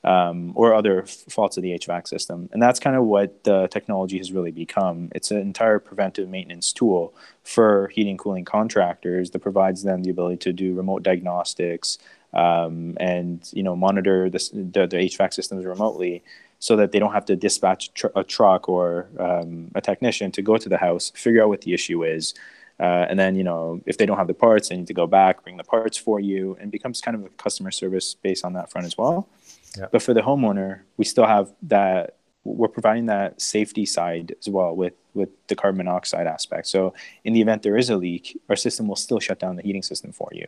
Um, 0.04 0.52
or 0.56 0.74
other 0.74 1.06
faults 1.06 1.56
of 1.56 1.62
the 1.62 1.78
hvac 1.78 2.08
system. 2.08 2.48
And 2.52 2.60
that's 2.60 2.80
kind 2.80 2.96
of 2.96 3.04
what 3.04 3.44
the 3.44 3.68
technology 3.68 4.18
has 4.18 4.32
really 4.32 4.50
become. 4.50 5.10
It's 5.14 5.30
an 5.30 5.38
entire 5.38 5.78
preventive 5.78 6.28
maintenance 6.28 6.72
tool 6.72 7.14
for 7.44 7.86
heating 7.94 8.16
cooling 8.16 8.44
contractors 8.44 9.30
that 9.30 9.38
provides 9.38 9.84
them 9.84 10.02
the 10.02 10.10
ability 10.10 10.38
to 10.38 10.52
do 10.52 10.74
remote 10.74 11.04
diagnostics 11.04 11.98
um, 12.34 12.96
and 12.98 13.48
you 13.52 13.62
know 13.62 13.76
monitor 13.76 14.30
the, 14.30 14.38
the, 14.52 14.86
the 14.86 14.96
hvac 14.96 15.32
systems 15.32 15.64
remotely 15.64 16.22
so 16.62 16.76
that 16.76 16.92
they 16.92 17.00
don't 17.00 17.12
have 17.12 17.24
to 17.24 17.34
dispatch 17.34 17.92
tr- 17.92 18.14
a 18.14 18.22
truck 18.22 18.68
or 18.68 19.08
um, 19.18 19.68
a 19.74 19.80
technician 19.80 20.30
to 20.30 20.42
go 20.42 20.56
to 20.56 20.68
the 20.68 20.78
house, 20.78 21.10
figure 21.16 21.42
out 21.42 21.48
what 21.48 21.62
the 21.62 21.74
issue 21.74 22.04
is, 22.04 22.34
uh, 22.78 23.04
and 23.10 23.18
then 23.18 23.34
you 23.34 23.42
know 23.42 23.80
if 23.84 23.98
they 23.98 24.06
don't 24.06 24.16
have 24.16 24.28
the 24.28 24.40
parts, 24.46 24.68
they 24.68 24.76
need 24.76 24.86
to 24.86 24.94
go 24.94 25.08
back, 25.08 25.42
bring 25.42 25.56
the 25.56 25.64
parts 25.64 25.98
for 25.98 26.20
you, 26.20 26.56
and 26.60 26.70
becomes 26.70 27.00
kind 27.00 27.16
of 27.16 27.24
a 27.24 27.28
customer 27.30 27.72
service 27.72 28.14
based 28.14 28.44
on 28.44 28.52
that 28.52 28.70
front 28.70 28.86
as 28.86 28.96
well. 28.96 29.28
Yeah. 29.76 29.86
But 29.90 30.02
for 30.02 30.14
the 30.14 30.20
homeowner, 30.20 30.82
we 30.96 31.04
still 31.04 31.26
have 31.26 31.52
that. 31.62 32.14
We're 32.44 32.68
providing 32.68 33.06
that 33.06 33.40
safety 33.40 33.84
side 33.84 34.36
as 34.38 34.48
well 34.48 34.76
with 34.76 34.94
with 35.14 35.30
the 35.48 35.56
carbon 35.56 35.78
monoxide 35.78 36.28
aspect. 36.28 36.68
So 36.68 36.94
in 37.24 37.32
the 37.32 37.40
event 37.40 37.64
there 37.64 37.76
is 37.76 37.90
a 37.90 37.96
leak, 37.96 38.40
our 38.48 38.56
system 38.56 38.86
will 38.86 39.02
still 39.06 39.18
shut 39.18 39.40
down 39.40 39.56
the 39.56 39.62
heating 39.62 39.82
system 39.82 40.12
for 40.12 40.30
you. 40.32 40.46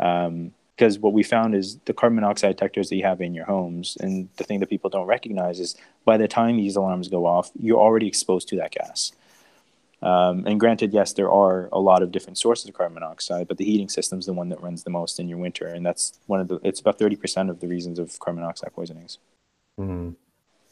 Um, 0.00 0.52
because 0.76 0.98
what 0.98 1.12
we 1.12 1.22
found 1.22 1.54
is 1.54 1.78
the 1.84 1.92
carbon 1.92 2.16
monoxide 2.16 2.56
detectors 2.56 2.88
that 2.88 2.96
you 2.96 3.04
have 3.04 3.20
in 3.20 3.34
your 3.34 3.44
homes 3.44 3.96
and 4.00 4.28
the 4.36 4.44
thing 4.44 4.60
that 4.60 4.68
people 4.68 4.90
don't 4.90 5.06
recognize 5.06 5.60
is 5.60 5.76
by 6.04 6.16
the 6.16 6.28
time 6.28 6.56
these 6.56 6.76
alarms 6.76 7.08
go 7.08 7.26
off 7.26 7.50
you're 7.58 7.80
already 7.80 8.06
exposed 8.06 8.48
to 8.48 8.56
that 8.56 8.72
gas 8.72 9.12
um, 10.02 10.46
and 10.46 10.60
granted 10.60 10.92
yes 10.92 11.12
there 11.12 11.30
are 11.30 11.68
a 11.72 11.78
lot 11.78 12.02
of 12.02 12.12
different 12.12 12.38
sources 12.38 12.68
of 12.68 12.74
carbon 12.74 12.94
monoxide 12.94 13.48
but 13.48 13.58
the 13.58 13.64
heating 13.64 13.88
system 13.88 14.18
is 14.18 14.26
the 14.26 14.32
one 14.32 14.48
that 14.48 14.60
runs 14.60 14.84
the 14.84 14.90
most 14.90 15.20
in 15.20 15.28
your 15.28 15.38
winter 15.38 15.66
and 15.66 15.84
that's 15.84 16.18
one 16.26 16.40
of 16.40 16.48
the 16.48 16.58
it's 16.62 16.80
about 16.80 16.98
30% 16.98 17.50
of 17.50 17.60
the 17.60 17.68
reasons 17.68 17.98
of 17.98 18.18
carbon 18.18 18.42
monoxide 18.42 18.72
poisonings 18.72 19.18
mm-hmm. 19.78 20.10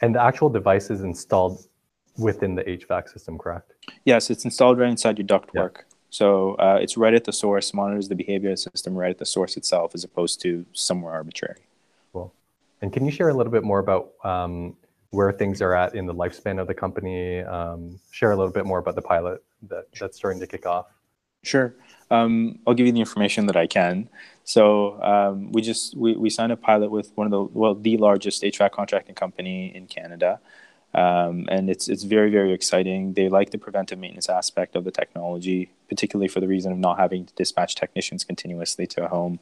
and 0.00 0.14
the 0.14 0.22
actual 0.22 0.48
device 0.48 0.90
is 0.90 1.02
installed 1.02 1.66
within 2.18 2.54
the 2.54 2.62
hvac 2.64 3.08
system 3.08 3.38
correct 3.38 3.72
yes 4.04 4.30
it's 4.30 4.44
installed 4.44 4.78
right 4.78 4.90
inside 4.90 5.16
your 5.16 5.26
ductwork 5.26 5.76
yeah. 5.76 5.91
So 6.12 6.56
uh, 6.56 6.78
it's 6.78 6.98
right 6.98 7.14
at 7.14 7.24
the 7.24 7.32
source, 7.32 7.72
monitors 7.72 8.06
the 8.06 8.14
behavior 8.14 8.50
of 8.50 8.56
the 8.56 8.70
system 8.70 8.94
right 8.94 9.08
at 9.08 9.16
the 9.16 9.24
source 9.24 9.56
itself, 9.56 9.94
as 9.94 10.04
opposed 10.04 10.42
to 10.42 10.66
somewhere 10.74 11.14
arbitrary. 11.14 11.62
Cool. 12.12 12.34
And 12.82 12.92
can 12.92 13.06
you 13.06 13.10
share 13.10 13.30
a 13.30 13.34
little 13.34 13.50
bit 13.50 13.64
more 13.64 13.78
about 13.78 14.12
um, 14.22 14.76
where 15.12 15.32
things 15.32 15.62
are 15.62 15.74
at 15.74 15.94
in 15.94 16.04
the 16.04 16.14
lifespan 16.14 16.60
of 16.60 16.66
the 16.66 16.74
company? 16.74 17.40
Um, 17.40 17.98
share 18.10 18.32
a 18.32 18.36
little 18.36 18.52
bit 18.52 18.66
more 18.66 18.78
about 18.78 18.94
the 18.94 19.00
pilot 19.00 19.42
that, 19.70 19.86
that's 19.98 20.18
starting 20.18 20.38
to 20.40 20.46
kick 20.46 20.66
off. 20.66 20.88
Sure. 21.44 21.74
Um, 22.10 22.58
I'll 22.66 22.74
give 22.74 22.84
you 22.84 22.92
the 22.92 23.00
information 23.00 23.46
that 23.46 23.56
I 23.56 23.66
can. 23.66 24.10
So 24.44 25.02
um, 25.02 25.50
we 25.50 25.62
just 25.62 25.96
we, 25.96 26.14
we 26.14 26.28
signed 26.28 26.52
a 26.52 26.58
pilot 26.58 26.90
with 26.90 27.10
one 27.14 27.26
of 27.26 27.30
the 27.30 27.42
well 27.58 27.74
the 27.74 27.96
largest 27.96 28.42
HVAC 28.42 28.70
contracting 28.70 29.14
company 29.14 29.74
in 29.74 29.86
Canada. 29.86 30.40
Um, 30.94 31.46
and 31.50 31.70
it's 31.70 31.88
it's 31.88 32.02
very 32.02 32.30
very 32.30 32.52
exciting. 32.52 33.14
They 33.14 33.28
like 33.28 33.50
the 33.50 33.58
preventive 33.58 33.98
maintenance 33.98 34.28
aspect 34.28 34.76
of 34.76 34.84
the 34.84 34.90
technology, 34.90 35.70
particularly 35.88 36.28
for 36.28 36.40
the 36.40 36.48
reason 36.48 36.72
of 36.72 36.78
not 36.78 36.98
having 36.98 37.24
to 37.26 37.34
dispatch 37.34 37.74
technicians 37.74 38.24
continuously 38.24 38.86
to 38.88 39.06
a 39.06 39.08
home. 39.08 39.40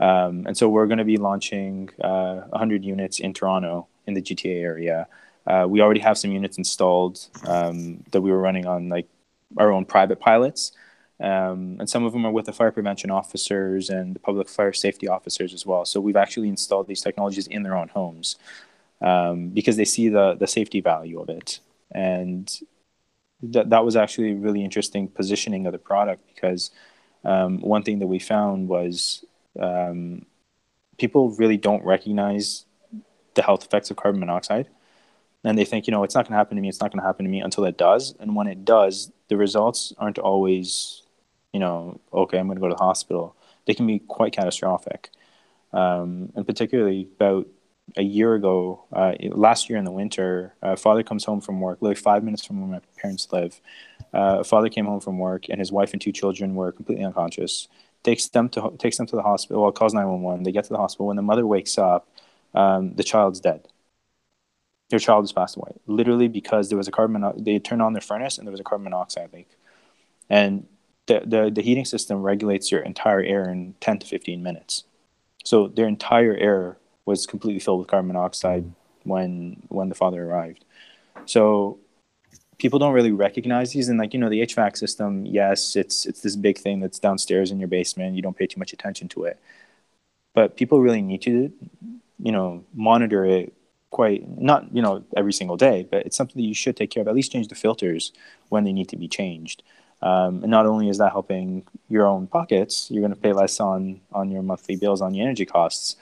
Um, 0.00 0.46
and 0.46 0.56
so 0.56 0.68
we're 0.68 0.86
going 0.86 0.98
to 0.98 1.04
be 1.04 1.16
launching 1.16 1.90
uh, 2.02 2.42
100 2.48 2.84
units 2.84 3.18
in 3.18 3.32
Toronto 3.32 3.86
in 4.06 4.14
the 4.14 4.22
GTA 4.22 4.62
area. 4.62 5.06
Uh, 5.46 5.66
we 5.68 5.80
already 5.80 6.00
have 6.00 6.18
some 6.18 6.32
units 6.32 6.58
installed 6.58 7.26
um, 7.46 8.02
that 8.10 8.20
we 8.20 8.30
were 8.30 8.40
running 8.40 8.66
on 8.66 8.88
like 8.88 9.06
our 9.56 9.72
own 9.72 9.84
private 9.84 10.20
pilots. 10.20 10.72
Um, 11.18 11.76
and 11.78 11.88
some 11.88 12.04
of 12.04 12.12
them 12.12 12.26
are 12.26 12.32
with 12.32 12.44
the 12.44 12.52
fire 12.52 12.70
prevention 12.70 13.10
officers 13.10 13.88
and 13.88 14.14
the 14.14 14.18
public 14.18 14.48
fire 14.48 14.72
safety 14.74 15.08
officers 15.08 15.54
as 15.54 15.64
well. 15.64 15.86
So 15.86 15.98
we've 16.00 16.16
actually 16.16 16.48
installed 16.48 16.88
these 16.88 17.00
technologies 17.00 17.46
in 17.46 17.62
their 17.62 17.76
own 17.76 17.88
homes 17.88 18.36
um, 19.00 19.48
because 19.50 19.76
they 19.76 19.84
see 19.84 20.08
the 20.08 20.34
the 20.34 20.46
safety 20.46 20.80
value 20.80 21.20
of 21.20 21.28
it, 21.28 21.60
and 21.90 22.60
that 23.42 23.70
that 23.70 23.84
was 23.84 23.96
actually 23.96 24.32
a 24.32 24.36
really 24.36 24.64
interesting 24.64 25.08
positioning 25.08 25.66
of 25.66 25.72
the 25.72 25.78
product 25.78 26.22
because 26.34 26.70
um, 27.24 27.60
one 27.60 27.82
thing 27.82 27.98
that 27.98 28.06
we 28.06 28.18
found 28.18 28.68
was 28.68 29.24
um, 29.60 30.24
people 30.98 31.30
really 31.30 31.56
don't 31.56 31.84
recognize 31.84 32.64
the 33.34 33.42
health 33.42 33.64
effects 33.64 33.90
of 33.90 33.96
carbon 33.96 34.20
monoxide. 34.20 34.68
And 35.44 35.56
they 35.56 35.64
think 35.64 35.86
you 35.86 35.92
know 35.92 36.02
it's 36.02 36.14
not 36.14 36.24
going 36.24 36.32
to 36.32 36.38
happen 36.38 36.56
to 36.56 36.62
me 36.62 36.68
it's 36.68 36.80
not 36.80 36.90
going 36.90 37.00
to 37.00 37.06
happen 37.06 37.24
to 37.24 37.30
me 37.30 37.40
until 37.40 37.64
it 37.64 37.76
does. 37.76 38.14
And 38.18 38.34
when 38.34 38.46
it 38.46 38.64
does 38.64 39.12
the 39.28 39.36
results 39.36 39.92
aren't 39.98 40.18
always 40.18 41.02
you 41.52 41.60
know 41.60 42.00
okay 42.12 42.38
i'm 42.38 42.46
going 42.46 42.56
to 42.56 42.60
go 42.60 42.68
to 42.68 42.74
the 42.74 42.82
hospital. 42.82 43.36
They 43.66 43.74
can 43.74 43.86
be 43.86 44.00
quite 44.00 44.32
catastrophic. 44.32 45.10
Um, 45.72 46.32
and 46.34 46.46
particularly 46.46 47.08
about 47.16 47.46
a 47.96 48.02
year 48.02 48.34
ago, 48.34 48.84
uh, 48.92 49.12
last 49.30 49.70
year 49.70 49.78
in 49.78 49.84
the 49.84 49.92
winter, 49.92 50.54
uh, 50.62 50.76
father 50.76 51.02
comes 51.02 51.24
home 51.24 51.40
from 51.40 51.60
work, 51.60 51.80
literally 51.80 51.94
five 52.00 52.24
minutes 52.24 52.44
from 52.44 52.60
where 52.60 52.80
my 52.80 53.00
parents 53.00 53.28
live. 53.32 53.60
Uh, 54.12 54.42
father 54.42 54.68
came 54.68 54.86
home 54.86 55.00
from 55.00 55.18
work, 55.18 55.48
and 55.48 55.58
his 55.58 55.70
wife 55.70 55.92
and 55.92 56.02
two 56.02 56.12
children 56.12 56.54
were 56.54 56.72
completely 56.72 57.04
unconscious. 57.04 57.68
Takes 58.02 58.28
them 58.28 58.48
to 58.50 58.72
takes 58.78 58.96
them 58.96 59.06
to 59.06 59.16
the 59.16 59.22
hospital. 59.22 59.62
Well, 59.62 59.72
calls 59.72 59.94
nine 59.94 60.08
one 60.08 60.22
one. 60.22 60.42
They 60.42 60.52
get 60.52 60.64
to 60.64 60.70
the 60.70 60.78
hospital. 60.78 61.06
When 61.06 61.16
the 61.16 61.22
mother 61.22 61.46
wakes 61.46 61.78
up, 61.78 62.08
um, 62.54 62.94
the 62.94 63.04
child's 63.04 63.40
dead. 63.40 63.68
Their 64.90 65.00
child 65.00 65.24
has 65.24 65.32
passed 65.32 65.56
away, 65.56 65.72
literally 65.86 66.28
because 66.28 66.68
there 66.68 66.78
was 66.78 66.88
a 66.88 66.92
carbon. 66.92 67.24
They 67.36 67.58
turned 67.58 67.82
on 67.82 67.92
their 67.92 68.00
furnace, 68.00 68.38
and 68.38 68.46
there 68.46 68.52
was 68.52 68.60
a 68.60 68.64
carbon 68.64 68.84
monoxide 68.84 69.32
leak. 69.32 69.48
And 70.28 70.66
the, 71.06 71.22
the, 71.24 71.50
the 71.52 71.62
heating 71.62 71.84
system 71.84 72.22
regulates 72.22 72.70
your 72.70 72.80
entire 72.80 73.20
air 73.20 73.48
in 73.48 73.74
10 73.80 74.00
to 74.00 74.06
15 74.06 74.42
minutes. 74.42 74.84
So 75.44 75.68
their 75.68 75.86
entire 75.86 76.34
air 76.34 76.78
was 77.06 77.26
completely 77.26 77.60
filled 77.60 77.78
with 77.78 77.88
carbon 77.88 78.08
monoxide 78.08 78.70
when 79.04 79.62
when 79.68 79.88
the 79.88 79.94
father 79.94 80.22
arrived. 80.24 80.64
So 81.24 81.78
people 82.58 82.78
don't 82.78 82.92
really 82.92 83.12
recognize 83.12 83.72
these 83.72 83.88
and 83.88 83.98
like 83.98 84.12
you 84.12 84.20
know 84.20 84.28
the 84.28 84.40
HVAC 84.40 84.76
system 84.76 85.26
yes 85.26 85.76
it's 85.76 86.06
it's 86.06 86.20
this 86.22 86.36
big 86.36 86.58
thing 86.58 86.80
that's 86.80 86.98
downstairs 86.98 87.50
in 87.50 87.58
your 87.58 87.68
basement. 87.68 88.16
You 88.16 88.22
don't 88.22 88.36
pay 88.36 88.46
too 88.46 88.58
much 88.58 88.72
attention 88.72 89.08
to 89.08 89.24
it. 89.24 89.38
But 90.34 90.56
people 90.56 90.80
really 90.82 91.02
need 91.02 91.22
to 91.22 91.52
you 92.18 92.32
know 92.32 92.64
monitor 92.74 93.24
it 93.24 93.52
quite 93.90 94.28
not 94.38 94.74
you 94.74 94.82
know 94.82 95.04
every 95.16 95.32
single 95.32 95.56
day 95.56 95.86
but 95.88 96.04
it's 96.04 96.16
something 96.16 96.42
that 96.42 96.48
you 96.48 96.54
should 96.54 96.76
take 96.76 96.90
care 96.90 97.02
of 97.02 97.08
at 97.08 97.14
least 97.14 97.30
change 97.30 97.48
the 97.48 97.54
filters 97.54 98.12
when 98.48 98.64
they 98.64 98.72
need 98.72 98.88
to 98.88 98.96
be 98.96 99.08
changed. 99.08 99.62
Um, 100.02 100.42
and 100.42 100.50
not 100.50 100.66
only 100.66 100.90
is 100.90 100.98
that 100.98 101.12
helping 101.12 101.64
your 101.88 102.06
own 102.06 102.26
pockets 102.26 102.90
you're 102.90 103.00
going 103.00 103.14
to 103.14 103.20
pay 103.20 103.32
less 103.32 103.60
on 103.60 104.00
on 104.12 104.30
your 104.30 104.42
monthly 104.42 104.76
bills 104.76 105.00
on 105.00 105.14
your 105.14 105.24
energy 105.24 105.46
costs 105.46 105.96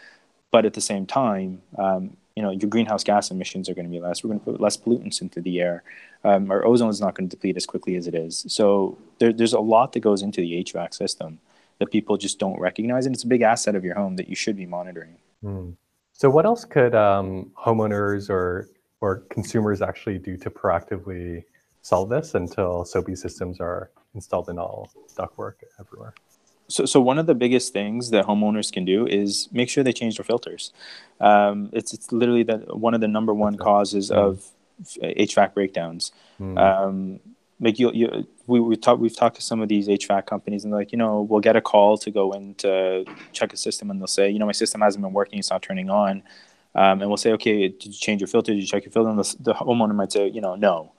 but 0.55 0.65
at 0.65 0.75
the 0.75 0.81
same 0.81 1.05
time, 1.05 1.61
um, 1.79 2.17
you 2.37 2.43
know, 2.45 2.53
your 2.53 2.71
greenhouse 2.71 3.03
gas 3.03 3.33
emissions 3.33 3.69
are 3.69 3.75
going 3.75 3.87
to 3.87 3.91
be 3.91 3.99
less. 3.99 4.23
We're 4.23 4.29
going 4.29 4.39
to 4.39 4.45
put 4.45 4.61
less 4.61 4.77
pollutants 4.77 5.21
into 5.21 5.41
the 5.41 5.61
air. 5.61 5.83
Um, 6.23 6.49
our 6.49 6.65
ozone 6.65 6.91
is 6.91 7.01
not 7.01 7.17
going 7.17 7.29
to 7.29 7.35
deplete 7.35 7.57
as 7.57 7.67
quickly 7.67 7.97
as 7.97 8.07
it 8.07 8.15
is. 8.15 8.47
So 8.47 8.97
there, 9.19 9.33
there's 9.33 9.53
a 9.53 9.59
lot 9.59 9.95
that 9.95 10.01
goes 10.01 10.23
into 10.23 10.41
the 10.41 10.63
HVAC 10.63 10.95
system 10.95 11.41
that 11.81 11.91
people 11.91 12.17
just 12.17 12.39
don't 12.39 12.61
recognize, 12.61 13.05
and 13.05 13.17
it's 13.17 13.25
a 13.25 13.27
big 13.27 13.43
asset 13.43 13.75
of 13.75 13.85
your 13.85 13.97
home 13.97 14.15
that 14.15 14.29
you 14.29 14.37
should 14.37 14.57
be 14.57 14.65
monitoring. 14.65 15.17
Mm. 15.45 15.75
So, 16.13 16.31
what 16.31 16.47
else 16.47 16.65
could 16.65 16.95
um, 16.95 17.51
homeowners 17.59 18.31
or 18.31 18.69
or 19.01 19.25
consumers 19.31 19.83
actually 19.83 20.19
do 20.21 20.37
to 20.37 20.51
proactively 20.51 21.43
solve 21.83 22.11
this 22.11 22.37
until 22.37 22.85
SOBI 22.85 23.19
systems 23.19 23.59
are 23.59 23.91
installed 24.15 24.49
in 24.51 24.61
all 24.61 24.89
ductwork 25.17 25.55
everywhere? 25.81 26.15
So, 26.69 26.87
so 26.87 27.01
one 27.01 27.19
of 27.19 27.27
the 27.27 27.35
biggest 27.35 27.73
things 27.73 28.11
that 28.11 28.27
homeowners 28.27 28.73
can 28.73 28.85
do 28.85 29.07
is 29.07 29.49
make 29.53 29.69
sure 29.69 29.85
they 29.85 29.93
change 29.93 30.17
their 30.17 30.25
filters. 30.25 30.73
Um, 31.21 31.71
it's 31.73 31.93
it's 31.93 32.11
literally 32.11 32.43
that 32.45 32.77
one 32.77 32.95
of 32.95 33.01
the 33.01 33.09
number 33.09 33.35
one 33.35 33.57
causes 33.57 34.11
mm. 34.11 34.17
of 34.17 34.51
HVAC 35.03 35.55
breakdowns. 35.55 36.13
Mm. 36.41 36.59
Um, 36.59 37.21
like 37.61 37.79
you, 37.79 37.93
you 37.93 38.27
we 38.47 38.61
we 38.61 38.77
talk, 38.77 38.99
we've 38.99 39.17
talked 39.17 39.37
to 39.37 39.43
some 39.43 39.61
of 39.61 39.69
these 39.69 39.89
HVAC 39.89 40.27
companies 40.27 40.65
and 40.65 40.73
they're 40.73 40.81
like, 40.81 40.93
you 40.93 40.99
know, 40.99 41.23
we'll 41.23 41.41
get 41.41 41.57
a 41.57 41.61
call 41.61 41.97
to 41.99 42.11
go 42.11 42.33
in 42.33 42.55
to 42.57 43.05
check 43.33 43.53
a 43.53 43.57
system 43.57 43.91
and 43.91 44.01
they'll 44.01 44.07
say, 44.07 44.29
you 44.29 44.39
know, 44.39 44.47
my 44.47 44.53
system 44.53 44.81
hasn't 44.81 45.03
been 45.03 45.13
working, 45.13 45.39
it's 45.39 45.51
not 45.51 45.63
turning 45.63 45.91
on. 45.91 46.23
Um, 46.75 47.01
and 47.01 47.09
we'll 47.09 47.17
say, 47.17 47.33
okay, 47.33 47.69
did 47.69 47.87
you 47.87 47.93
change 47.93 48.21
your 48.21 48.29
filter? 48.29 48.53
Did 48.53 48.61
you 48.61 48.67
check 48.67 48.85
your 48.85 48.91
filter? 48.91 49.09
And 49.09 49.19
the, 49.19 49.37
the 49.39 49.55
homeowner 49.55 49.95
might 49.95 50.11
say, 50.11 50.29
you 50.29 50.41
know, 50.41 50.57
no. 50.57 50.93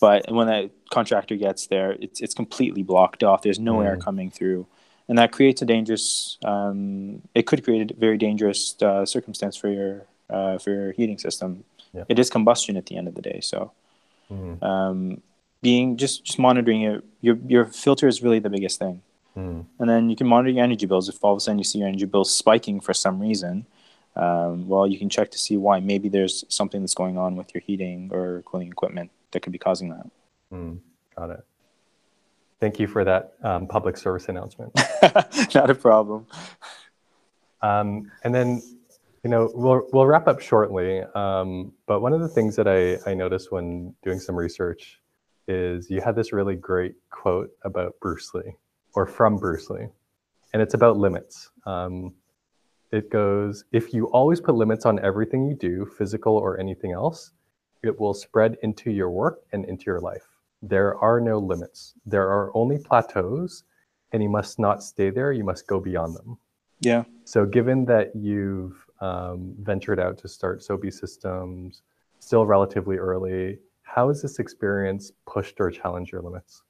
But 0.00 0.32
when 0.32 0.46
that 0.46 0.70
contractor 0.90 1.36
gets 1.36 1.66
there, 1.66 1.92
it's 2.00 2.20
it's 2.22 2.34
completely 2.34 2.82
blocked 2.82 3.22
off. 3.22 3.42
There's 3.42 3.58
no 3.58 3.76
mm. 3.76 3.86
air 3.86 3.96
coming 3.98 4.30
through 4.30 4.66
and 5.10 5.18
that 5.18 5.32
creates 5.32 5.60
a 5.60 5.66
dangerous. 5.66 6.38
Um, 6.44 7.20
it 7.34 7.44
could 7.46 7.64
create 7.64 7.90
a 7.90 7.94
very 7.94 8.16
dangerous 8.16 8.80
uh, 8.80 9.04
circumstance 9.04 9.56
for 9.56 9.68
your 9.68 10.06
uh, 10.30 10.56
for 10.58 10.70
your 10.70 10.92
heating 10.92 11.18
system. 11.18 11.64
Yeah. 11.92 12.04
It 12.08 12.20
is 12.20 12.30
combustion 12.30 12.76
at 12.76 12.86
the 12.86 12.96
end 12.96 13.08
of 13.08 13.16
the 13.16 13.20
day, 13.20 13.40
so. 13.42 13.72
Mm. 14.30 14.62
Um, 14.62 15.22
being 15.60 15.96
just 15.96 16.24
just 16.24 16.38
monitoring 16.38 16.82
it, 16.82 17.04
your 17.20 17.36
your 17.48 17.64
filter 17.66 18.06
is 18.06 18.22
really 18.22 18.38
the 18.38 18.48
biggest 18.48 18.78
thing, 18.78 19.02
mm. 19.36 19.66
and 19.80 19.90
then 19.90 20.08
you 20.08 20.14
can 20.14 20.28
monitor 20.28 20.52
your 20.52 20.62
energy 20.62 20.86
bills. 20.86 21.08
If 21.08 21.22
all 21.24 21.32
of 21.32 21.38
a 21.38 21.40
sudden 21.40 21.58
you 21.58 21.64
see 21.64 21.80
your 21.80 21.88
energy 21.88 22.06
bills 22.06 22.32
spiking 22.32 22.78
for 22.78 22.94
some 22.94 23.18
reason, 23.18 23.66
um, 24.14 24.68
well, 24.68 24.86
you 24.86 24.96
can 24.96 25.10
check 25.10 25.32
to 25.32 25.38
see 25.38 25.56
why. 25.56 25.80
Maybe 25.80 26.08
there's 26.08 26.44
something 26.48 26.80
that's 26.80 26.94
going 26.94 27.18
on 27.18 27.34
with 27.34 27.52
your 27.52 27.62
heating 27.66 28.10
or 28.12 28.42
cooling 28.46 28.68
equipment 28.68 29.10
that 29.32 29.40
could 29.40 29.52
be 29.52 29.58
causing 29.58 29.88
that. 29.90 30.08
Mm. 30.52 30.78
Got 31.16 31.30
it. 31.30 31.44
Thank 32.60 32.78
you 32.78 32.86
for 32.86 33.04
that 33.04 33.32
um, 33.42 33.66
public 33.66 33.96
service 33.96 34.28
announcement. 34.28 34.72
Not 35.54 35.70
a 35.70 35.74
problem. 35.74 36.26
Um, 37.62 38.10
and 38.22 38.34
then, 38.34 38.62
you 39.24 39.30
know, 39.30 39.50
we'll 39.54 39.88
we'll 39.92 40.06
wrap 40.06 40.28
up 40.28 40.40
shortly. 40.40 41.02
Um, 41.14 41.72
but 41.86 42.00
one 42.00 42.12
of 42.12 42.20
the 42.20 42.28
things 42.28 42.56
that 42.56 42.68
I 42.68 42.98
I 43.10 43.14
noticed 43.14 43.50
when 43.50 43.94
doing 44.02 44.20
some 44.20 44.36
research 44.36 45.00
is 45.48 45.90
you 45.90 46.02
had 46.02 46.14
this 46.14 46.32
really 46.32 46.54
great 46.54 46.94
quote 47.10 47.50
about 47.64 47.94
Bruce 48.00 48.32
Lee, 48.34 48.56
or 48.94 49.06
from 49.06 49.36
Bruce 49.36 49.70
Lee, 49.70 49.88
and 50.52 50.60
it's 50.62 50.74
about 50.74 50.98
limits. 50.98 51.50
Um, 51.64 52.12
it 52.92 53.10
goes, 53.10 53.64
if 53.72 53.94
you 53.94 54.06
always 54.06 54.40
put 54.40 54.54
limits 54.54 54.84
on 54.84 54.98
everything 54.98 55.46
you 55.46 55.54
do, 55.54 55.86
physical 55.86 56.36
or 56.36 56.58
anything 56.58 56.92
else, 56.92 57.30
it 57.82 57.98
will 57.98 58.14
spread 58.14 58.58
into 58.62 58.90
your 58.90 59.10
work 59.10 59.42
and 59.52 59.64
into 59.64 59.84
your 59.86 60.00
life. 60.00 60.26
There 60.62 60.96
are 60.98 61.20
no 61.20 61.38
limits. 61.38 61.94
There 62.04 62.28
are 62.28 62.54
only 62.54 62.78
plateaus, 62.78 63.64
and 64.12 64.22
you 64.22 64.28
must 64.28 64.58
not 64.58 64.82
stay 64.82 65.10
there. 65.10 65.32
You 65.32 65.44
must 65.44 65.66
go 65.66 65.80
beyond 65.80 66.16
them. 66.16 66.38
Yeah. 66.80 67.04
So, 67.24 67.46
given 67.46 67.84
that 67.86 68.14
you've 68.14 68.84
um, 69.00 69.54
ventured 69.60 70.00
out 70.00 70.18
to 70.18 70.28
start 70.28 70.60
Sobi 70.60 70.92
Systems 70.92 71.82
still 72.18 72.46
relatively 72.46 72.96
early, 72.96 73.58
how 73.82 74.08
has 74.08 74.22
this 74.22 74.38
experience 74.38 75.12
pushed 75.26 75.60
or 75.60 75.70
challenged 75.70 76.12
your 76.12 76.22
limits? 76.22 76.62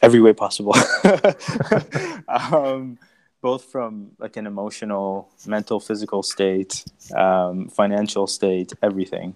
Every 0.00 0.20
way 0.20 0.32
possible. 0.32 0.74
um, 2.28 2.98
both 3.40 3.64
from 3.64 4.12
like 4.18 4.36
an 4.36 4.46
emotional, 4.46 5.28
mental, 5.46 5.80
physical 5.80 6.22
state, 6.22 6.84
um, 7.16 7.68
financial 7.68 8.26
state, 8.26 8.72
everything. 8.82 9.34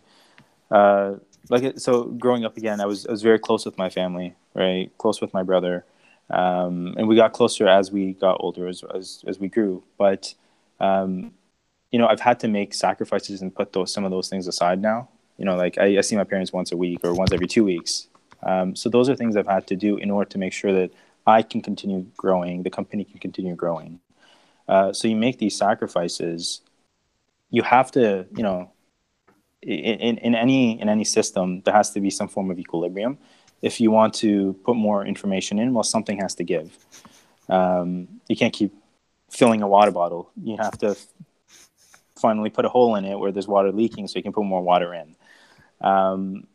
Uh, 0.70 1.14
like 1.49 1.78
so, 1.78 2.05
growing 2.05 2.45
up 2.45 2.57
again, 2.57 2.80
I 2.80 2.86
was 2.86 3.07
I 3.07 3.11
was 3.11 3.22
very 3.22 3.38
close 3.38 3.64
with 3.64 3.76
my 3.78 3.90
family, 3.90 4.34
right? 4.55 4.90
Close 4.99 5.20
with 5.20 5.32
my 5.34 5.43
brother, 5.43 5.84
um, 6.30 6.95
and 6.97 7.09
we 7.09 7.16
got 7.16 7.32
closer 7.32 7.66
as 7.68 7.90
we 7.90 8.14
got 8.14 8.36
older, 8.40 8.68
as 8.68 8.84
as, 8.95 9.24
as 9.26 9.38
we 9.38 9.49
grew. 9.49 9.82
But 9.99 10.34
um, 10.80 11.32
you 11.90 11.99
know, 11.99 12.07
I've 12.07 12.20
had 12.20 12.40
to 12.40 12.49
make 12.49 12.74
sacrifices 12.74 13.43
and 13.43 13.55
put 13.55 13.72
those 13.72 13.93
some 13.93 14.05
of 14.05 14.11
those 14.11 14.28
things 14.28 14.47
aside 14.47 14.80
now. 14.80 15.09
You 15.38 15.45
know, 15.45 15.57
like 15.57 15.78
I, 15.78 15.99
I 15.99 16.01
see 16.01 16.16
my 16.16 16.24
parents 16.24 16.53
once 16.53 16.72
a 16.72 16.76
week 16.76 17.01
or 17.05 17.14
once 17.14 17.32
every 17.32 17.49
two 17.49 17.64
weeks. 17.64 18.09
Um, 18.43 18.74
so 18.74 18.88
those 18.88 19.09
are 19.09 19.14
things 19.14 19.36
I've 19.36 19.47
had 19.47 19.66
to 19.68 19.76
do 19.76 19.97
in 19.97 20.11
order 20.11 20.28
to 20.30 20.38
make 20.38 20.53
sure 20.53 20.72
that 20.72 20.90
I 21.26 21.43
can 21.43 21.61
continue 21.61 22.07
growing, 22.16 22.62
the 22.62 22.70
company 22.70 23.05
can 23.05 23.18
continue 23.18 23.55
growing. 23.55 24.01
Uh, 24.68 24.93
so 24.93 25.09
you 25.09 25.16
make 25.16 25.38
these 25.38 25.57
sacrifices. 25.57 26.61
You 27.51 27.62
have 27.62 27.90
to, 27.93 28.26
you 28.36 28.43
know, 28.43 28.72
in, 29.62 30.18
in 30.18 30.34
any 30.34 30.80
in 30.80 30.88
any 30.88 31.04
system, 31.04 31.62
there 31.62 31.74
has 31.74 31.90
to 31.92 32.00
be 32.00 32.10
some 32.10 32.28
form 32.28 32.50
of 32.50 32.58
equilibrium. 32.58 33.18
If 33.62 33.80
you 33.80 33.90
want 33.90 34.14
to 34.14 34.54
put 34.64 34.76
more 34.76 35.06
information 35.06 35.58
in, 35.58 35.72
well, 35.72 35.84
something 35.84 36.18
has 36.18 36.34
to 36.36 36.44
give. 36.44 36.76
Um, 37.48 38.08
you 38.28 38.36
can't 38.36 38.52
keep 38.52 38.72
filling 39.30 39.62
a 39.62 39.68
water 39.68 39.92
bottle. 39.92 40.30
You 40.42 40.56
have 40.56 40.76
to 40.78 40.96
finally 42.16 42.50
put 42.50 42.64
a 42.64 42.68
hole 42.68 42.96
in 42.96 43.04
it 43.04 43.18
where 43.18 43.32
there's 43.32 43.48
water 43.48 43.72
leaking, 43.72 44.08
so 44.08 44.18
you 44.18 44.22
can 44.22 44.32
put 44.32 44.44
more 44.44 44.62
water 44.62 44.92
in. 44.94 45.14
Um, 45.80 46.46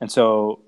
and 0.00 0.10
so 0.10 0.62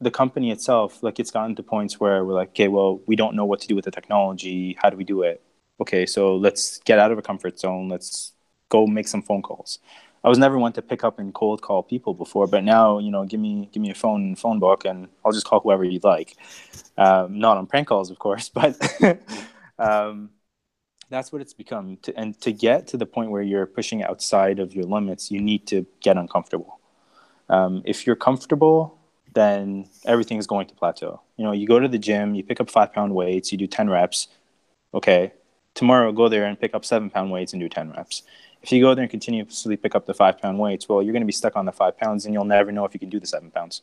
the 0.00 0.10
company 0.10 0.50
itself, 0.50 1.02
like 1.02 1.20
it's 1.20 1.30
gotten 1.30 1.54
to 1.56 1.62
points 1.62 2.00
where 2.00 2.24
we're 2.24 2.34
like, 2.34 2.50
okay, 2.50 2.68
well, 2.68 3.00
we 3.06 3.16
don't 3.16 3.34
know 3.34 3.44
what 3.44 3.60
to 3.60 3.68
do 3.68 3.76
with 3.76 3.84
the 3.84 3.90
technology. 3.90 4.76
How 4.80 4.90
do 4.90 4.96
we 4.96 5.04
do 5.04 5.22
it? 5.22 5.42
Okay, 5.80 6.06
so 6.06 6.36
let's 6.36 6.78
get 6.84 6.98
out 6.98 7.12
of 7.12 7.18
a 7.18 7.22
comfort 7.22 7.58
zone. 7.58 7.88
Let's 7.88 8.32
go 8.68 8.86
make 8.86 9.08
some 9.08 9.22
phone 9.22 9.42
calls. 9.42 9.78
I 10.22 10.28
was 10.28 10.38
never 10.38 10.58
one 10.58 10.72
to 10.74 10.82
pick 10.82 11.02
up 11.02 11.18
and 11.18 11.32
cold 11.32 11.62
call 11.62 11.82
people 11.82 12.14
before, 12.14 12.46
but 12.46 12.64
now 12.64 12.98
you 12.98 13.10
know, 13.10 13.24
give 13.24 13.40
me 13.40 13.68
give 13.72 13.82
me 13.82 13.90
a 13.90 13.94
phone 13.94 14.36
phone 14.36 14.58
book, 14.58 14.84
and 14.84 15.08
I'll 15.24 15.32
just 15.32 15.46
call 15.46 15.60
whoever 15.60 15.84
you'd 15.84 16.04
like. 16.04 16.36
Um, 16.98 17.38
not 17.38 17.56
on 17.56 17.66
prank 17.66 17.88
calls, 17.88 18.10
of 18.10 18.18
course, 18.18 18.48
but 18.54 18.76
um, 19.78 20.30
that's 21.08 21.32
what 21.32 21.40
it's 21.42 21.54
become. 21.54 21.96
To, 22.02 22.16
and 22.18 22.38
to 22.42 22.52
get 22.52 22.86
to 22.88 22.96
the 22.96 23.06
point 23.06 23.30
where 23.30 23.42
you're 23.42 23.66
pushing 23.66 24.02
outside 24.02 24.58
of 24.58 24.74
your 24.74 24.84
limits, 24.84 25.30
you 25.30 25.40
need 25.40 25.66
to 25.68 25.86
get 26.00 26.16
uncomfortable. 26.16 26.80
Um, 27.48 27.82
if 27.84 28.06
you're 28.06 28.16
comfortable 28.16 29.00
then 29.34 29.88
everything 30.04 30.38
is 30.38 30.46
going 30.46 30.66
to 30.66 30.74
plateau. 30.74 31.20
You 31.36 31.44
know, 31.44 31.52
you 31.52 31.66
go 31.66 31.78
to 31.78 31.88
the 31.88 31.98
gym, 31.98 32.34
you 32.34 32.42
pick 32.42 32.60
up 32.60 32.70
five 32.70 32.92
pound 32.92 33.14
weights, 33.14 33.52
you 33.52 33.58
do 33.58 33.66
10 33.66 33.88
reps. 33.88 34.28
Okay, 34.92 35.32
tomorrow 35.74 36.12
go 36.12 36.28
there 36.28 36.44
and 36.44 36.58
pick 36.58 36.74
up 36.74 36.84
seven 36.84 37.10
pound 37.10 37.30
weights 37.30 37.52
and 37.52 37.60
do 37.60 37.68
10 37.68 37.92
reps. 37.92 38.22
If 38.62 38.72
you 38.72 38.82
go 38.82 38.94
there 38.94 39.02
and 39.02 39.10
continuously 39.10 39.76
pick 39.76 39.94
up 39.94 40.06
the 40.06 40.14
five 40.14 40.40
pound 40.40 40.58
weights, 40.58 40.88
well, 40.88 41.02
you're 41.02 41.12
going 41.12 41.22
to 41.22 41.26
be 41.26 41.32
stuck 41.32 41.56
on 41.56 41.64
the 41.64 41.72
five 41.72 41.96
pounds 41.98 42.24
and 42.24 42.34
you'll 42.34 42.44
never 42.44 42.70
know 42.72 42.84
if 42.84 42.92
you 42.92 43.00
can 43.00 43.08
do 43.08 43.20
the 43.20 43.26
seven 43.26 43.50
pounds. 43.50 43.82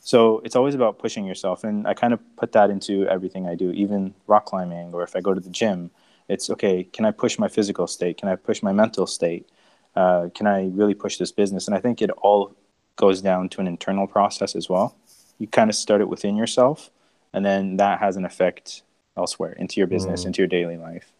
So 0.00 0.40
it's 0.44 0.56
always 0.56 0.74
about 0.74 0.98
pushing 0.98 1.24
yourself. 1.24 1.64
And 1.64 1.86
I 1.86 1.94
kind 1.94 2.12
of 2.12 2.20
put 2.36 2.52
that 2.52 2.70
into 2.70 3.06
everything 3.08 3.46
I 3.46 3.54
do, 3.54 3.70
even 3.72 4.14
rock 4.26 4.46
climbing 4.46 4.92
or 4.94 5.02
if 5.02 5.14
I 5.16 5.20
go 5.20 5.34
to 5.34 5.40
the 5.40 5.50
gym. 5.50 5.90
It's 6.28 6.48
okay, 6.50 6.84
can 6.84 7.04
I 7.04 7.10
push 7.10 7.38
my 7.38 7.48
physical 7.48 7.86
state? 7.86 8.18
Can 8.18 8.28
I 8.28 8.36
push 8.36 8.62
my 8.62 8.72
mental 8.72 9.06
state? 9.06 9.48
Uh, 9.94 10.28
can 10.34 10.46
I 10.46 10.68
really 10.68 10.94
push 10.94 11.18
this 11.18 11.32
business? 11.32 11.66
And 11.66 11.76
I 11.76 11.80
think 11.80 12.00
it 12.00 12.10
all 12.10 12.54
goes 12.96 13.20
down 13.20 13.48
to 13.50 13.60
an 13.60 13.66
internal 13.66 14.06
process 14.06 14.56
as 14.56 14.68
well. 14.68 14.96
You 15.38 15.46
kind 15.46 15.68
of 15.68 15.76
start 15.76 16.00
it 16.00 16.08
within 16.08 16.36
yourself, 16.36 16.90
and 17.32 17.44
then 17.44 17.76
that 17.76 17.98
has 17.98 18.16
an 18.16 18.24
effect 18.24 18.82
elsewhere 19.16 19.52
into 19.52 19.80
your 19.80 19.86
business, 19.86 20.22
mm. 20.22 20.26
into 20.26 20.38
your 20.38 20.48
daily 20.48 20.76
life. 20.76 21.12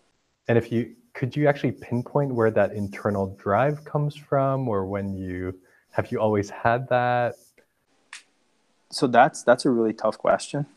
And 0.48 0.56
if 0.56 0.72
you 0.72 0.94
could 1.14 1.34
you 1.36 1.48
actually 1.48 1.72
pinpoint 1.72 2.34
where 2.34 2.50
that 2.50 2.72
internal 2.72 3.34
drive 3.40 3.84
comes 3.84 4.14
from, 4.16 4.68
or 4.68 4.84
when 4.84 5.14
you 5.16 5.58
have 5.92 6.10
you 6.12 6.20
always 6.20 6.50
had 6.50 6.88
that? 6.88 7.36
So 8.90 9.06
that's 9.06 9.42
that's 9.42 9.64
a 9.64 9.70
really 9.70 9.92
tough 9.92 10.18
question, 10.18 10.66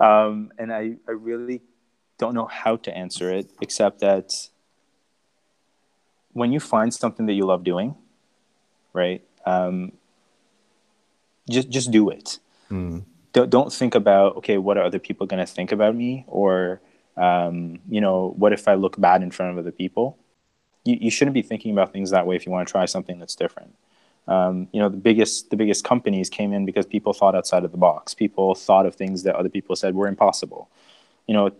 um, 0.00 0.52
and 0.58 0.72
I 0.72 0.96
I 1.08 1.12
really 1.12 1.60
don't 2.18 2.34
know 2.34 2.46
how 2.46 2.76
to 2.76 2.96
answer 2.96 3.32
it 3.32 3.50
except 3.60 4.00
that 4.00 4.48
when 6.32 6.52
you 6.52 6.60
find 6.60 6.94
something 6.94 7.26
that 7.26 7.32
you 7.32 7.44
love 7.44 7.64
doing, 7.64 7.96
right? 8.92 9.22
um, 9.44 9.92
just 11.48 11.68
just 11.70 11.90
do 11.90 12.10
it. 12.10 12.38
Mm. 12.70 13.04
Don't 13.32 13.50
don't 13.50 13.72
think 13.72 13.94
about 13.94 14.36
okay, 14.36 14.58
what 14.58 14.76
are 14.78 14.84
other 14.84 14.98
people 14.98 15.26
going 15.26 15.44
to 15.44 15.50
think 15.50 15.72
about 15.72 15.94
me, 15.94 16.24
or 16.26 16.80
um, 17.16 17.80
you 17.88 18.00
know, 18.00 18.34
what 18.36 18.52
if 18.52 18.68
I 18.68 18.74
look 18.74 19.00
bad 19.00 19.22
in 19.22 19.30
front 19.30 19.52
of 19.52 19.58
other 19.58 19.72
people? 19.72 20.18
You 20.84 20.96
you 21.00 21.10
shouldn't 21.10 21.34
be 21.34 21.42
thinking 21.42 21.72
about 21.72 21.92
things 21.92 22.10
that 22.10 22.26
way 22.26 22.36
if 22.36 22.46
you 22.46 22.52
want 22.52 22.66
to 22.66 22.72
try 22.72 22.86
something 22.86 23.18
that's 23.18 23.36
different. 23.36 23.74
Um, 24.28 24.68
you 24.72 24.80
know, 24.80 24.88
the 24.88 24.96
biggest 24.96 25.50
the 25.50 25.56
biggest 25.56 25.84
companies 25.84 26.30
came 26.30 26.52
in 26.52 26.64
because 26.64 26.86
people 26.86 27.12
thought 27.12 27.34
outside 27.34 27.64
of 27.64 27.72
the 27.72 27.78
box. 27.78 28.14
People 28.14 28.54
thought 28.54 28.86
of 28.86 28.94
things 28.94 29.22
that 29.24 29.36
other 29.36 29.48
people 29.48 29.76
said 29.76 29.94
were 29.94 30.08
impossible. 30.08 30.70
You 31.26 31.34
know, 31.34 31.50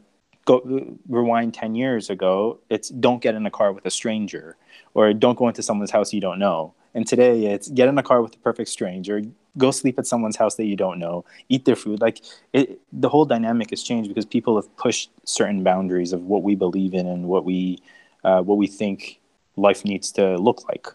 go 0.45 0.97
rewind 1.09 1.55
10 1.55 1.75
years 1.75 2.11
ago 2.11 2.59
it's 2.69 2.89
don't 2.89 3.23
get 3.23 3.35
in 3.35 3.47
a 3.47 3.51
car 3.51 3.73
with 3.73 3.87
a 3.87 3.91
stranger 3.91 4.57
or 4.95 5.13
don't 5.13 5.39
go 5.39 5.49
into 5.49 5.63
someone's 5.63 5.91
house 5.91 6.13
you 6.13 6.21
don't 6.21 6.39
know 6.39 6.75
and 6.95 7.07
today 7.07 7.47
it's 7.47 7.69
get 7.69 7.89
in 7.89 7.99
a 7.99 8.03
car 8.03 8.23
with 8.23 8.35
a 8.35 8.39
perfect 8.39 8.69
stranger, 8.69 9.23
go 9.57 9.71
sleep 9.71 9.99
at 9.99 10.07
someone's 10.07 10.37
house 10.37 10.57
that 10.57 10.65
you 10.65 10.77
don't 10.77 10.99
know, 10.99 11.25
eat 11.49 11.65
their 11.65 11.77
food. 11.77 12.01
Like 12.01 12.23
it, 12.53 12.81
the 12.93 13.09
whole 13.09 13.25
dynamic 13.25 13.71
has 13.71 13.83
changed 13.83 14.09
because 14.09 14.27
people 14.27 14.57
have 14.57 14.75
pushed 14.77 15.11
certain 15.25 15.63
boundaries 15.63 16.13
of 16.13 16.23
what 16.23 16.43
we 16.43 16.55
believe 16.55 16.95
in 16.95 17.07
and 17.07 17.29
what 17.29 17.45
we, 17.45 17.79
uh, 18.25 18.43
what 18.43 18.59
we 18.59 18.67
think 18.67 19.21
life 19.57 19.85
needs 19.85 20.13
to 20.13 20.37
look 20.37 20.67
like. 20.69 20.89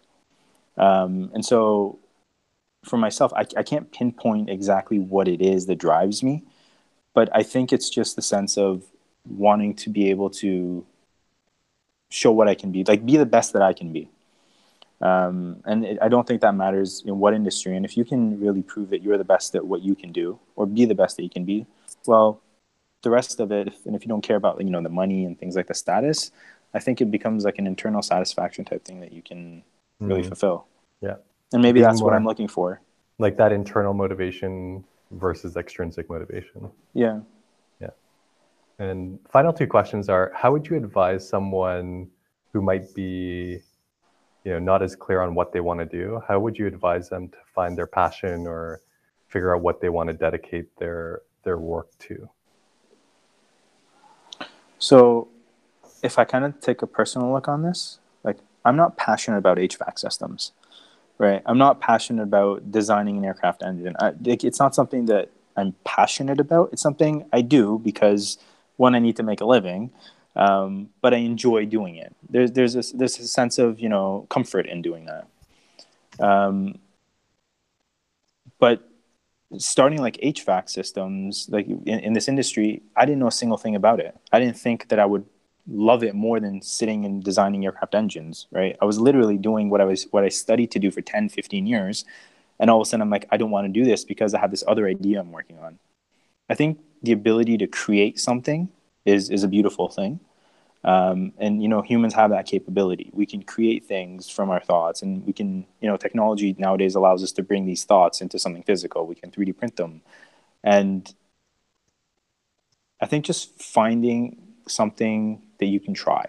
Um, 0.77 1.31
and 1.33 1.43
so 1.43 1.99
for 2.85 2.97
myself, 2.97 3.33
I, 3.33 3.45
I 3.55 3.63
can't 3.63 3.91
pinpoint 3.91 4.49
exactly 4.49 4.99
what 4.99 5.27
it 5.27 5.41
is 5.41 5.65
that 5.65 5.75
drives 5.77 6.23
me, 6.23 6.43
but 7.13 7.29
I 7.35 7.43
think 7.43 7.73
it's 7.73 7.89
just 7.89 8.15
the 8.15 8.21
sense 8.21 8.57
of 8.57 8.83
wanting 9.25 9.75
to 9.75 9.89
be 9.89 10.09
able 10.09 10.29
to 10.29 10.85
show 12.09 12.31
what 12.31 12.47
I 12.47 12.55
can 12.55 12.71
be, 12.71 12.83
like 12.85 13.05
be 13.05 13.17
the 13.17 13.25
best 13.25 13.53
that 13.53 13.61
I 13.61 13.73
can 13.73 13.91
be. 13.91 14.09
Um, 15.01 15.61
and 15.65 15.85
it, 15.85 15.97
I 16.01 16.07
don't 16.07 16.27
think 16.27 16.41
that 16.41 16.55
matters 16.55 17.03
in 17.05 17.19
what 17.19 17.33
industry. 17.33 17.75
And 17.75 17.85
if 17.85 17.95
you 17.95 18.03
can 18.03 18.39
really 18.39 18.63
prove 18.63 18.89
that 18.89 19.03
you're 19.03 19.17
the 19.17 19.23
best 19.23 19.55
at 19.55 19.65
what 19.65 19.81
you 19.81 19.95
can 19.95 20.11
do, 20.11 20.39
or 20.55 20.65
be 20.65 20.85
the 20.85 20.95
best 20.95 21.17
that 21.17 21.23
you 21.23 21.29
can 21.29 21.45
be, 21.45 21.65
well, 22.07 22.41
the 23.03 23.11
rest 23.11 23.39
of 23.39 23.51
it, 23.51 23.73
and 23.85 23.95
if 23.95 24.03
you 24.03 24.07
don't 24.07 24.21
care 24.21 24.37
about 24.37 24.59
you 24.59 24.69
know 24.69 24.81
the 24.81 24.89
money 24.89 25.25
and 25.25 25.39
things 25.39 25.55
like 25.55 25.67
the 25.67 25.73
status, 25.73 26.31
I 26.73 26.79
think 26.79 26.99
it 26.99 27.11
becomes 27.11 27.45
like 27.45 27.59
an 27.59 27.67
internal 27.67 28.01
satisfaction 28.01 28.65
type 28.65 28.83
thing 28.85 28.99
that 29.01 29.13
you 29.13 29.21
can 29.21 29.63
really 29.99 30.23
mm 30.23 30.27
fulfill. 30.27 30.67
Yeah, 31.01 31.15
and 31.53 31.61
maybe 31.61 31.79
Being 31.79 31.85
that's 31.85 32.01
what 32.01 32.13
I'm 32.13 32.25
looking 32.25 32.47
for. 32.47 32.81
Like 33.19 33.37
that 33.37 33.51
internal 33.51 33.93
motivation 33.93 34.83
versus 35.11 35.57
extrinsic 35.57 36.09
motivation. 36.09 36.69
Yeah. 36.93 37.19
Yeah. 37.79 37.89
And 38.79 39.19
final 39.29 39.53
two 39.53 39.67
questions 39.67 40.09
are: 40.09 40.31
How 40.35 40.51
would 40.51 40.67
you 40.67 40.75
advise 40.75 41.27
someone 41.27 42.09
who 42.51 42.61
might 42.61 42.93
be 42.95 43.59
you 44.47 44.53
know 44.53 44.59
not 44.59 44.81
as 44.81 44.95
clear 44.95 45.21
on 45.21 45.35
what 45.35 45.51
they 45.51 45.59
want 45.59 45.79
to 45.79 45.85
do 45.85 46.21
how 46.27 46.39
would 46.39 46.57
you 46.57 46.67
advise 46.67 47.09
them 47.09 47.27
to 47.27 47.37
find 47.53 47.77
their 47.77 47.87
passion 47.87 48.47
or 48.47 48.81
figure 49.27 49.53
out 49.53 49.61
what 49.61 49.81
they 49.81 49.89
want 49.89 50.07
to 50.07 50.13
dedicate 50.13 50.73
their 50.77 51.21
their 51.43 51.57
work 51.57 51.89
to? 51.99 52.29
So 54.79 55.27
if 56.01 56.17
i 56.17 56.23
kind 56.23 56.45
of 56.45 56.59
take 56.61 56.81
a 56.81 56.87
personal 56.87 57.33
look 57.33 57.47
on 57.47 57.63
this 57.63 57.99
like 58.23 58.37
i'm 58.63 58.75
not 58.75 58.95
passionate 58.97 59.37
about 59.37 59.57
hvac 59.57 59.97
systems 59.99 60.51
right? 61.17 61.41
I'm 61.45 61.57
not 61.57 61.79
passionate 61.79 62.23
about 62.23 62.71
designing 62.71 63.17
an 63.17 63.25
aircraft 63.25 63.63
engine. 63.63 63.95
I, 63.99 64.13
it's 64.23 64.59
not 64.59 64.75
something 64.75 65.05
that 65.07 65.29
I'm 65.55 65.73
passionate 65.83 66.39
about. 66.39 66.69
It's 66.71 66.81
something 66.81 67.25
I 67.33 67.41
do 67.41 67.81
because 67.83 68.37
one, 68.75 68.93
I 68.93 68.99
need 68.99 69.15
to 69.15 69.23
make 69.23 69.41
a 69.41 69.45
living, 69.45 69.91
um, 70.37 70.89
but 71.01 71.13
I 71.13 71.17
enjoy 71.17 71.65
doing 71.65 71.95
it. 71.95 72.15
There's 72.29 72.51
there's 72.51 72.75
a, 72.75 72.95
there's 72.95 73.19
a 73.19 73.27
sense 73.27 73.57
of 73.57 73.79
you 73.79 73.89
know 73.89 74.27
comfort 74.29 74.67
in 74.67 74.81
doing 74.81 75.05
that. 75.05 75.27
Um, 76.23 76.77
but 78.59 78.87
starting 79.57 79.99
like 79.99 80.17
HVAC 80.17 80.69
systems, 80.69 81.47
like 81.51 81.67
in, 81.67 81.99
in 81.99 82.13
this 82.13 82.27
industry, 82.27 82.83
I 82.95 83.05
didn't 83.05 83.19
know 83.19 83.27
a 83.27 83.31
single 83.31 83.57
thing 83.57 83.75
about 83.75 83.99
it. 83.99 84.15
I 84.31 84.39
didn't 84.39 84.57
think 84.57 84.89
that 84.89 84.99
I 84.99 85.05
would 85.05 85.25
love 85.67 86.03
it 86.03 86.15
more 86.15 86.39
than 86.39 86.61
sitting 86.61 87.03
and 87.03 87.23
designing 87.23 87.65
aircraft 87.65 87.95
engines, 87.95 88.47
right? 88.51 88.77
I 88.81 88.85
was 88.85 88.99
literally 88.99 89.37
doing 89.37 89.69
what 89.69 89.81
I 89.81 89.85
was 89.85 90.07
what 90.11 90.23
I 90.23 90.29
studied 90.29 90.71
to 90.71 90.79
do 90.79 90.91
for 90.91 91.01
10, 91.01 91.29
15 91.29 91.65
years. 91.65 92.05
And 92.59 92.69
all 92.69 92.81
of 92.81 92.87
a 92.87 92.89
sudden 92.89 93.01
I'm 93.01 93.09
like, 93.09 93.25
I 93.31 93.37
don't 93.37 93.51
want 93.51 93.65
to 93.65 93.73
do 93.73 93.83
this 93.83 94.05
because 94.05 94.33
I 94.33 94.39
have 94.39 94.51
this 94.51 94.63
other 94.67 94.87
idea 94.87 95.19
I'm 95.19 95.31
working 95.31 95.57
on. 95.59 95.79
I 96.49 96.55
think 96.55 96.79
the 97.01 97.11
ability 97.11 97.57
to 97.57 97.67
create 97.67 98.19
something 98.19 98.69
is 99.05 99.29
is 99.29 99.43
a 99.43 99.47
beautiful 99.47 99.89
thing. 99.89 100.19
Um, 100.87 101.33
and 101.37 101.61
you 101.61 101.67
know 101.67 101.81
humans 101.81 102.13
have 102.13 102.29
that 102.29 102.45
capability. 102.45 103.09
We 103.11 103.25
can 103.25 103.43
create 103.43 103.83
things 103.85 104.29
from 104.29 104.49
our 104.49 104.61
thoughts 104.61 105.01
and 105.01 105.25
we 105.27 105.33
can 105.33 105.65
you 105.81 105.89
know 105.89 105.97
technology 105.97 106.55
nowadays 106.57 106.95
allows 106.95 107.21
us 107.21 107.33
to 107.33 107.43
bring 107.43 107.65
these 107.65 107.83
thoughts 107.83 108.21
into 108.21 108.39
something 108.39 108.63
physical. 108.63 109.05
We 109.05 109.15
can 109.15 109.29
3d 109.29 109.57
print 109.57 109.75
them. 109.75 110.01
And 110.63 111.13
i 113.01 113.05
think 113.05 113.25
just 113.25 113.61
finding 113.61 114.41
something 114.67 115.41
that 115.59 115.65
you 115.65 115.81
can 115.81 115.93
try. 115.93 116.25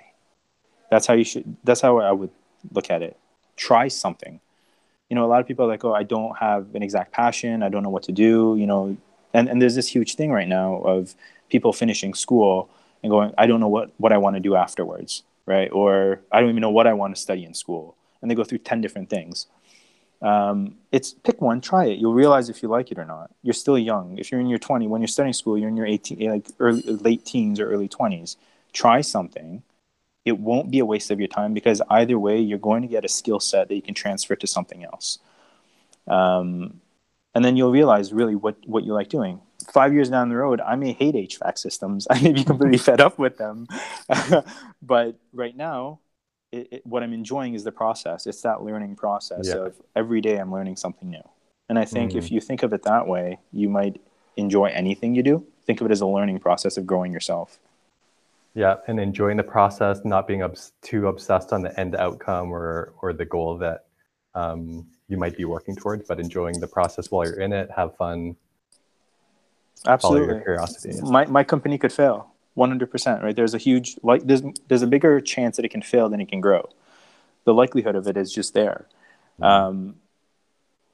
That's 0.91 1.07
how 1.07 1.15
you 1.15 1.25
should 1.25 1.57
that's 1.63 1.81
how 1.81 1.99
i 1.99 2.11
would 2.11 2.31
look 2.73 2.91
at 2.91 3.01
it. 3.01 3.17
Try 3.57 3.87
something. 3.87 4.41
You 5.09 5.15
know 5.15 5.25
a 5.25 5.31
lot 5.33 5.41
of 5.41 5.47
people 5.47 5.67
are 5.67 5.69
like 5.69 5.85
oh 5.85 5.95
i 5.95 6.03
don't 6.03 6.37
have 6.39 6.75
an 6.75 6.83
exact 6.83 7.13
passion. 7.13 7.63
I 7.63 7.69
don't 7.69 7.85
know 7.85 7.95
what 7.97 8.03
to 8.11 8.13
do 8.13 8.57
you 8.59 8.67
know. 8.67 8.97
And, 9.33 9.49
and 9.49 9.63
there's 9.63 9.77
this 9.77 9.87
huge 9.87 10.17
thing 10.17 10.33
right 10.33 10.49
now 10.49 10.79
of 10.95 11.15
people 11.49 11.73
finishing 11.73 12.13
school 12.15 12.69
and 13.03 13.11
going, 13.11 13.33
I 13.39 13.47
don't 13.47 13.61
know 13.61 13.69
what, 13.69 13.93
what 13.99 14.13
I 14.13 14.19
want 14.19 14.37
to 14.37 14.41
do 14.41 14.55
afterwards, 14.55 15.23
right? 15.47 15.71
Or 15.73 16.21
I 16.33 16.41
don't 16.41 16.51
even 16.51 16.61
know 16.61 16.71
what 16.71 16.87
I 16.87 16.93
want 16.93 17.15
to 17.15 17.21
study 17.21 17.45
in 17.45 17.55
school. 17.55 17.97
And 18.21 18.31
they 18.31 18.35
go 18.35 18.45
through 18.45 18.59
10 18.59 18.81
different 18.81 19.11
things. 19.11 19.47
Um, 20.21 20.77
it's 20.91 21.13
pick 21.13 21.41
one, 21.41 21.61
try 21.61 21.87
it. 21.87 21.99
You'll 21.99 22.15
realize 22.15 22.49
if 22.49 22.63
you 22.63 22.69
like 22.69 22.91
it 22.91 22.99
or 22.99 23.05
not. 23.05 23.31
You're 23.43 23.55
still 23.55 23.79
young. 23.79 24.19
If 24.19 24.33
you're 24.33 24.41
in 24.41 24.49
your 24.49 24.59
20, 24.59 24.89
when 24.89 25.01
you're 25.01 25.09
studying 25.09 25.33
school, 25.33 25.57
you're 25.57 25.69
in 25.69 25.77
your 25.77 25.87
18, 25.87 26.31
like 26.31 26.47
early, 26.59 26.83
late 26.83 27.25
teens 27.25 27.61
or 27.61 27.71
early 27.71 27.89
20s. 27.89 28.37
Try 28.73 29.01
something. 29.01 29.63
It 30.25 30.39
won't 30.39 30.71
be 30.71 30.81
a 30.81 30.85
waste 30.85 31.11
of 31.11 31.21
your 31.21 31.29
time 31.29 31.55
because 31.55 31.81
either 31.89 32.19
way, 32.19 32.39
you're 32.41 32.59
going 32.59 32.83
to 32.83 32.89
get 32.89 33.05
a 33.05 33.09
skill 33.09 33.41
set 33.41 33.69
that 33.69 33.75
you 33.75 33.83
can 33.83 33.95
transfer 33.95 34.35
to 34.37 34.47
something 34.47 34.85
else. 34.85 35.21
Um, 36.07 36.81
and 37.39 37.45
then 37.45 37.57
you'll 37.57 37.71
realize 37.71 38.13
really 38.13 38.35
what, 38.35 38.57
what 38.67 38.83
you 38.83 38.93
like 38.93 39.09
doing 39.09 39.41
five 39.71 39.93
years 39.93 40.09
down 40.09 40.29
the 40.29 40.37
road, 40.37 40.61
I 40.61 40.77
may 40.77 40.93
hate 40.93 41.15
HVAC 41.15 41.59
systems. 41.59 42.07
I 42.11 42.21
may 42.21 42.33
be 42.33 42.45
completely 42.45 42.79
fed 42.79 43.01
up 43.01 43.19
with 43.19 43.37
them. 43.39 43.69
but 44.83 45.17
right 45.33 45.57
now, 45.57 46.01
it, 46.51 46.69
it, 46.73 46.87
what 46.87 47.03
I'm 47.03 47.13
enjoying 47.13 47.55
is 47.55 47.65
the 47.65 47.73
process. 47.73 48.27
It's 48.27 48.41
that 48.43 48.63
learning 48.63 48.97
process 48.97 49.49
yeah. 49.49 49.67
of 49.67 49.81
every 49.95 50.21
day 50.21 50.39
I'm 50.39 50.53
learning 50.53 50.77
something 50.77 51.09
new. 51.11 51.23
And 51.69 51.79
I 51.79 51.85
think 51.85 52.11
mm-hmm. 52.11 52.19
if 52.19 52.31
you 52.31 52.41
think 52.41 52.63
of 52.63 52.73
it 52.73 52.83
that 52.85 53.07
way, 53.07 53.39
you 53.53 53.69
might 53.69 54.01
enjoy 54.37 54.67
anything 54.67 55.15
you 55.15 55.23
do. 55.23 55.47
Think 55.67 55.81
of 55.81 55.87
it 55.87 55.93
as 55.93 56.01
a 56.01 56.07
learning 56.07 56.39
process 56.39 56.79
of 56.79 56.87
growing 56.87 57.13
yourself. 57.13 57.59
Yeah, 58.55 58.77
and 58.87 58.99
enjoying 58.99 59.37
the 59.37 59.43
process, 59.45 60.01
not 60.05 60.27
being 60.27 60.43
obs- 60.43 60.73
too 60.81 61.07
obsessed 61.07 61.53
on 61.53 61.61
the 61.61 61.79
end 61.79 61.95
outcome 61.95 62.51
or 62.51 62.95
or 63.03 63.13
the 63.13 63.27
goal 63.27 63.59
that 63.59 63.85
um, 64.35 64.87
you 65.09 65.17
might 65.17 65.37
be 65.37 65.45
working 65.45 65.75
towards, 65.75 66.07
but 66.07 66.21
enjoying 66.21 66.61
the 66.61 66.67
process 66.67 67.11
while 67.11 67.25
you're 67.27 67.41
in 67.41 67.53
it. 67.53 67.71
Have 67.75 67.97
fun, 67.97 68.37
Absolutely. 69.87 70.35
your 70.35 70.41
curiosity. 70.43 71.01
My 71.03 71.27
my 71.27 71.45
company 71.45 71.79
could 71.79 71.93
fail. 71.93 72.33
100%, 72.57 73.23
right? 73.23 73.37
There's 73.37 73.55
a 73.55 73.59
huge 73.59 73.97
like 74.03 74.27
there's 74.27 74.43
there's 74.67 74.83
a 74.83 74.87
bigger 74.87 75.21
chance 75.21 75.57
that 75.57 75.65
it 75.65 75.69
can 75.71 75.83
fail 75.83 76.09
than 76.09 76.21
it 76.21 76.29
can 76.29 76.41
grow. 76.41 76.69
The 77.45 77.55
likelihood 77.55 77.95
of 77.95 78.07
it 78.09 78.17
is 78.17 78.33
just 78.33 78.53
there. 78.53 78.87
Mm-hmm. 79.41 79.45
Um, 79.45 79.95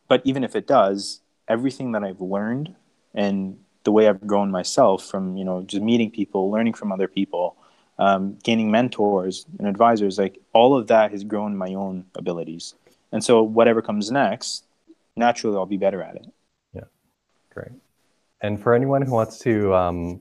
but 0.06 0.20
even 0.24 0.44
if 0.44 0.54
it 0.54 0.66
does, 0.66 1.20
everything 1.48 1.92
that 1.92 2.04
I've 2.04 2.20
learned 2.20 2.74
and 3.14 3.58
the 3.84 3.92
way 3.92 4.08
I've 4.08 4.26
grown 4.26 4.50
myself 4.50 5.04
from, 5.04 5.36
you 5.36 5.44
know, 5.44 5.62
just 5.62 5.82
meeting 5.82 6.10
people, 6.10 6.50
learning 6.50 6.74
from 6.74 6.92
other 6.92 7.08
people, 7.08 7.56
um, 7.98 8.36
gaining 8.42 8.70
mentors 8.70 9.46
and 9.58 9.66
advisors, 9.66 10.18
like 10.18 10.38
all 10.52 10.76
of 10.76 10.86
that 10.88 11.12
has 11.12 11.24
grown 11.24 11.56
my 11.56 11.74
own 11.74 12.04
abilities. 12.14 12.74
And 13.14 13.22
so 13.22 13.42
whatever 13.44 13.80
comes 13.80 14.10
next, 14.10 14.64
naturally 15.14 15.56
I'll 15.56 15.66
be 15.66 15.76
better 15.76 16.02
at 16.02 16.16
it. 16.16 16.26
Yeah. 16.74 16.88
Great. 17.54 17.72
And 18.40 18.60
for 18.60 18.74
anyone 18.74 19.02
who 19.02 19.12
wants 19.12 19.38
to 19.46 19.72
um, 19.72 20.20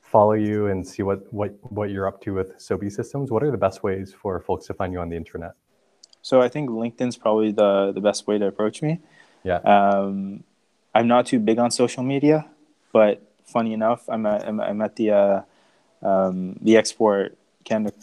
follow 0.00 0.32
you 0.32 0.68
and 0.68 0.78
see 0.84 1.02
what, 1.02 1.30
what, 1.30 1.50
what 1.70 1.90
you're 1.90 2.08
up 2.08 2.22
to 2.22 2.32
with 2.32 2.56
Sobi 2.56 2.90
Systems, 2.90 3.30
what 3.30 3.42
are 3.42 3.50
the 3.50 3.58
best 3.58 3.82
ways 3.82 4.14
for 4.14 4.40
folks 4.40 4.66
to 4.68 4.74
find 4.74 4.94
you 4.94 5.00
on 5.00 5.10
the 5.10 5.16
internet? 5.16 5.52
So 6.22 6.40
I 6.40 6.48
think 6.48 6.70
LinkedIn's 6.70 7.18
probably 7.18 7.52
the, 7.52 7.92
the 7.92 8.00
best 8.00 8.26
way 8.26 8.38
to 8.38 8.46
approach 8.46 8.80
me. 8.80 9.00
Yeah. 9.44 9.56
Um, 9.56 10.44
I'm 10.94 11.08
not 11.08 11.26
too 11.26 11.38
big 11.38 11.58
on 11.58 11.70
social 11.70 12.02
media, 12.02 12.46
but 12.94 13.20
funny 13.44 13.74
enough, 13.74 14.08
I'm 14.08 14.24
at, 14.24 14.48
I'm 14.48 14.80
at 14.80 14.96
the 14.96 15.10
uh, 15.10 15.42
um, 16.02 16.58
the 16.62 16.78
Export 16.78 17.36
Canada 17.64 17.94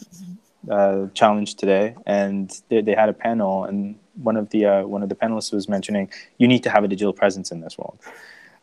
uh, 0.70 1.06
challenge 1.14 1.56
today, 1.56 1.96
and 2.06 2.62
they, 2.68 2.80
they 2.80 2.94
had 2.94 3.08
a 3.08 3.12
panel, 3.12 3.64
and 3.64 3.98
one 4.22 4.36
of 4.36 4.50
the 4.50 4.64
uh, 4.64 4.82
one 4.86 5.02
of 5.02 5.08
the 5.08 5.14
panelists 5.14 5.52
was 5.52 5.68
mentioning 5.68 6.10
you 6.38 6.46
need 6.46 6.62
to 6.62 6.70
have 6.70 6.84
a 6.84 6.88
digital 6.88 7.12
presence 7.12 7.50
in 7.50 7.60
this 7.60 7.76
world 7.78 7.98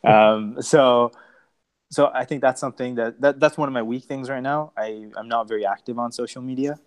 um, 0.03 0.61
so 0.61 1.11
so 1.89 2.11
I 2.13 2.25
think 2.25 2.41
that's 2.41 2.59
something 2.59 2.95
that, 2.95 3.21
that 3.21 3.39
that's 3.39 3.57
one 3.57 3.69
of 3.69 3.73
my 3.73 3.81
weak 3.81 4.03
things 4.03 4.29
right 4.29 4.43
now. 4.43 4.73
I 4.77 5.07
I'm 5.15 5.29
not 5.29 5.47
very 5.47 5.65
active 5.65 5.97
on 5.97 6.11
social 6.11 6.41
media. 6.41 6.79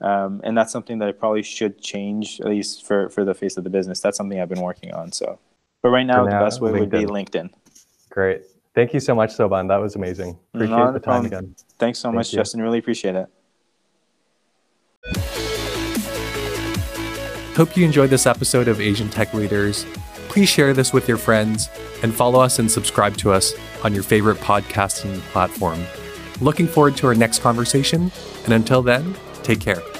Um, 0.00 0.40
and 0.44 0.58
that's 0.58 0.72
something 0.72 0.98
that 0.98 1.08
I 1.08 1.12
probably 1.12 1.42
should 1.42 1.80
change 1.80 2.40
at 2.40 2.48
least 2.48 2.86
for, 2.86 3.08
for 3.08 3.24
the 3.24 3.34
face 3.34 3.56
of 3.56 3.64
the 3.64 3.70
business. 3.70 4.00
That's 4.00 4.16
something 4.16 4.40
I've 4.40 4.48
been 4.48 4.60
working 4.60 4.92
on. 4.92 5.12
So, 5.12 5.38
but 5.82 5.90
right 5.90 6.04
now, 6.04 6.24
now 6.24 6.38
the 6.38 6.44
best 6.44 6.60
way 6.60 6.72
LinkedIn. 6.72 6.80
would 6.80 6.90
be 6.90 7.06
LinkedIn. 7.06 7.50
Great. 8.10 8.42
Thank 8.74 8.92
you 8.92 9.00
so 9.00 9.14
much, 9.14 9.30
Soban. 9.36 9.68
That 9.68 9.76
was 9.76 9.94
amazing. 9.94 10.38
Appreciate 10.52 10.76
not 10.76 10.92
the 10.92 11.00
time 11.00 11.24
again. 11.24 11.54
Thanks 11.78 12.00
so 12.00 12.08
Thank 12.08 12.16
much, 12.16 12.32
you. 12.32 12.38
Justin. 12.38 12.60
Really 12.60 12.78
appreciate 12.78 13.14
it. 13.14 13.28
Hope 17.56 17.76
you 17.76 17.84
enjoyed 17.84 18.10
this 18.10 18.26
episode 18.26 18.66
of 18.66 18.80
Asian 18.80 19.08
Tech 19.08 19.32
Leaders. 19.32 19.86
Please 20.28 20.48
share 20.48 20.74
this 20.74 20.92
with 20.92 21.06
your 21.06 21.16
friends 21.16 21.70
and 22.02 22.12
follow 22.12 22.40
us 22.40 22.58
and 22.58 22.68
subscribe 22.68 23.16
to 23.18 23.30
us 23.30 23.54
on 23.84 23.94
your 23.94 24.02
favorite 24.02 24.38
podcasting 24.38 25.20
platform. 25.30 25.78
Looking 26.40 26.66
forward 26.66 26.96
to 26.96 27.06
our 27.06 27.14
next 27.14 27.42
conversation, 27.42 28.10
and 28.42 28.52
until 28.52 28.82
then, 28.82 29.14
take 29.44 29.60
care. 29.60 29.93